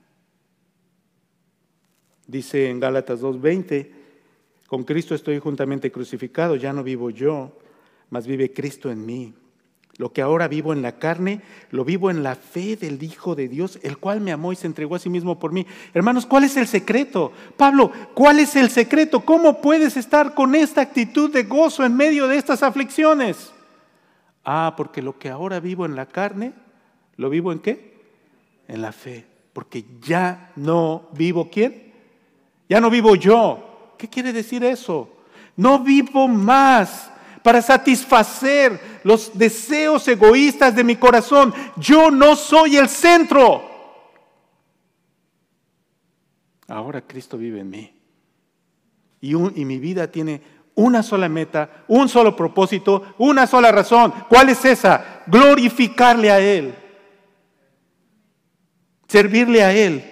Dice 2.27 2.69
en 2.69 2.79
Gálatas 2.79 3.21
2.20, 3.21 3.91
con 4.67 4.83
Cristo 4.83 5.15
estoy 5.15 5.39
juntamente 5.39 5.91
crucificado, 5.91 6.55
ya 6.55 6.73
no 6.73 6.83
vivo 6.83 7.09
yo, 7.09 7.57
mas 8.11 8.27
vive 8.27 8.53
Cristo 8.53 8.91
en 8.91 9.03
mí. 9.03 9.33
Lo 9.99 10.13
que 10.13 10.21
ahora 10.21 10.47
vivo 10.47 10.71
en 10.71 10.81
la 10.81 10.93
carne, 10.93 11.41
lo 11.71 11.83
vivo 11.83 12.09
en 12.09 12.23
la 12.23 12.35
fe 12.35 12.77
del 12.77 13.03
Hijo 13.03 13.35
de 13.35 13.49
Dios, 13.49 13.79
el 13.83 13.97
cual 13.97 14.21
me 14.21 14.31
amó 14.31 14.53
y 14.53 14.55
se 14.55 14.65
entregó 14.65 14.95
a 14.95 14.99
sí 14.99 15.09
mismo 15.09 15.37
por 15.39 15.51
mí. 15.51 15.67
Hermanos, 15.93 16.25
¿cuál 16.25 16.45
es 16.45 16.55
el 16.55 16.67
secreto? 16.67 17.33
Pablo, 17.57 17.91
¿cuál 18.13 18.39
es 18.39 18.55
el 18.55 18.69
secreto? 18.69 19.25
¿Cómo 19.25 19.59
puedes 19.59 19.97
estar 19.97 20.33
con 20.35 20.55
esta 20.55 20.79
actitud 20.79 21.33
de 21.33 21.43
gozo 21.43 21.83
en 21.83 21.97
medio 21.97 22.29
de 22.29 22.37
estas 22.37 22.63
aflicciones? 22.63 23.51
Ah, 24.45 24.73
porque 24.77 25.01
lo 25.01 25.19
que 25.19 25.27
ahora 25.27 25.59
vivo 25.59 25.85
en 25.85 25.97
la 25.97 26.05
carne, 26.05 26.53
¿lo 27.17 27.29
vivo 27.29 27.51
en 27.51 27.59
qué? 27.59 27.99
En 28.69 28.81
la 28.81 28.93
fe. 28.93 29.27
Porque 29.51 29.83
ya 30.01 30.53
no 30.55 31.09
vivo 31.11 31.49
quién? 31.51 31.91
Ya 32.69 32.79
no 32.79 32.89
vivo 32.89 33.17
yo. 33.17 33.95
¿Qué 33.97 34.07
quiere 34.07 34.31
decir 34.31 34.63
eso? 34.63 35.09
No 35.57 35.79
vivo 35.79 36.29
más 36.29 37.11
para 37.43 37.61
satisfacer 37.61 38.99
los 39.03 39.37
deseos 39.37 40.07
egoístas 40.07 40.75
de 40.75 40.83
mi 40.83 40.95
corazón. 40.95 41.53
Yo 41.77 42.11
no 42.11 42.35
soy 42.35 42.77
el 42.77 42.89
centro. 42.89 43.69
Ahora 46.67 47.01
Cristo 47.01 47.37
vive 47.37 47.61
en 47.61 47.69
mí. 47.69 47.93
Y, 49.21 49.35
mi 49.35 49.79
vida 49.79 50.09
tiene 50.09 50.41
una 50.75 51.03
sola 51.03 51.27
meta, 51.27 51.83
un 51.87 52.07
solo 52.07 52.35
propósito, 52.35 53.15
una 53.17 53.47
sola 53.47 53.71
razón. 53.71 54.13
¿Cuál 54.29 54.49
es 54.49 54.63
esa? 54.63 55.23
Glorificarle 55.27 56.31
a 56.31 56.39
Él. 56.39 56.73
Servirle 59.07 59.63
a 59.63 59.73
Él. 59.73 60.05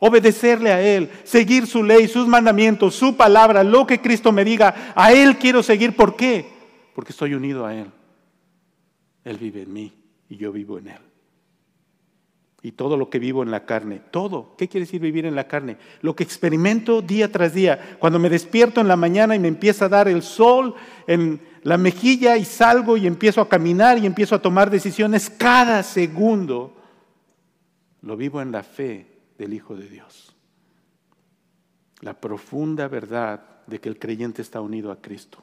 Obedecerle 0.00 0.72
a 0.72 0.80
Él. 0.80 1.10
Seguir 1.22 1.66
su 1.66 1.84
ley, 1.84 2.08
sus 2.08 2.26
mandamientos, 2.26 2.94
su 2.94 3.16
palabra, 3.16 3.62
lo 3.62 3.86
que 3.86 4.00
Cristo 4.00 4.32
me 4.32 4.44
diga. 4.44 4.92
A 4.96 5.12
Él 5.12 5.36
quiero 5.36 5.62
seguir. 5.62 5.94
¿Por 5.94 6.16
qué? 6.16 6.59
Porque 6.94 7.12
estoy 7.12 7.34
unido 7.34 7.66
a 7.66 7.74
Él. 7.74 7.90
Él 9.24 9.36
vive 9.36 9.62
en 9.62 9.72
mí 9.72 9.92
y 10.28 10.36
yo 10.36 10.52
vivo 10.52 10.78
en 10.78 10.88
Él. 10.88 11.00
Y 12.62 12.72
todo 12.72 12.98
lo 12.98 13.08
que 13.08 13.18
vivo 13.18 13.42
en 13.42 13.50
la 13.50 13.64
carne, 13.64 14.02
todo, 14.10 14.54
¿qué 14.58 14.68
quiere 14.68 14.84
decir 14.84 15.00
vivir 15.00 15.24
en 15.24 15.34
la 15.34 15.48
carne? 15.48 15.78
Lo 16.02 16.14
que 16.14 16.22
experimento 16.22 17.00
día 17.00 17.32
tras 17.32 17.54
día. 17.54 17.96
Cuando 17.98 18.18
me 18.18 18.28
despierto 18.28 18.82
en 18.82 18.88
la 18.88 18.96
mañana 18.96 19.34
y 19.34 19.38
me 19.38 19.48
empieza 19.48 19.86
a 19.86 19.88
dar 19.88 20.08
el 20.08 20.22
sol 20.22 20.74
en 21.06 21.40
la 21.62 21.78
mejilla 21.78 22.36
y 22.36 22.44
salgo 22.44 22.98
y 22.98 23.06
empiezo 23.06 23.40
a 23.40 23.48
caminar 23.48 23.98
y 23.98 24.04
empiezo 24.04 24.34
a 24.34 24.42
tomar 24.42 24.70
decisiones 24.70 25.30
cada 25.30 25.82
segundo, 25.82 26.76
lo 28.02 28.16
vivo 28.16 28.42
en 28.42 28.52
la 28.52 28.62
fe 28.62 29.06
del 29.38 29.54
Hijo 29.54 29.74
de 29.74 29.88
Dios. 29.88 30.36
la 32.02 32.18
profunda 32.18 32.88
verdad 32.88 33.42
de 33.66 33.78
que 33.78 33.90
el 33.90 33.98
creyente 33.98 34.40
está 34.40 34.60
unido 34.60 34.90
a 34.90 35.00
Cristo. 35.02 35.42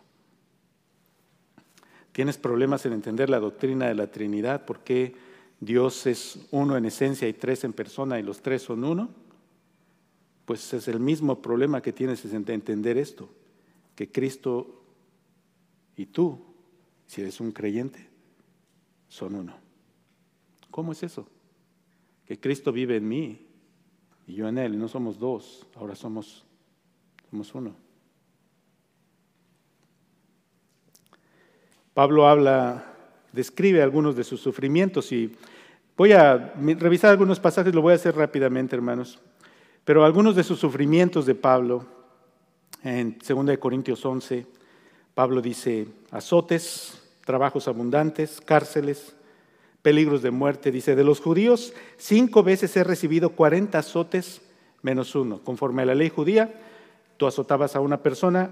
¿Tienes 2.17 2.39
problemas 2.39 2.83
en 2.87 2.93
entender 2.93 3.29
la 3.29 3.39
doctrina 3.39 3.85
de 3.85 3.93
la 3.93 4.09
Trinidad? 4.09 4.65
¿Por 4.65 4.79
qué 4.79 5.13
Dios 5.59 6.07
es 6.07 6.47
uno 6.49 6.75
en 6.75 6.85
esencia 6.85 7.27
y 7.27 7.33
tres 7.33 7.63
en 7.63 7.73
persona 7.73 8.19
y 8.19 8.23
los 8.23 8.41
tres 8.41 8.63
son 8.63 8.83
uno? 8.83 9.11
Pues 10.45 10.73
es 10.73 10.87
el 10.87 10.99
mismo 10.99 11.43
problema 11.43 11.79
que 11.79 11.93
tienes 11.93 12.25
en 12.25 12.43
entender 12.49 12.97
esto, 12.97 13.29
que 13.93 14.11
Cristo 14.11 14.83
y 15.95 16.07
tú, 16.07 16.43
si 17.05 17.21
eres 17.21 17.39
un 17.39 17.51
creyente, 17.51 18.09
son 19.07 19.35
uno. 19.35 19.53
¿Cómo 20.71 20.93
es 20.93 21.03
eso? 21.03 21.27
Que 22.25 22.39
Cristo 22.39 22.71
vive 22.71 22.95
en 22.95 23.07
mí 23.07 23.45
y 24.25 24.33
yo 24.33 24.47
en 24.47 24.57
Él, 24.57 24.79
no 24.79 24.87
somos 24.87 25.19
dos, 25.19 25.67
ahora 25.75 25.95
somos, 25.95 26.47
somos 27.29 27.53
uno. 27.53 27.75
Pablo 31.97 32.27
habla, 32.27 32.83
describe 33.31 33.81
algunos 33.81 34.15
de 34.15 34.23
sus 34.23 34.39
sufrimientos 34.39 35.11
y 35.11 35.35
voy 35.97 36.11
a 36.11 36.53
revisar 36.55 37.09
algunos 37.09 37.39
pasajes, 37.39 37.73
lo 37.73 37.81
voy 37.81 37.93
a 37.93 37.95
hacer 37.95 38.15
rápidamente, 38.15 38.75
hermanos. 38.75 39.17
Pero 39.83 40.05
algunos 40.05 40.35
de 40.35 40.43
sus 40.43 40.59
sufrimientos 40.59 41.25
de 41.25 41.33
Pablo, 41.33 41.87
en 42.83 43.17
2 43.17 43.57
Corintios 43.57 44.05
11, 44.05 44.45
Pablo 45.15 45.41
dice 45.41 45.87
azotes, 46.11 47.01
trabajos 47.25 47.67
abundantes, 47.67 48.41
cárceles, 48.41 49.15
peligros 49.81 50.21
de 50.21 50.29
muerte. 50.29 50.69
Dice, 50.69 50.95
de 50.95 51.03
los 51.03 51.19
judíos, 51.19 51.73
cinco 51.97 52.43
veces 52.43 52.77
he 52.77 52.83
recibido 52.83 53.31
40 53.31 53.75
azotes 53.75 54.43
menos 54.83 55.15
uno. 55.15 55.39
Conforme 55.43 55.81
a 55.81 55.87
la 55.87 55.95
ley 55.95 56.09
judía, 56.09 56.61
tú 57.17 57.25
azotabas 57.25 57.75
a 57.75 57.79
una 57.79 58.03
persona 58.03 58.51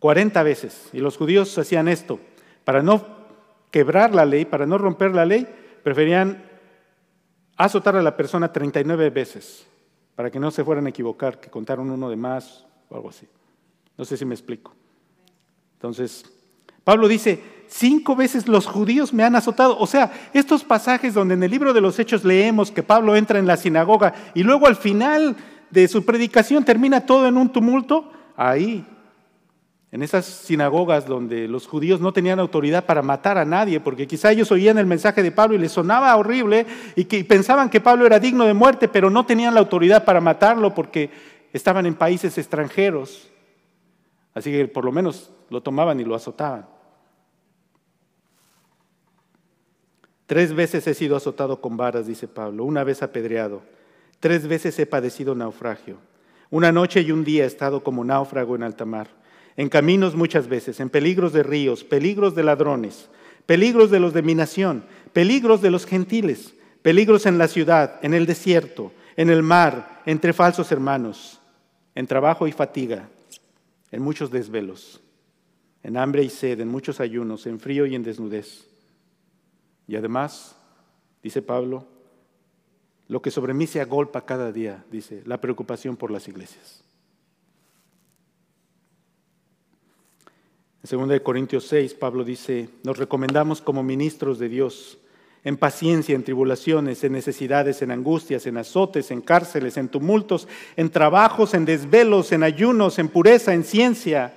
40 0.00 0.42
veces. 0.42 0.88
Y 0.92 0.98
los 0.98 1.16
judíos 1.16 1.56
hacían 1.56 1.86
esto. 1.86 2.18
Para 2.64 2.82
no 2.82 3.06
quebrar 3.70 4.12
la 4.14 4.24
ley, 4.24 4.44
para 4.44 4.66
no 4.66 4.76
romper 4.76 5.14
la 5.14 5.24
ley, 5.24 5.46
preferían 5.84 6.42
azotar 7.56 7.94
a 7.94 8.02
la 8.02 8.16
persona 8.16 8.52
39 8.52 9.10
veces, 9.10 9.66
para 10.16 10.30
que 10.30 10.40
no 10.40 10.50
se 10.50 10.64
fueran 10.64 10.86
a 10.86 10.90
equivocar, 10.90 11.38
que 11.38 11.50
contaron 11.50 11.90
uno 11.90 12.10
de 12.10 12.16
más 12.16 12.66
o 12.88 12.96
algo 12.96 13.10
así. 13.10 13.28
No 13.96 14.04
sé 14.04 14.16
si 14.16 14.24
me 14.24 14.34
explico. 14.34 14.74
Entonces, 15.74 16.24
Pablo 16.84 17.06
dice, 17.06 17.42
cinco 17.68 18.16
veces 18.16 18.48
los 18.48 18.66
judíos 18.66 19.12
me 19.12 19.22
han 19.22 19.36
azotado. 19.36 19.78
O 19.78 19.86
sea, 19.86 20.10
estos 20.32 20.64
pasajes 20.64 21.14
donde 21.14 21.34
en 21.34 21.42
el 21.42 21.50
libro 21.50 21.72
de 21.74 21.82
los 21.82 21.98
Hechos 21.98 22.24
leemos 22.24 22.70
que 22.70 22.82
Pablo 22.82 23.14
entra 23.14 23.38
en 23.38 23.46
la 23.46 23.58
sinagoga 23.58 24.14
y 24.34 24.42
luego 24.42 24.66
al 24.66 24.76
final 24.76 25.36
de 25.70 25.86
su 25.86 26.04
predicación 26.04 26.64
termina 26.64 27.04
todo 27.04 27.28
en 27.28 27.36
un 27.36 27.52
tumulto, 27.52 28.10
ahí 28.36 28.86
en 29.92 30.02
esas 30.02 30.24
sinagogas 30.24 31.06
donde 31.06 31.48
los 31.48 31.66
judíos 31.66 32.00
no 32.00 32.12
tenían 32.12 32.38
autoridad 32.38 32.86
para 32.86 33.02
matar 33.02 33.38
a 33.38 33.44
nadie, 33.44 33.80
porque 33.80 34.06
quizá 34.06 34.30
ellos 34.30 34.52
oían 34.52 34.78
el 34.78 34.86
mensaje 34.86 35.22
de 35.22 35.32
Pablo 35.32 35.56
y 35.56 35.58
les 35.58 35.72
sonaba 35.72 36.16
horrible 36.16 36.66
y 36.94 37.04
pensaban 37.24 37.68
que 37.68 37.80
Pablo 37.80 38.06
era 38.06 38.20
digno 38.20 38.44
de 38.44 38.54
muerte, 38.54 38.86
pero 38.86 39.10
no 39.10 39.26
tenían 39.26 39.54
la 39.54 39.60
autoridad 39.60 40.04
para 40.04 40.20
matarlo 40.20 40.74
porque 40.74 41.10
estaban 41.52 41.86
en 41.86 41.96
países 41.96 42.38
extranjeros. 42.38 43.28
Así 44.32 44.52
que 44.52 44.68
por 44.68 44.84
lo 44.84 44.92
menos 44.92 45.32
lo 45.48 45.60
tomaban 45.60 45.98
y 45.98 46.04
lo 46.04 46.14
azotaban. 46.14 46.66
Tres 50.26 50.54
veces 50.54 50.86
he 50.86 50.94
sido 50.94 51.16
azotado 51.16 51.60
con 51.60 51.76
varas, 51.76 52.06
dice 52.06 52.28
Pablo, 52.28 52.64
una 52.64 52.84
vez 52.84 53.02
apedreado, 53.02 53.62
tres 54.20 54.46
veces 54.46 54.78
he 54.78 54.86
padecido 54.86 55.34
naufragio. 55.34 55.96
Una 56.50 56.70
noche 56.70 57.00
y 57.00 57.10
un 57.10 57.24
día 57.24 57.42
he 57.42 57.46
estado 57.48 57.82
como 57.82 58.04
náufrago 58.04 58.54
en 58.54 58.62
alta 58.62 58.84
mar 58.84 59.08
en 59.56 59.68
caminos 59.68 60.14
muchas 60.14 60.48
veces, 60.48 60.80
en 60.80 60.90
peligros 60.90 61.32
de 61.32 61.42
ríos, 61.42 61.84
peligros 61.84 62.34
de 62.34 62.42
ladrones, 62.42 63.08
peligros 63.46 63.90
de 63.90 64.00
los 64.00 64.14
de 64.14 64.22
mi 64.22 64.34
nación, 64.34 64.84
peligros 65.12 65.60
de 65.62 65.70
los 65.70 65.86
gentiles, 65.86 66.54
peligros 66.82 67.26
en 67.26 67.38
la 67.38 67.48
ciudad, 67.48 67.98
en 68.02 68.14
el 68.14 68.26
desierto, 68.26 68.92
en 69.16 69.30
el 69.30 69.42
mar, 69.42 70.02
entre 70.06 70.32
falsos 70.32 70.70
hermanos, 70.72 71.40
en 71.94 72.06
trabajo 72.06 72.46
y 72.46 72.52
fatiga, 72.52 73.08
en 73.90 74.02
muchos 74.02 74.30
desvelos, 74.30 75.00
en 75.82 75.96
hambre 75.96 76.22
y 76.22 76.30
sed, 76.30 76.60
en 76.60 76.68
muchos 76.68 77.00
ayunos, 77.00 77.46
en 77.46 77.58
frío 77.58 77.86
y 77.86 77.94
en 77.94 78.02
desnudez. 78.02 78.66
Y 79.86 79.96
además, 79.96 80.56
dice 81.22 81.42
Pablo, 81.42 81.86
lo 83.08 83.20
que 83.20 83.32
sobre 83.32 83.54
mí 83.54 83.66
se 83.66 83.80
agolpa 83.80 84.24
cada 84.24 84.52
día, 84.52 84.84
dice, 84.90 85.22
la 85.26 85.40
preocupación 85.40 85.96
por 85.96 86.12
las 86.12 86.28
iglesias. 86.28 86.84
En 90.82 91.08
2 91.08 91.20
Corintios 91.20 91.66
6, 91.66 91.94
Pablo 91.94 92.24
dice, 92.24 92.70
nos 92.84 92.96
recomendamos 92.96 93.60
como 93.60 93.82
ministros 93.82 94.38
de 94.38 94.48
Dios, 94.48 94.98
en 95.44 95.56
paciencia, 95.56 96.14
en 96.14 96.22
tribulaciones, 96.22 97.04
en 97.04 97.12
necesidades, 97.12 97.82
en 97.82 97.90
angustias, 97.90 98.46
en 98.46 98.56
azotes, 98.56 99.10
en 99.10 99.20
cárceles, 99.20 99.76
en 99.76 99.88
tumultos, 99.88 100.48
en 100.76 100.90
trabajos, 100.90 101.54
en 101.54 101.64
desvelos, 101.64 102.32
en 102.32 102.42
ayunos, 102.42 102.98
en 102.98 103.08
pureza, 103.08 103.52
en 103.52 103.64
ciencia, 103.64 104.34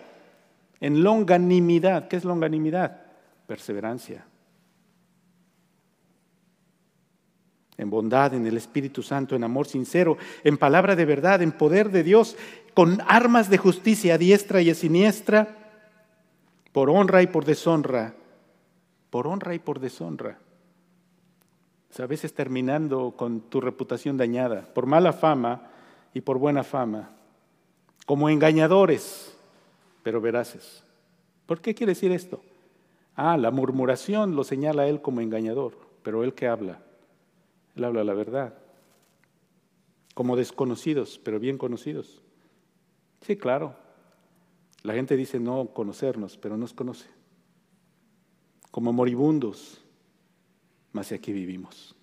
en 0.79 1.03
longanimidad. 1.03 2.07
¿Qué 2.07 2.17
es 2.17 2.25
longanimidad? 2.25 3.01
Perseverancia. 3.47 4.25
En 7.77 7.89
bondad, 7.89 8.33
en 8.33 8.45
el 8.45 8.55
Espíritu 8.55 9.01
Santo, 9.01 9.35
en 9.35 9.43
amor 9.43 9.67
sincero, 9.67 10.17
en 10.43 10.57
palabra 10.57 10.95
de 10.95 11.05
verdad, 11.05 11.41
en 11.41 11.51
poder 11.53 11.89
de 11.89 12.03
Dios, 12.03 12.37
con 12.73 13.01
armas 13.07 13.49
de 13.49 13.57
justicia 13.57 14.15
a 14.15 14.17
diestra 14.17 14.61
y 14.61 14.69
a 14.69 14.75
siniestra 14.75 15.62
por 16.73 16.89
honra 16.89 17.21
y 17.21 17.27
por 17.27 17.45
deshonra, 17.45 18.15
por 19.09 19.27
honra 19.27 19.53
y 19.55 19.59
por 19.59 19.79
deshonra. 19.79 20.39
a 21.97 22.05
veces 22.07 22.33
terminando 22.33 23.13
con 23.15 23.41
tu 23.41 23.61
reputación 23.61 24.17
dañada, 24.17 24.73
por 24.73 24.87
mala 24.87 25.13
fama 25.13 25.69
y 26.13 26.21
por 26.21 26.39
buena 26.39 26.63
fama, 26.63 27.11
como 28.07 28.29
engañadores, 28.29 29.37
pero 30.01 30.19
veraces. 30.19 30.83
¿Por 31.45 31.61
qué 31.61 31.75
quiere 31.75 31.91
decir 31.91 32.11
esto? 32.11 32.41
Ah, 33.15 33.37
la 33.37 33.51
murmuración 33.51 34.35
lo 34.35 34.43
señala 34.43 34.87
él 34.87 35.01
como 35.01 35.21
engañador, 35.21 35.77
pero 36.01 36.23
él 36.23 36.33
que 36.33 36.47
habla, 36.47 36.79
él 37.75 37.83
habla 37.83 38.03
la 38.03 38.15
verdad. 38.15 38.55
Como 40.15 40.35
desconocidos, 40.35 41.19
pero 41.23 41.39
bien 41.39 41.59
conocidos. 41.59 42.21
Sí, 43.21 43.37
claro, 43.37 43.75
la 44.83 44.93
gente 44.93 45.15
dice 45.15 45.39
no 45.39 45.67
conocernos, 45.67 46.37
pero 46.37 46.57
nos 46.57 46.73
conoce. 46.73 47.07
Como 48.69 48.91
moribundos, 48.91 49.81
más 50.91 51.11
aquí 51.11 51.31
vivimos. 51.31 51.95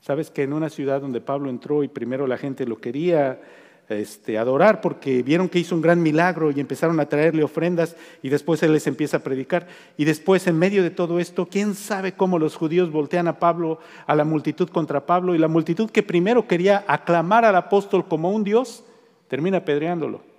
Sabes 0.00 0.30
que 0.30 0.44
en 0.44 0.52
una 0.52 0.70
ciudad 0.70 1.00
donde 1.00 1.20
Pablo 1.20 1.50
entró 1.50 1.82
y 1.82 1.88
primero 1.88 2.26
la 2.26 2.38
gente 2.38 2.66
lo 2.66 2.80
quería 2.80 3.40
este, 3.88 4.38
adorar 4.38 4.80
porque 4.80 5.22
vieron 5.22 5.48
que 5.48 5.58
hizo 5.58 5.74
un 5.74 5.80
gran 5.80 6.00
milagro 6.00 6.52
y 6.52 6.60
empezaron 6.60 7.00
a 7.00 7.08
traerle 7.08 7.42
ofrendas 7.42 7.96
y 8.22 8.28
después 8.28 8.62
él 8.62 8.74
les 8.74 8.86
empieza 8.86 9.16
a 9.16 9.24
predicar. 9.24 9.66
Y 9.96 10.04
después 10.04 10.46
en 10.46 10.56
medio 10.56 10.84
de 10.84 10.90
todo 10.90 11.18
esto, 11.18 11.46
¿quién 11.46 11.74
sabe 11.74 12.12
cómo 12.12 12.38
los 12.38 12.54
judíos 12.54 12.92
voltean 12.92 13.26
a 13.26 13.40
Pablo, 13.40 13.80
a 14.06 14.14
la 14.14 14.24
multitud 14.24 14.68
contra 14.68 15.04
Pablo? 15.04 15.34
Y 15.34 15.38
la 15.38 15.48
multitud 15.48 15.90
que 15.90 16.04
primero 16.04 16.46
quería 16.46 16.84
aclamar 16.86 17.44
al 17.44 17.56
apóstol 17.56 18.06
como 18.06 18.30
un 18.30 18.44
Dios, 18.44 18.84
termina 19.26 19.58
apedreándolo 19.58 20.37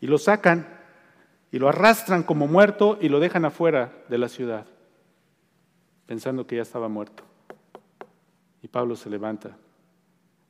y 0.00 0.06
lo 0.06 0.18
sacan 0.18 0.66
y 1.52 1.58
lo 1.58 1.68
arrastran 1.68 2.22
como 2.22 2.46
muerto 2.46 2.98
y 3.00 3.08
lo 3.08 3.20
dejan 3.20 3.44
afuera 3.44 4.04
de 4.08 4.18
la 4.18 4.28
ciudad, 4.28 4.66
pensando 6.06 6.46
que 6.46 6.56
ya 6.56 6.62
estaba 6.62 6.88
muerto. 6.88 7.24
Y 8.62 8.68
Pablo 8.68 8.96
se 8.96 9.10
levanta, 9.10 9.56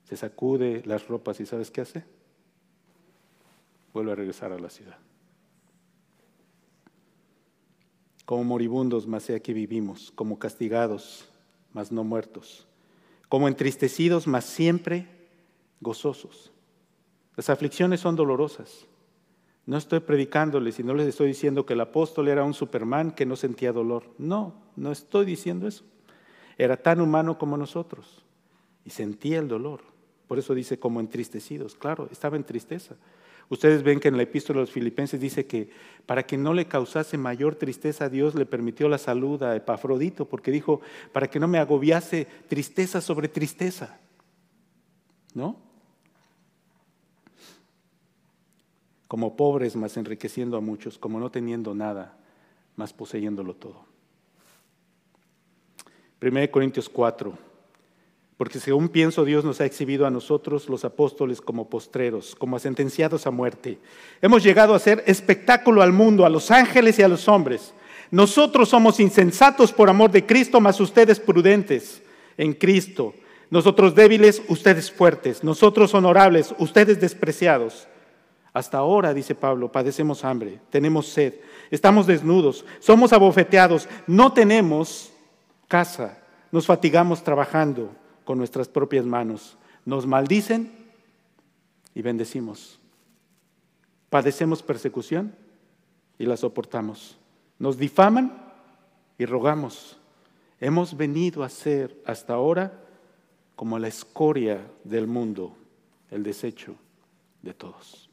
se 0.05 0.16
sacude 0.16 0.82
las 0.84 1.09
ropas 1.09 1.40
y 1.40 1.46
¿sabes 1.46 1.70
qué 1.70 1.80
hace? 1.80 2.05
Vuelve 3.92 4.12
a 4.12 4.16
regresar 4.16 4.53
a 4.53 4.59
la 4.59 4.70
ciudad. 4.70 4.98
Como 8.24 8.44
moribundos, 8.44 9.07
más 9.07 9.24
sea 9.24 9.40
que 9.40 9.53
vivimos, 9.53 10.12
como 10.12 10.38
castigados, 10.38 11.28
mas 11.72 11.90
no 11.90 12.05
muertos, 12.05 12.68
como 13.28 13.48
entristecidos, 13.48 14.26
mas 14.26 14.44
siempre 14.44 15.09
gozosos. 15.80 16.53
Las 17.36 17.48
aflicciones 17.48 18.01
son 18.01 18.16
dolorosas, 18.16 18.86
no 19.66 19.76
estoy 19.76 20.00
predicándoles 20.00 20.78
y 20.80 20.82
no 20.82 20.94
les 20.94 21.06
estoy 21.06 21.28
diciendo 21.28 21.66
que 21.66 21.74
el 21.74 21.80
apóstol 21.80 22.28
era 22.28 22.44
un 22.44 22.54
Superman 22.54 23.12
que 23.12 23.26
no 23.26 23.36
sentía 23.36 23.72
dolor. 23.72 24.04
No, 24.18 24.54
no 24.76 24.90
estoy 24.90 25.24
diciendo 25.24 25.68
eso. 25.68 25.84
Era 26.58 26.76
tan 26.76 27.00
humano 27.00 27.38
como 27.38 27.56
nosotros 27.56 28.24
y 28.84 28.90
sentía 28.90 29.38
el 29.38 29.48
dolor. 29.48 29.80
Por 30.26 30.38
eso 30.38 30.54
dice 30.54 30.78
como 30.78 31.00
entristecidos. 31.00 31.74
Claro, 31.74 32.08
estaba 32.11 32.36
en 32.36 32.44
tristeza. 32.44 32.96
Ustedes 33.48 33.82
ven 33.82 33.98
que 33.98 34.08
en 34.08 34.16
la 34.16 34.22
epístola 34.22 34.58
de 34.58 34.62
los 34.62 34.70
filipenses 34.70 35.20
dice 35.20 35.44
que 35.44 35.70
para 36.06 36.22
que 36.24 36.38
no 36.38 36.54
le 36.54 36.66
causase 36.66 37.18
mayor 37.18 37.56
tristeza 37.56 38.04
a 38.04 38.08
Dios 38.08 38.36
le 38.36 38.46
permitió 38.46 38.88
la 38.88 38.98
salud 38.98 39.42
a 39.42 39.56
Epafrodito, 39.56 40.28
porque 40.28 40.52
dijo, 40.52 40.80
para 41.12 41.28
que 41.28 41.40
no 41.40 41.48
me 41.48 41.58
agobiase 41.58 42.28
tristeza 42.48 43.00
sobre 43.00 43.28
tristeza. 43.28 43.98
¿No? 45.34 45.70
Como 49.11 49.34
pobres 49.34 49.74
mas 49.74 49.96
enriqueciendo 49.96 50.56
a 50.56 50.61
muchos, 50.61 50.96
como 50.96 51.18
no 51.18 51.32
teniendo 51.32 51.74
nada, 51.74 52.16
mas 52.76 52.92
poseyéndolo 52.92 53.54
todo. 53.54 53.84
1 56.22 56.48
Corintios 56.52 56.88
4. 56.88 57.36
Porque 58.36 58.61
según 58.61 58.88
pienso, 58.88 59.24
Dios 59.24 59.44
nos 59.44 59.61
ha 59.61 59.64
exhibido 59.64 60.06
a 60.06 60.12
nosotros, 60.12 60.68
los 60.68 60.84
apóstoles, 60.84 61.40
como 61.40 61.68
postreros, 61.68 62.36
como 62.36 62.56
sentenciados 62.61 63.26
a 63.26 63.32
muerte. 63.32 63.80
Hemos 64.22 64.44
llegado 64.44 64.76
a 64.76 64.78
ser 64.78 65.02
espectáculo 65.08 65.82
al 65.82 65.92
mundo, 65.92 66.24
a 66.24 66.30
los 66.30 66.52
ángeles 66.52 67.00
y 67.00 67.02
a 67.02 67.08
los 67.08 67.26
hombres. 67.26 67.74
Nosotros 68.12 68.68
somos 68.68 69.00
insensatos 69.00 69.72
por 69.72 69.90
amor 69.90 70.12
de 70.12 70.24
Cristo, 70.24 70.61
mas 70.61 70.78
ustedes 70.78 71.18
prudentes 71.18 72.00
en 72.36 72.52
Cristo. 72.52 73.12
Nosotros 73.50 73.92
débiles, 73.96 74.40
ustedes 74.46 74.88
fuertes. 74.88 75.42
Nosotros 75.42 75.92
honorables, 75.94 76.54
ustedes 76.58 77.00
despreciados. 77.00 77.88
Hasta 78.53 78.78
ahora, 78.78 79.14
dice 79.14 79.34
Pablo, 79.34 79.70
padecemos 79.70 80.24
hambre, 80.24 80.61
tenemos 80.70 81.07
sed, 81.07 81.34
estamos 81.70 82.07
desnudos, 82.07 82.64
somos 82.80 83.12
abofeteados, 83.12 83.88
no 84.09 84.32
tenemos 84.32 85.12
casa, 85.68 86.18
nos 86.51 86.66
fatigamos 86.66 87.22
trabajando 87.22 87.90
con 88.24 88.38
nuestras 88.38 88.68
propias 88.68 89.05
manos, 89.05 89.57
nos 89.84 90.07
maldicen 90.07 90.72
y 91.94 92.03
bendecimos. 92.03 92.80
Padecemos 94.09 94.62
persecución 94.62 95.34
y 96.18 96.26
la 96.26 96.36
soportamos. 96.36 97.16
Nos 97.59 97.78
difaman 97.78 98.53
y 99.16 99.26
rogamos. 99.26 99.96
Hemos 100.59 100.96
venido 100.96 101.44
a 101.44 101.48
ser 101.48 102.03
hasta 102.05 102.34
ahora 102.34 102.84
como 103.55 103.78
la 103.78 103.88
escoria 103.88 104.66
del 104.82 105.07
mundo, 105.07 105.57
el 106.11 106.22
desecho 106.24 106.74
de 107.42 107.55
todos. 107.55 108.09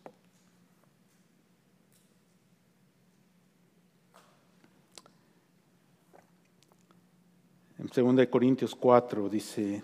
En 7.79 8.15
2 8.15 8.27
Corintios 8.27 8.75
4 8.75 9.29
dice, 9.29 9.83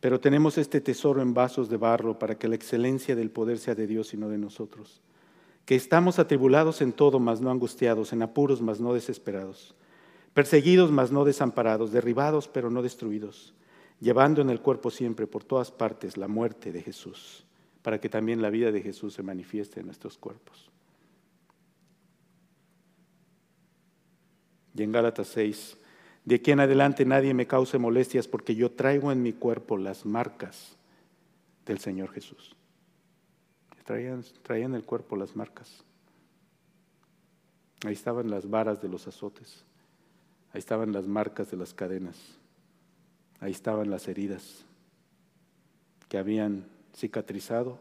pero 0.00 0.20
tenemos 0.20 0.58
este 0.58 0.80
tesoro 0.80 1.20
en 1.20 1.34
vasos 1.34 1.68
de 1.68 1.76
barro 1.76 2.18
para 2.18 2.38
que 2.38 2.48
la 2.48 2.54
excelencia 2.54 3.14
del 3.14 3.30
poder 3.30 3.58
sea 3.58 3.74
de 3.74 3.86
Dios 3.86 4.14
y 4.14 4.16
no 4.16 4.28
de 4.28 4.38
nosotros 4.38 5.02
que 5.66 5.74
estamos 5.74 6.20
atribulados 6.20 6.80
en 6.80 6.92
todo, 6.92 7.18
mas 7.18 7.40
no 7.40 7.50
angustiados, 7.50 8.12
en 8.12 8.22
apuros, 8.22 8.62
mas 8.62 8.80
no 8.80 8.94
desesperados, 8.94 9.74
perseguidos, 10.32 10.92
mas 10.92 11.10
no 11.10 11.24
desamparados, 11.24 11.90
derribados, 11.90 12.46
pero 12.46 12.70
no 12.70 12.82
destruidos, 12.82 13.52
llevando 14.00 14.40
en 14.40 14.48
el 14.48 14.60
cuerpo 14.60 14.90
siempre 14.90 15.26
por 15.26 15.42
todas 15.42 15.72
partes 15.72 16.16
la 16.16 16.28
muerte 16.28 16.70
de 16.70 16.82
Jesús, 16.82 17.44
para 17.82 18.00
que 18.00 18.08
también 18.08 18.40
la 18.40 18.50
vida 18.50 18.70
de 18.70 18.80
Jesús 18.80 19.14
se 19.14 19.24
manifieste 19.24 19.80
en 19.80 19.86
nuestros 19.86 20.16
cuerpos. 20.16 20.70
Y 24.72 24.84
en 24.84 24.92
Gálatas 24.92 25.26
6, 25.28 25.76
de 26.26 26.34
aquí 26.34 26.50
en 26.50 26.60
adelante 26.60 27.06
nadie 27.06 27.32
me 27.32 27.46
cause 27.46 27.78
molestias 27.78 28.28
porque 28.28 28.54
yo 28.54 28.70
traigo 28.70 29.10
en 29.10 29.22
mi 29.22 29.32
cuerpo 29.32 29.78
las 29.78 30.04
marcas 30.04 30.76
del 31.64 31.78
Señor 31.78 32.12
Jesús 32.12 32.56
traían, 33.86 34.24
traían 34.42 34.74
el 34.74 34.84
cuerpo 34.84 35.16
las 35.16 35.34
marcas. 35.34 35.82
Ahí 37.86 37.94
estaban 37.94 38.28
las 38.28 38.50
varas 38.50 38.82
de 38.82 38.88
los 38.88 39.06
azotes, 39.06 39.64
ahí 40.52 40.58
estaban 40.58 40.92
las 40.92 41.06
marcas 41.06 41.50
de 41.50 41.56
las 41.56 41.72
cadenas, 41.72 42.16
ahí 43.40 43.52
estaban 43.52 43.90
las 43.90 44.08
heridas 44.08 44.64
que 46.08 46.18
habían 46.18 46.66
cicatrizado, 46.94 47.78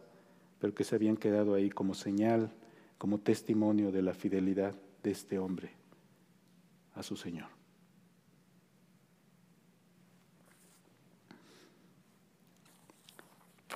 pero 0.60 0.74
que 0.76 0.84
se 0.84 0.96
habían 0.96 1.18
quedado 1.18 1.56
ahí 1.56 1.70
como 1.70 1.96
señal, 1.96 2.52
como 2.98 3.20
testimonio 3.20 3.92
de 3.92 4.02
la 4.02 4.14
fidelidad 4.14 4.76
de 5.02 5.12
este 5.12 5.40
hombre 5.40 5.72
a 6.94 7.04
su 7.04 7.16
Señor. 7.16 7.55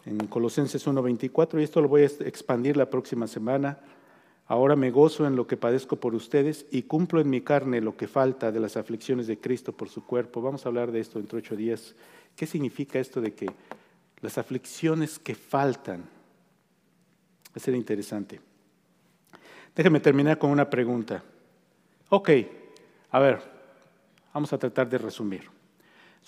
En 0.05 0.17
Colosenses 0.27 0.87
1.24, 0.87 1.59
y 1.59 1.63
esto 1.63 1.81
lo 1.81 1.87
voy 1.87 2.03
a 2.03 2.05
expandir 2.05 2.77
la 2.77 2.89
próxima 2.89 3.27
semana. 3.27 3.79
Ahora 4.47 4.75
me 4.75 4.89
gozo 4.91 5.27
en 5.27 5.35
lo 5.35 5.45
que 5.45 5.57
padezco 5.57 5.97
por 5.97 6.15
ustedes 6.15 6.65
y 6.71 6.83
cumplo 6.83 7.21
en 7.21 7.29
mi 7.29 7.41
carne 7.41 7.81
lo 7.81 7.95
que 7.95 8.07
falta 8.07 8.51
de 8.51 8.59
las 8.59 8.77
aflicciones 8.77 9.27
de 9.27 9.39
Cristo 9.39 9.73
por 9.73 9.89
su 9.89 10.05
cuerpo. 10.05 10.41
Vamos 10.41 10.65
a 10.65 10.69
hablar 10.69 10.91
de 10.91 10.99
esto 10.99 11.19
entre 11.19 11.37
ocho 11.37 11.55
días. 11.55 11.95
¿Qué 12.35 12.47
significa 12.47 12.99
esto 12.99 13.21
de 13.21 13.33
que 13.33 13.47
las 14.21 14.37
aflicciones 14.37 15.19
que 15.19 15.35
faltan? 15.35 16.01
Va 16.01 17.55
a 17.55 17.59
ser 17.59 17.75
interesante. 17.75 18.41
Déjeme 19.75 19.99
terminar 19.99 20.39
con 20.39 20.49
una 20.49 20.69
pregunta. 20.69 21.23
Ok, 22.09 22.29
a 23.11 23.19
ver, 23.19 23.39
vamos 24.33 24.51
a 24.51 24.57
tratar 24.57 24.89
de 24.89 24.97
resumir 24.97 25.58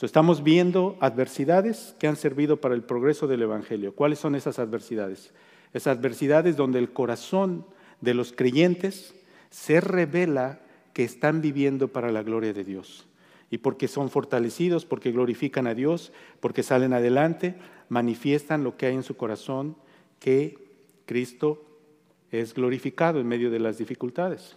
estamos 0.05 0.43
viendo 0.43 0.97
adversidades 0.99 1.95
que 1.99 2.07
han 2.07 2.15
servido 2.15 2.59
para 2.59 2.75
el 2.75 2.83
progreso 2.83 3.27
del 3.27 3.43
Evangelio. 3.43 3.93
¿Cuáles 3.93 4.19
son 4.19 4.35
esas 4.35 4.57
adversidades? 4.57 5.33
Esas 5.73 5.97
adversidades 5.97 6.57
donde 6.57 6.79
el 6.79 6.91
corazón 6.91 7.65
de 8.01 8.13
los 8.13 8.33
creyentes 8.33 9.13
se 9.49 9.79
revela 9.79 10.59
que 10.93 11.03
están 11.03 11.41
viviendo 11.41 11.89
para 11.89 12.11
la 12.11 12.23
gloria 12.23 12.53
de 12.53 12.63
Dios. 12.63 13.07
Y 13.49 13.59
porque 13.59 13.87
son 13.87 14.09
fortalecidos, 14.09 14.85
porque 14.85 15.11
glorifican 15.11 15.67
a 15.67 15.75
Dios, 15.75 16.11
porque 16.39 16.63
salen 16.63 16.93
adelante, 16.93 17.55
manifiestan 17.89 18.63
lo 18.63 18.77
que 18.77 18.87
hay 18.87 18.95
en 18.95 19.03
su 19.03 19.17
corazón, 19.17 19.75
que 20.19 20.57
Cristo 21.05 21.65
es 22.31 22.53
glorificado 22.53 23.19
en 23.19 23.27
medio 23.27 23.51
de 23.51 23.59
las 23.59 23.77
dificultades. 23.77 24.55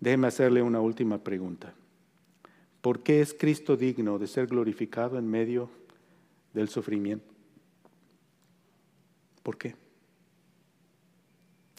Déjeme 0.00 0.28
hacerle 0.28 0.62
una 0.62 0.80
última 0.80 1.18
pregunta. 1.18 1.74
¿Por 2.86 3.02
qué 3.02 3.20
es 3.20 3.34
Cristo 3.34 3.76
digno 3.76 4.16
de 4.16 4.28
ser 4.28 4.46
glorificado 4.46 5.18
en 5.18 5.28
medio 5.28 5.68
del 6.54 6.68
sufrimiento? 6.68 7.34
¿Por 9.42 9.58
qué? 9.58 9.74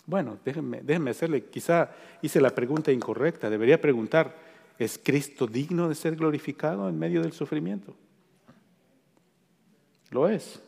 Bueno, 0.05 0.38
déjenme, 0.43 0.82
déjenme 0.82 1.12
hacerle, 1.12 1.45
quizá 1.45 1.91
hice 2.22 2.41
la 2.41 2.53
pregunta 2.53 2.91
incorrecta, 2.91 3.49
debería 3.49 3.80
preguntar, 3.80 4.36
¿es 4.78 4.99
Cristo 5.01 5.47
digno 5.47 5.88
de 5.88 5.95
ser 5.95 6.18
glorificado 6.18 6.89
en 6.89 6.99
medio 6.99 7.22
del 7.22 7.32
sufrimiento? 7.32 7.95
Lo 10.12 10.28
es. 10.28 10.62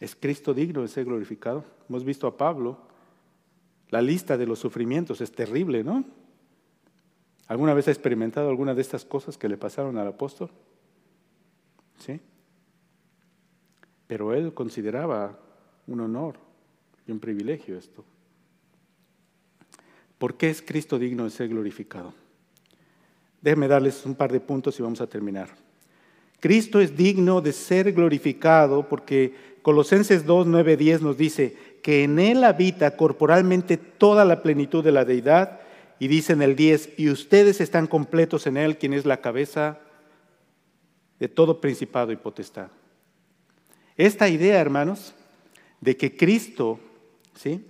¿Es 0.00 0.14
Cristo 0.14 0.52
digno 0.52 0.82
de 0.82 0.88
ser 0.88 1.06
glorificado? 1.06 1.64
Hemos 1.88 2.04
visto 2.04 2.26
a 2.26 2.36
Pablo, 2.36 2.76
la 3.88 4.02
lista 4.02 4.36
de 4.36 4.46
los 4.46 4.58
sufrimientos 4.58 5.22
es 5.22 5.32
terrible, 5.32 5.82
¿no? 5.82 6.04
¿Alguna 7.46 7.74
vez 7.74 7.88
ha 7.88 7.90
experimentado 7.90 8.48
alguna 8.48 8.74
de 8.74 8.80
estas 8.80 9.04
cosas 9.04 9.36
que 9.36 9.48
le 9.48 9.56
pasaron 9.56 9.98
al 9.98 10.08
apóstol? 10.08 10.50
¿Sí? 11.98 12.20
Pero 14.06 14.34
él 14.34 14.54
consideraba 14.54 15.38
un 15.86 16.00
honor 16.00 16.36
y 17.06 17.12
un 17.12 17.20
privilegio 17.20 17.76
esto. 17.76 18.04
¿Por 20.18 20.36
qué 20.36 20.48
es 20.48 20.62
Cristo 20.62 20.98
digno 20.98 21.24
de 21.24 21.30
ser 21.30 21.48
glorificado? 21.48 22.14
Déjenme 23.42 23.68
darles 23.68 24.06
un 24.06 24.14
par 24.14 24.32
de 24.32 24.40
puntos 24.40 24.78
y 24.78 24.82
vamos 24.82 25.02
a 25.02 25.06
terminar. 25.06 25.50
Cristo 26.40 26.80
es 26.80 26.96
digno 26.96 27.40
de 27.42 27.52
ser 27.52 27.92
glorificado 27.92 28.88
porque 28.88 29.34
Colosenses 29.62 30.24
2, 30.24 30.46
9, 30.46 30.76
10 30.76 31.02
nos 31.02 31.16
dice 31.16 31.56
que 31.82 32.04
en 32.04 32.18
Él 32.18 32.44
habita 32.44 32.96
corporalmente 32.96 33.76
toda 33.76 34.24
la 34.24 34.42
plenitud 34.42 34.82
de 34.82 34.92
la 34.92 35.04
deidad 35.04 35.60
y 35.98 36.08
dice 36.08 36.32
en 36.32 36.42
el 36.42 36.56
10, 36.56 36.94
y 36.96 37.10
ustedes 37.10 37.60
están 37.60 37.86
completos 37.86 38.46
en 38.46 38.56
Él, 38.56 38.78
quien 38.78 38.92
es 38.92 39.06
la 39.06 39.20
cabeza 39.20 39.80
de 41.18 41.28
todo 41.28 41.60
principado 41.60 42.12
y 42.12 42.16
potestad. 42.16 42.68
Esta 43.96 44.28
idea, 44.28 44.60
hermanos, 44.60 45.14
de 45.80 45.96
que 45.96 46.16
Cristo, 46.16 46.80
¿sí? 47.34 47.64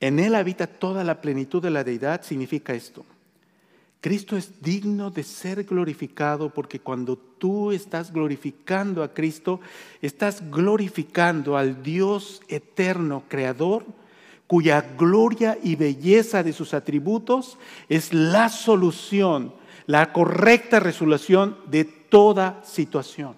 En 0.00 0.18
Él 0.18 0.34
habita 0.34 0.66
toda 0.66 1.04
la 1.04 1.20
plenitud 1.20 1.62
de 1.62 1.70
la 1.70 1.84
deidad, 1.84 2.22
significa 2.22 2.74
esto. 2.74 3.04
Cristo 4.00 4.36
es 4.36 4.62
digno 4.62 5.10
de 5.10 5.24
ser 5.24 5.64
glorificado 5.64 6.54
porque 6.54 6.78
cuando 6.78 7.16
tú 7.16 7.72
estás 7.72 8.12
glorificando 8.12 9.02
a 9.02 9.12
Cristo, 9.12 9.60
estás 10.00 10.48
glorificando 10.50 11.56
al 11.56 11.82
Dios 11.82 12.40
eterno, 12.48 13.24
creador, 13.28 13.84
cuya 14.48 14.80
gloria 14.98 15.58
y 15.62 15.76
belleza 15.76 16.42
de 16.42 16.52
sus 16.52 16.74
atributos 16.74 17.58
es 17.88 18.12
la 18.12 18.48
solución, 18.48 19.54
la 19.86 20.12
correcta 20.12 20.80
resolución 20.80 21.58
de 21.66 21.84
toda 21.84 22.60
situación. 22.64 23.36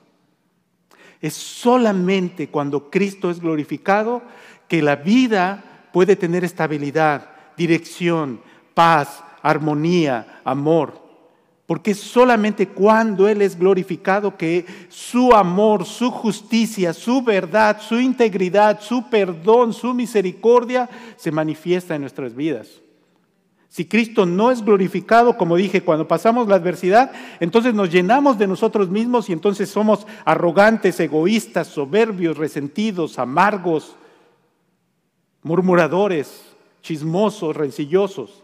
Es 1.21 1.35
solamente 1.35 2.49
cuando 2.49 2.91
Cristo 2.91 3.31
es 3.31 3.41
glorificado 3.41 4.23
que 4.69 4.81
la 4.81 4.97
vida 4.97 5.89
puede 5.93 6.15
tener 6.15 6.45
estabilidad, 6.45 7.29
dirección, 7.57 8.41
paz, 8.73 9.23
armonía, 9.43 10.41
amor. 10.45 11.10
Porque 11.71 11.93
es 11.93 12.01
solamente 12.01 12.67
cuando 12.67 13.29
Él 13.29 13.43
es 13.43 13.57
glorificado 13.57 14.37
que 14.37 14.67
su 14.89 15.33
amor, 15.33 15.85
su 15.85 16.11
justicia, 16.11 16.93
su 16.93 17.23
verdad, 17.23 17.81
su 17.81 18.01
integridad, 18.01 18.81
su 18.81 19.09
perdón, 19.09 19.73
su 19.73 19.95
misericordia 19.95 20.91
se 21.15 21.31
manifiesta 21.31 21.95
en 21.95 22.01
nuestras 22.01 22.35
vidas. 22.35 22.67
Si 23.69 23.85
Cristo 23.85 24.27
no 24.27 24.51
es 24.51 24.65
glorificado, 24.65 25.37
como 25.37 25.55
dije, 25.55 25.85
cuando 25.85 26.09
pasamos 26.09 26.49
la 26.49 26.57
adversidad, 26.57 27.13
entonces 27.39 27.73
nos 27.73 27.89
llenamos 27.89 28.37
de 28.37 28.49
nosotros 28.49 28.91
mismos 28.91 29.31
y 29.31 29.33
entonces 29.33 29.71
somos 29.71 30.09
arrogantes, 30.25 30.99
egoístas, 30.99 31.69
soberbios, 31.69 32.37
resentidos, 32.37 33.17
amargos, 33.17 33.95
murmuradores, 35.45 36.47
chismosos, 36.83 37.57
rencillosos. 37.57 38.43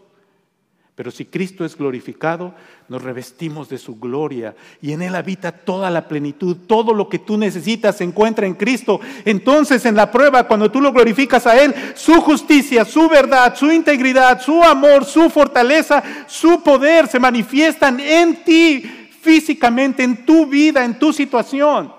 Pero 0.97 1.11
si 1.11 1.25
Cristo 1.25 1.63
es 1.63 1.77
glorificado, 1.77 2.55
nos 2.89 3.03
revestimos 3.03 3.69
de 3.69 3.77
su 3.77 3.99
gloria 3.99 4.55
y 4.81 4.93
en 4.93 5.03
Él 5.03 5.13
habita 5.13 5.51
toda 5.51 5.91
la 5.91 6.07
plenitud. 6.07 6.57
Todo 6.65 6.91
lo 6.91 7.07
que 7.07 7.19
tú 7.19 7.37
necesitas 7.37 7.97
se 7.97 8.03
encuentra 8.03 8.47
en 8.47 8.55
Cristo. 8.55 8.99
Entonces 9.23 9.85
en 9.85 9.95
la 9.95 10.09
prueba, 10.09 10.47
cuando 10.47 10.71
tú 10.71 10.81
lo 10.81 10.91
glorificas 10.91 11.45
a 11.45 11.61
Él, 11.63 11.75
su 11.93 12.19
justicia, 12.19 12.83
su 12.83 13.07
verdad, 13.07 13.55
su 13.55 13.71
integridad, 13.71 14.41
su 14.41 14.63
amor, 14.63 15.05
su 15.05 15.29
fortaleza, 15.29 16.01
su 16.25 16.63
poder 16.63 17.05
se 17.05 17.19
manifiestan 17.19 17.99
en 17.99 18.43
ti 18.43 18.81
físicamente, 19.21 20.01
en 20.01 20.25
tu 20.25 20.47
vida, 20.47 20.83
en 20.83 20.97
tu 20.97 21.13
situación. 21.13 21.93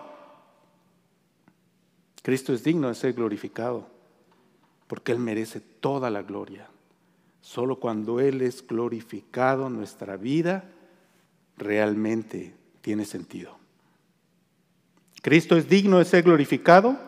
Cristo 2.21 2.53
es 2.53 2.65
digno 2.65 2.89
de 2.89 2.97
ser 2.97 3.13
glorificado 3.13 3.87
porque 4.89 5.13
Él 5.13 5.21
merece 5.21 5.61
toda 5.61 6.11
la 6.11 6.23
gloria. 6.23 6.69
Solo 7.49 7.77
cuando 7.77 8.21
Él 8.21 8.43
es 8.43 8.67
glorificado, 8.67 9.71
nuestra 9.71 10.19
vida 10.19 10.65
realmente 11.57 12.53
tiene 12.83 13.07
sentido. 13.07 13.57
Cristo 15.23 15.57
es 15.57 15.67
digno 15.67 15.99
de 15.99 16.05
ser 16.05 16.25
glorificado 16.25 16.99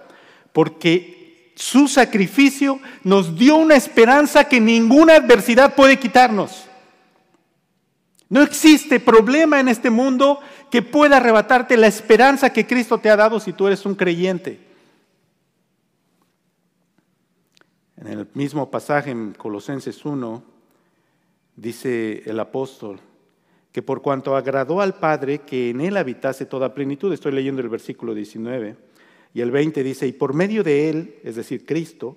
porque 0.55 1.53
su 1.57 1.89
sacrificio 1.89 2.81
nos 3.05 3.37
dio 3.37 3.57
una 3.57 3.77
esperanza 3.77 4.45
que 4.45 4.63
ninguna 4.63 5.17
adversidad 5.17 5.75
puede 5.75 5.99
quitarnos. 5.99 6.65
No 8.31 8.41
existe 8.41 8.99
problema 8.99 9.61
en 9.61 9.69
este 9.69 9.91
mundo 9.91 10.41
que 10.71 10.81
pueda 10.81 11.19
arrebatarte 11.19 11.77
la 11.77 11.87
esperanza 11.87 12.51
que 12.51 12.67
Cristo 12.67 12.97
te 12.97 13.11
ha 13.11 13.17
dado 13.17 13.41
si 13.41 13.53
tú 13.53 13.67
eres 13.67 13.85
un 13.85 13.95
creyente. 13.95 14.70
En 18.01 18.07
el 18.07 18.27
mismo 18.33 18.71
pasaje 18.71 19.11
en 19.11 19.35
Colosenses 19.35 20.07
1 20.07 20.43
dice 21.57 22.23
el 22.25 22.41
apóstol 22.41 22.99
que 23.73 23.83
por 23.83 24.01
cuanto 24.01 24.37
agradó 24.37 24.81
al 24.81 24.95
Padre 24.95 25.41
que 25.41 25.69
en 25.69 25.83
él 25.83 25.99
habitase 25.99 26.47
toda 26.47 26.73
plenitud, 26.73 27.13
estoy 27.13 27.33
leyendo 27.33 27.61
el 27.61 27.69
versículo 27.69 28.15
19, 28.15 28.75
y 29.35 29.43
el 29.43 29.51
20 29.51 29.85
dice, 29.85 30.07
y 30.07 30.13
por 30.13 30.33
medio 30.33 30.65
de 30.65 30.89
él, 30.89 31.17
es 31.23 31.37
decir, 31.37 31.67
Cristo, 31.67 32.17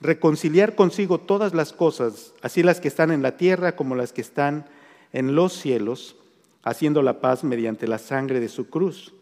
reconciliar 0.00 0.76
consigo 0.76 1.18
todas 1.18 1.52
las 1.52 1.72
cosas, 1.72 2.32
así 2.40 2.62
las 2.62 2.80
que 2.80 2.88
están 2.88 3.10
en 3.10 3.20
la 3.20 3.36
tierra 3.36 3.74
como 3.74 3.96
las 3.96 4.12
que 4.12 4.22
están 4.22 4.66
en 5.12 5.34
los 5.34 5.52
cielos, 5.52 6.16
haciendo 6.62 7.02
la 7.02 7.20
paz 7.20 7.42
mediante 7.42 7.88
la 7.88 7.98
sangre 7.98 8.38
de 8.40 8.48
su 8.48 8.70
cruz. 8.70 9.12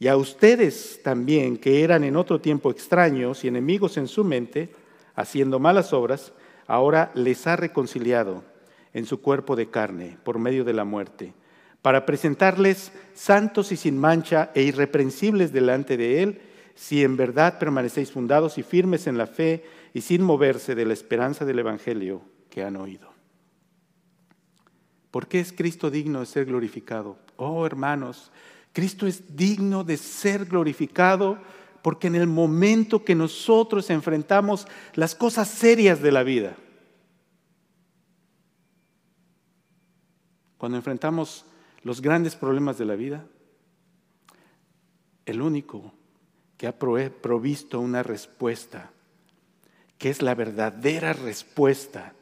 Y 0.00 0.08
a 0.08 0.16
ustedes 0.16 1.00
también, 1.04 1.56
que 1.56 1.84
eran 1.84 2.02
en 2.04 2.16
otro 2.16 2.40
tiempo 2.40 2.70
extraños 2.70 3.44
y 3.44 3.48
enemigos 3.48 3.96
en 3.96 4.08
su 4.08 4.24
mente, 4.24 4.81
haciendo 5.14 5.58
malas 5.58 5.92
obras, 5.92 6.32
ahora 6.66 7.10
les 7.14 7.46
ha 7.46 7.56
reconciliado 7.56 8.42
en 8.92 9.06
su 9.06 9.20
cuerpo 9.20 9.56
de 9.56 9.70
carne 9.70 10.18
por 10.22 10.38
medio 10.38 10.64
de 10.64 10.72
la 10.72 10.84
muerte, 10.84 11.34
para 11.80 12.06
presentarles 12.06 12.92
santos 13.14 13.72
y 13.72 13.76
sin 13.76 13.98
mancha 13.98 14.50
e 14.54 14.62
irreprensibles 14.62 15.52
delante 15.52 15.96
de 15.96 16.22
Él, 16.22 16.40
si 16.74 17.02
en 17.02 17.16
verdad 17.16 17.58
permanecéis 17.58 18.12
fundados 18.12 18.56
y 18.58 18.62
firmes 18.62 19.06
en 19.06 19.18
la 19.18 19.26
fe 19.26 19.64
y 19.92 20.00
sin 20.00 20.22
moverse 20.22 20.74
de 20.74 20.86
la 20.86 20.92
esperanza 20.92 21.44
del 21.44 21.58
Evangelio 21.58 22.22
que 22.48 22.62
han 22.62 22.76
oído. 22.76 23.12
¿Por 25.10 25.26
qué 25.28 25.40
es 25.40 25.52
Cristo 25.52 25.90
digno 25.90 26.20
de 26.20 26.26
ser 26.26 26.46
glorificado? 26.46 27.18
Oh 27.36 27.66
hermanos, 27.66 28.32
Cristo 28.72 29.06
es 29.06 29.36
digno 29.36 29.84
de 29.84 29.98
ser 29.98 30.46
glorificado 30.46 31.38
porque 31.82 32.06
en 32.06 32.14
el 32.14 32.28
momento 32.28 33.04
que 33.04 33.14
nosotros 33.14 33.90
enfrentamos 33.90 34.66
las 34.94 35.14
cosas 35.14 35.48
serias 35.48 36.00
de 36.00 36.12
la 36.12 36.22
vida, 36.22 36.56
cuando 40.56 40.78
enfrentamos 40.78 41.44
los 41.82 42.00
grandes 42.00 42.36
problemas 42.36 42.78
de 42.78 42.84
la 42.84 42.94
vida, 42.94 43.26
el 45.26 45.42
único 45.42 45.92
que 46.56 46.68
ha 46.68 46.78
provisto 46.78 47.80
una 47.80 48.04
respuesta, 48.04 48.92
que 49.98 50.10
es 50.10 50.22
la 50.22 50.36
verdadera 50.36 51.12
respuesta 51.12 52.14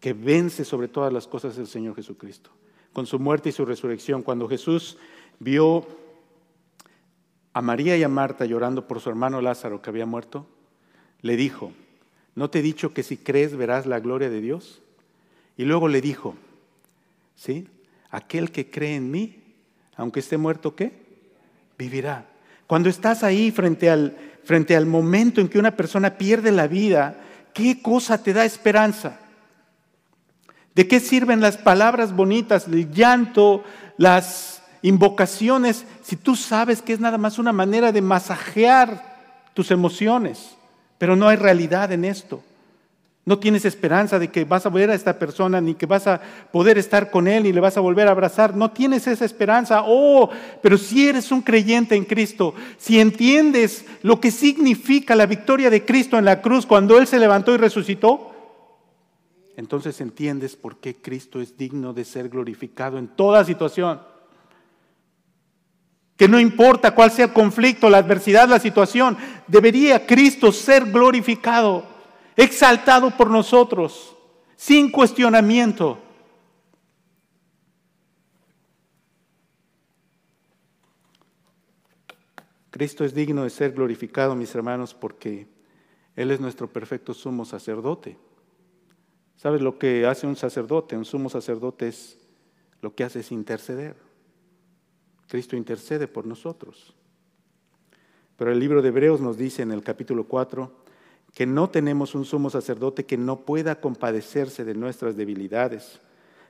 que 0.00 0.12
vence 0.12 0.64
sobre 0.64 0.88
todas 0.88 1.12
las 1.12 1.28
cosas 1.28 1.56
el 1.58 1.68
Señor 1.68 1.94
Jesucristo. 1.94 2.50
Con 2.92 3.06
su 3.06 3.18
muerte 3.18 3.48
y 3.48 3.52
su 3.52 3.64
resurrección, 3.64 4.22
cuando 4.22 4.48
Jesús 4.48 4.98
vio 5.38 5.86
a 7.54 7.62
María 7.62 7.96
y 7.96 8.02
a 8.02 8.08
Marta 8.08 8.44
llorando 8.44 8.86
por 8.86 9.00
su 9.00 9.08
hermano 9.08 9.40
Lázaro 9.40 9.80
que 9.80 9.88
había 9.88 10.06
muerto, 10.06 10.46
le 11.22 11.36
dijo, 11.36 11.72
¿no 12.34 12.50
te 12.50 12.58
he 12.58 12.62
dicho 12.62 12.92
que 12.92 13.04
si 13.04 13.16
crees 13.16 13.56
verás 13.56 13.86
la 13.86 14.00
gloria 14.00 14.28
de 14.28 14.40
Dios? 14.40 14.82
Y 15.56 15.64
luego 15.64 15.86
le 15.86 16.00
dijo, 16.00 16.34
¿sí? 17.36 17.68
Aquel 18.10 18.50
que 18.50 18.70
cree 18.70 18.96
en 18.96 19.10
mí, 19.10 19.40
aunque 19.96 20.20
esté 20.20 20.36
muerto, 20.36 20.74
¿qué? 20.74 20.92
Vivirá. 21.78 22.26
Cuando 22.66 22.88
estás 22.88 23.22
ahí 23.22 23.52
frente 23.52 23.88
al, 23.88 24.16
frente 24.42 24.74
al 24.74 24.86
momento 24.86 25.40
en 25.40 25.48
que 25.48 25.58
una 25.60 25.76
persona 25.76 26.18
pierde 26.18 26.50
la 26.50 26.66
vida, 26.66 27.20
¿qué 27.52 27.80
cosa 27.80 28.20
te 28.20 28.32
da 28.32 28.44
esperanza? 28.44 29.20
¿De 30.74 30.88
qué 30.88 30.98
sirven 30.98 31.40
las 31.40 31.56
palabras 31.56 32.14
bonitas, 32.14 32.66
el 32.66 32.90
llanto, 32.90 33.62
las 33.96 34.53
invocaciones 34.84 35.86
si 36.02 36.14
tú 36.14 36.36
sabes 36.36 36.82
que 36.82 36.92
es 36.92 37.00
nada 37.00 37.16
más 37.16 37.38
una 37.38 37.54
manera 37.54 37.90
de 37.90 38.02
masajear 38.02 39.14
tus 39.54 39.70
emociones, 39.70 40.56
pero 40.98 41.16
no 41.16 41.26
hay 41.26 41.38
realidad 41.38 41.90
en 41.90 42.04
esto. 42.04 42.42
No 43.24 43.38
tienes 43.38 43.64
esperanza 43.64 44.18
de 44.18 44.28
que 44.28 44.44
vas 44.44 44.66
a 44.66 44.68
ver 44.68 44.90
a 44.90 44.94
esta 44.94 45.18
persona, 45.18 45.58
ni 45.58 45.74
que 45.74 45.86
vas 45.86 46.06
a 46.06 46.20
poder 46.52 46.76
estar 46.76 47.10
con 47.10 47.26
él, 47.26 47.44
ni 47.44 47.52
le 47.54 47.60
vas 47.60 47.78
a 47.78 47.80
volver 47.80 48.08
a 48.08 48.10
abrazar. 48.10 48.54
No 48.54 48.72
tienes 48.72 49.06
esa 49.06 49.24
esperanza. 49.24 49.84
Oh, 49.86 50.28
pero 50.60 50.76
si 50.76 51.08
eres 51.08 51.32
un 51.32 51.40
creyente 51.40 51.94
en 51.94 52.04
Cristo, 52.04 52.54
si 52.76 53.00
entiendes 53.00 53.86
lo 54.02 54.20
que 54.20 54.30
significa 54.30 55.16
la 55.16 55.24
victoria 55.24 55.70
de 55.70 55.86
Cristo 55.86 56.18
en 56.18 56.26
la 56.26 56.42
cruz 56.42 56.66
cuando 56.66 56.98
Él 56.98 57.06
se 57.06 57.18
levantó 57.18 57.54
y 57.54 57.56
resucitó, 57.56 58.32
entonces 59.56 59.98
entiendes 60.02 60.56
por 60.56 60.76
qué 60.76 60.96
Cristo 60.96 61.40
es 61.40 61.56
digno 61.56 61.94
de 61.94 62.04
ser 62.04 62.28
glorificado 62.28 62.98
en 62.98 63.08
toda 63.08 63.46
situación 63.46 64.00
que 66.16 66.28
no 66.28 66.38
importa 66.38 66.94
cuál 66.94 67.10
sea 67.10 67.26
el 67.26 67.32
conflicto, 67.32 67.90
la 67.90 67.98
adversidad, 67.98 68.48
la 68.48 68.60
situación, 68.60 69.16
debería 69.46 70.06
Cristo 70.06 70.52
ser 70.52 70.90
glorificado, 70.90 71.84
exaltado 72.36 73.10
por 73.10 73.30
nosotros, 73.30 74.16
sin 74.56 74.90
cuestionamiento. 74.90 75.98
Cristo 82.70 83.04
es 83.04 83.14
digno 83.14 83.44
de 83.44 83.50
ser 83.50 83.72
glorificado, 83.72 84.34
mis 84.34 84.54
hermanos, 84.54 84.94
porque 84.94 85.46
Él 86.16 86.30
es 86.30 86.40
nuestro 86.40 86.68
perfecto 86.68 87.14
sumo 87.14 87.44
sacerdote. 87.44 88.18
¿Sabes 89.36 89.60
lo 89.60 89.78
que 89.78 90.06
hace 90.06 90.26
un 90.26 90.36
sacerdote? 90.36 90.96
Un 90.96 91.04
sumo 91.04 91.28
sacerdote 91.28 91.88
es 91.88 92.18
lo 92.80 92.94
que 92.94 93.04
hace 93.04 93.20
es 93.20 93.30
interceder. 93.30 93.94
Cristo 95.28 95.56
intercede 95.56 96.08
por 96.08 96.26
nosotros. 96.26 96.94
Pero 98.36 98.52
el 98.52 98.58
libro 98.58 98.82
de 98.82 98.88
Hebreos 98.88 99.20
nos 99.20 99.36
dice 99.36 99.62
en 99.62 99.70
el 99.70 99.82
capítulo 99.82 100.24
4 100.24 100.70
que 101.34 101.46
no 101.46 101.70
tenemos 101.70 102.14
un 102.14 102.24
sumo 102.24 102.50
sacerdote 102.50 103.04
que 103.04 103.16
no 103.16 103.40
pueda 103.40 103.80
compadecerse 103.80 104.64
de 104.64 104.74
nuestras 104.74 105.16
debilidades, 105.16 106.00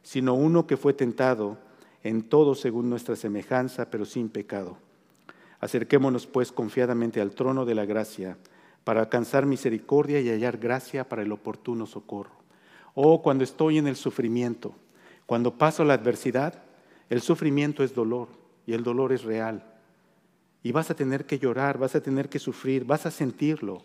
sino 0.03 0.35
uno 0.35 0.67
que 0.67 0.77
fue 0.77 0.93
tentado 0.93 1.59
en 2.03 2.23
todo 2.23 2.55
según 2.55 2.91
nuestra 2.91 3.17
semejanza, 3.17 3.91
pero 3.91 4.05
sin 4.05 4.29
pecado. 4.29 4.77
Acerquémonos 5.61 6.27
pues 6.27 6.53
confiadamente 6.53 7.21
al 7.21 7.31
trono 7.31 7.65
de 7.65 7.75
la 7.75 7.87
gracia 7.87 8.37
para 8.85 9.01
alcanzar 9.01 9.47
misericordia 9.47 10.21
y 10.21 10.29
hallar 10.29 10.59
gracia 10.59 11.09
para 11.09 11.23
el 11.23 11.33
oportuno 11.33 11.87
socorro. 11.87 12.33
Oh, 12.95 13.23
cuando 13.23 13.45
estoy 13.45 13.79
en 13.79 13.87
el 13.87 13.97
sufrimiento, 13.97 14.75
cuando 15.25 15.57
paso 15.57 15.85
la 15.85 15.95
adversidad, 15.95 16.63
el 17.09 17.23
sufrimiento 17.23 17.83
es 17.83 17.95
dolor 17.95 18.29
y 18.67 18.73
el 18.73 18.83
dolor 18.83 19.13
es 19.13 19.25
real. 19.25 19.65
Y 20.63 20.73
vas 20.73 20.91
a 20.91 20.95
tener 20.95 21.27
que 21.27 21.39
llorar, 21.39 21.79
vas 21.79 21.95
a 21.95 22.03
tener 22.03 22.29
que 22.29 22.39
sufrir, 22.39 22.85
vas 22.85 23.07
a 23.07 23.11
sentirlo. 23.11 23.83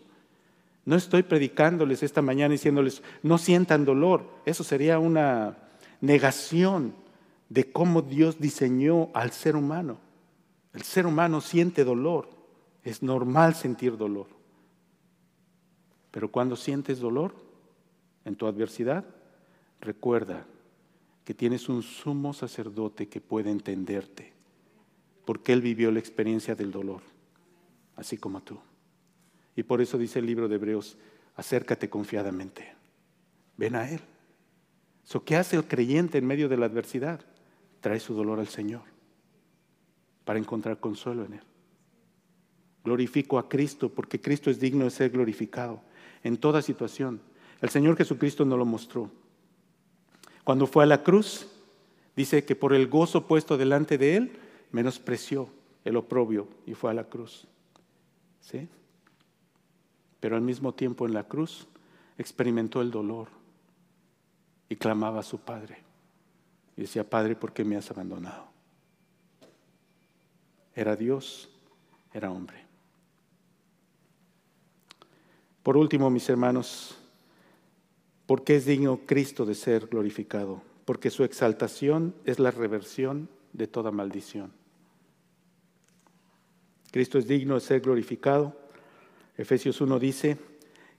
No 0.84 0.96
estoy 0.96 1.22
predicándoles 1.22 2.02
esta 2.02 2.22
mañana 2.22 2.52
diciéndoles, 2.52 3.02
no 3.22 3.38
sientan 3.38 3.84
dolor. 3.84 4.24
Eso 4.46 4.64
sería 4.64 4.98
una 4.98 5.58
negación 6.00 6.94
de 7.48 7.70
cómo 7.70 8.02
Dios 8.02 8.40
diseñó 8.40 9.10
al 9.12 9.32
ser 9.32 9.56
humano. 9.56 9.98
El 10.72 10.82
ser 10.82 11.06
humano 11.06 11.40
siente 11.40 11.84
dolor, 11.84 12.30
es 12.82 13.02
normal 13.02 13.54
sentir 13.54 13.96
dolor. 13.96 14.28
Pero 16.10 16.30
cuando 16.30 16.56
sientes 16.56 17.00
dolor 17.00 17.34
en 18.24 18.36
tu 18.36 18.46
adversidad, 18.46 19.04
recuerda 19.80 20.46
que 21.24 21.34
tienes 21.34 21.68
un 21.68 21.82
sumo 21.82 22.32
sacerdote 22.32 23.08
que 23.08 23.20
puede 23.20 23.50
entenderte, 23.50 24.32
porque 25.30 25.52
él 25.52 25.62
vivió 25.62 25.92
la 25.92 26.00
experiencia 26.00 26.56
del 26.56 26.72
dolor, 26.72 27.02
así 27.94 28.16
como 28.16 28.42
tú. 28.42 28.58
Y 29.54 29.62
por 29.62 29.80
eso 29.80 29.96
dice 29.96 30.18
el 30.18 30.26
libro 30.26 30.48
de 30.48 30.56
Hebreos, 30.56 30.98
acércate 31.36 31.88
confiadamente, 31.88 32.74
ven 33.56 33.76
a 33.76 33.88
él. 33.88 34.00
¿Qué 35.24 35.36
hace 35.36 35.54
el 35.54 35.68
creyente 35.68 36.18
en 36.18 36.26
medio 36.26 36.48
de 36.48 36.56
la 36.56 36.66
adversidad? 36.66 37.20
Trae 37.80 38.00
su 38.00 38.12
dolor 38.12 38.40
al 38.40 38.48
Señor 38.48 38.82
para 40.24 40.40
encontrar 40.40 40.80
consuelo 40.80 41.24
en 41.24 41.34
Él. 41.34 41.42
Glorifico 42.82 43.38
a 43.38 43.48
Cristo 43.48 43.88
porque 43.88 44.20
Cristo 44.20 44.50
es 44.50 44.58
digno 44.58 44.82
de 44.82 44.90
ser 44.90 45.10
glorificado 45.10 45.80
en 46.24 46.38
toda 46.38 46.60
situación. 46.60 47.20
El 47.60 47.68
Señor 47.68 47.96
Jesucristo 47.96 48.44
nos 48.44 48.58
lo 48.58 48.66
mostró. 48.66 49.08
Cuando 50.42 50.66
fue 50.66 50.82
a 50.82 50.88
la 50.88 51.04
cruz, 51.04 51.46
dice 52.16 52.44
que 52.44 52.56
por 52.56 52.74
el 52.74 52.88
gozo 52.88 53.28
puesto 53.28 53.56
delante 53.56 53.96
de 53.96 54.16
Él, 54.16 54.39
menospreció 54.72 55.48
el 55.84 55.96
oprobio 55.96 56.48
y 56.66 56.74
fue 56.74 56.90
a 56.90 56.94
la 56.94 57.04
cruz. 57.04 57.46
¿Sí? 58.40 58.68
Pero 60.20 60.36
al 60.36 60.42
mismo 60.42 60.74
tiempo 60.74 61.06
en 61.06 61.14
la 61.14 61.24
cruz 61.24 61.66
experimentó 62.18 62.82
el 62.82 62.90
dolor 62.90 63.28
y 64.68 64.76
clamaba 64.76 65.20
a 65.20 65.24
su 65.24 65.40
Padre. 65.40 65.78
Y 66.76 66.82
decía, 66.82 67.08
Padre, 67.08 67.36
¿por 67.36 67.52
qué 67.52 67.64
me 67.64 67.76
has 67.76 67.90
abandonado? 67.90 68.46
Era 70.74 70.96
Dios, 70.96 71.50
era 72.12 72.30
hombre. 72.30 72.64
Por 75.62 75.76
último, 75.76 76.08
mis 76.08 76.28
hermanos, 76.28 76.96
¿por 78.26 78.44
qué 78.44 78.56
es 78.56 78.64
digno 78.64 79.00
Cristo 79.06 79.44
de 79.44 79.54
ser 79.54 79.88
glorificado? 79.88 80.62
Porque 80.84 81.10
su 81.10 81.24
exaltación 81.24 82.14
es 82.24 82.38
la 82.38 82.50
reversión 82.50 83.28
de 83.52 83.66
toda 83.66 83.90
maldición. 83.90 84.59
Cristo 86.90 87.18
es 87.18 87.26
digno 87.26 87.54
de 87.54 87.60
ser 87.60 87.80
glorificado. 87.80 88.56
Efesios 89.36 89.80
1 89.80 89.98
dice 89.98 90.36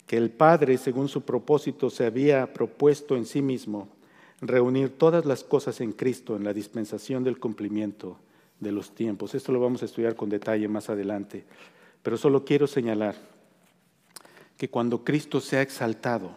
que 0.07 0.17
el 0.17 0.31
Padre, 0.31 0.77
según 0.77 1.09
su 1.09 1.21
propósito, 1.21 1.89
se 1.89 2.05
había 2.05 2.53
propuesto 2.53 3.15
en 3.15 3.25
sí 3.25 3.41
mismo 3.41 3.89
reunir 4.39 4.97
todas 4.97 5.25
las 5.25 5.43
cosas 5.43 5.81
en 5.81 5.91
Cristo 5.91 6.35
en 6.35 6.43
la 6.43 6.53
dispensación 6.53 7.23
del 7.23 7.39
cumplimiento 7.39 8.17
de 8.59 8.71
los 8.71 8.95
tiempos. 8.95 9.35
Esto 9.35 9.51
lo 9.51 9.59
vamos 9.59 9.81
a 9.81 9.85
estudiar 9.85 10.15
con 10.15 10.29
detalle 10.29 10.67
más 10.67 10.89
adelante, 10.89 11.45
pero 12.01 12.17
solo 12.17 12.45
quiero 12.45 12.67
señalar 12.67 13.15
que 14.57 14.69
cuando 14.69 15.03
Cristo 15.03 15.41
sea 15.41 15.61
exaltado, 15.61 16.35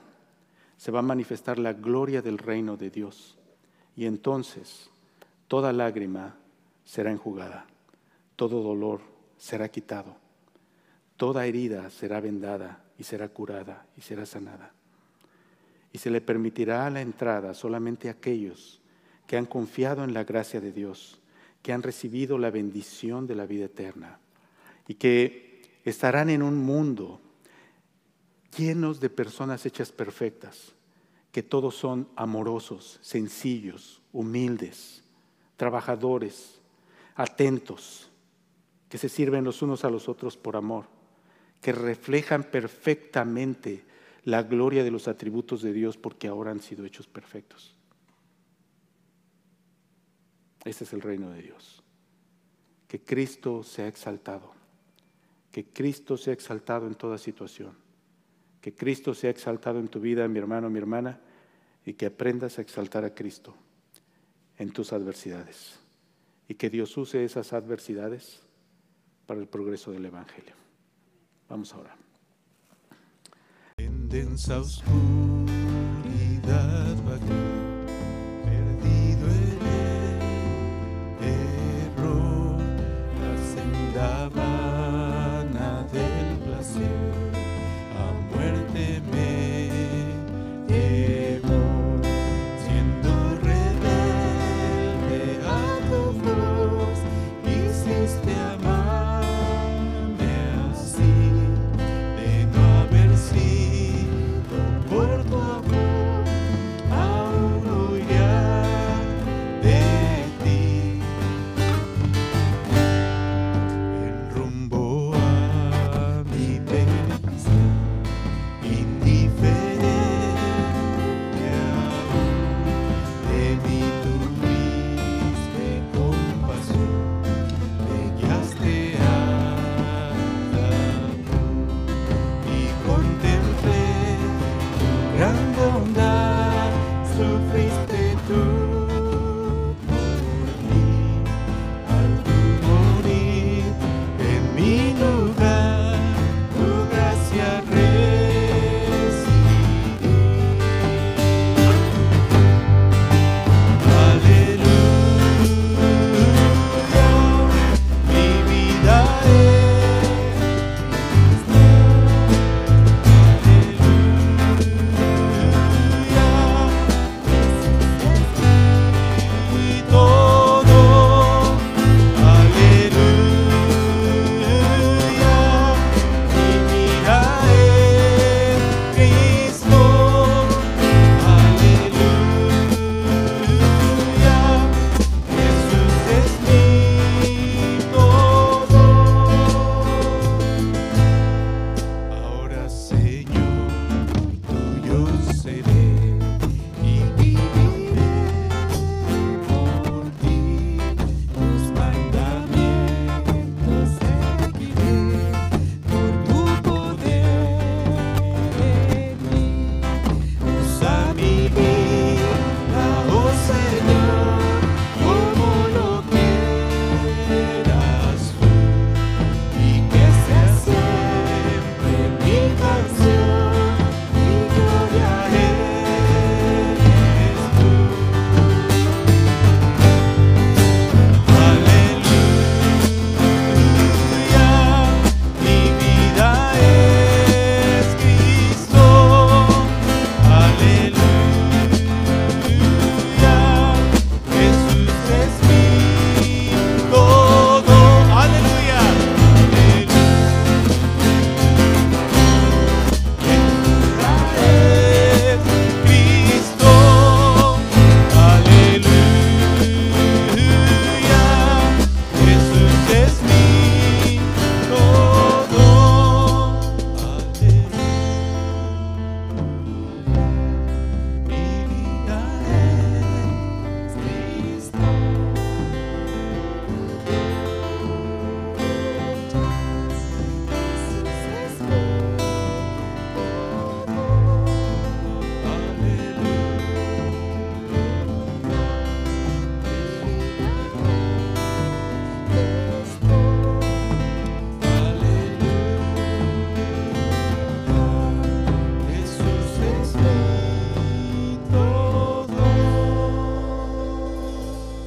se 0.76 0.90
va 0.90 0.98
a 0.98 1.02
manifestar 1.02 1.58
la 1.58 1.72
gloria 1.72 2.20
del 2.20 2.38
reino 2.38 2.76
de 2.76 2.90
Dios 2.90 3.38
y 3.96 4.06
entonces 4.06 4.90
toda 5.48 5.72
lágrima 5.72 6.36
será 6.84 7.10
enjugada, 7.10 7.66
todo 8.36 8.62
dolor 8.62 9.13
será 9.44 9.68
quitado, 9.68 10.16
toda 11.18 11.44
herida 11.44 11.90
será 11.90 12.18
vendada 12.18 12.82
y 12.96 13.04
será 13.04 13.28
curada 13.28 13.86
y 13.94 14.00
será 14.00 14.24
sanada. 14.24 14.72
Y 15.92 15.98
se 15.98 16.08
le 16.08 16.22
permitirá 16.22 16.88
la 16.88 17.02
entrada 17.02 17.52
solamente 17.52 18.08
a 18.08 18.12
aquellos 18.12 18.80
que 19.26 19.36
han 19.36 19.44
confiado 19.44 20.02
en 20.02 20.14
la 20.14 20.24
gracia 20.24 20.62
de 20.62 20.72
Dios, 20.72 21.20
que 21.60 21.74
han 21.74 21.82
recibido 21.82 22.38
la 22.38 22.50
bendición 22.50 23.26
de 23.26 23.34
la 23.34 23.44
vida 23.44 23.66
eterna 23.66 24.18
y 24.88 24.94
que 24.94 25.60
estarán 25.84 26.30
en 26.30 26.42
un 26.42 26.56
mundo 26.56 27.20
llenos 28.56 28.98
de 28.98 29.10
personas 29.10 29.66
hechas 29.66 29.92
perfectas, 29.92 30.72
que 31.32 31.42
todos 31.42 31.74
son 31.74 32.08
amorosos, 32.16 32.98
sencillos, 33.02 34.00
humildes, 34.10 35.04
trabajadores, 35.58 36.60
atentos, 37.14 38.08
que 38.94 38.98
se 38.98 39.08
sirven 39.08 39.42
los 39.42 39.60
unos 39.60 39.84
a 39.84 39.90
los 39.90 40.08
otros 40.08 40.36
por 40.36 40.54
amor, 40.54 40.84
que 41.60 41.72
reflejan 41.72 42.44
perfectamente 42.44 43.82
la 44.22 44.44
gloria 44.44 44.84
de 44.84 44.92
los 44.92 45.08
atributos 45.08 45.62
de 45.62 45.72
Dios 45.72 45.96
porque 45.96 46.28
ahora 46.28 46.52
han 46.52 46.60
sido 46.60 46.84
hechos 46.84 47.08
perfectos. 47.08 47.74
Este 50.64 50.84
es 50.84 50.92
el 50.92 51.00
reino 51.00 51.28
de 51.32 51.42
Dios. 51.42 51.82
Que 52.86 53.00
Cristo 53.02 53.64
sea 53.64 53.88
exaltado. 53.88 54.52
Que 55.50 55.64
Cristo 55.64 56.16
sea 56.16 56.32
exaltado 56.32 56.86
en 56.86 56.94
toda 56.94 57.18
situación. 57.18 57.76
Que 58.60 58.76
Cristo 58.76 59.12
sea 59.12 59.30
exaltado 59.30 59.80
en 59.80 59.88
tu 59.88 59.98
vida, 59.98 60.28
mi 60.28 60.38
hermano, 60.38 60.70
mi 60.70 60.78
hermana, 60.78 61.20
y 61.84 61.94
que 61.94 62.06
aprendas 62.06 62.60
a 62.60 62.62
exaltar 62.62 63.04
a 63.04 63.12
Cristo 63.12 63.56
en 64.56 64.70
tus 64.70 64.92
adversidades. 64.92 65.80
Y 66.46 66.54
que 66.54 66.70
Dios 66.70 66.96
use 66.96 67.24
esas 67.24 67.52
adversidades 67.52 68.43
para 69.26 69.40
el 69.40 69.46
progreso 69.46 69.90
del 69.92 70.06
Evangelio. 70.06 70.54
Vamos 71.48 71.72
ahora 71.74 71.96
densa 74.14 74.60
oscuridad. 74.60 74.94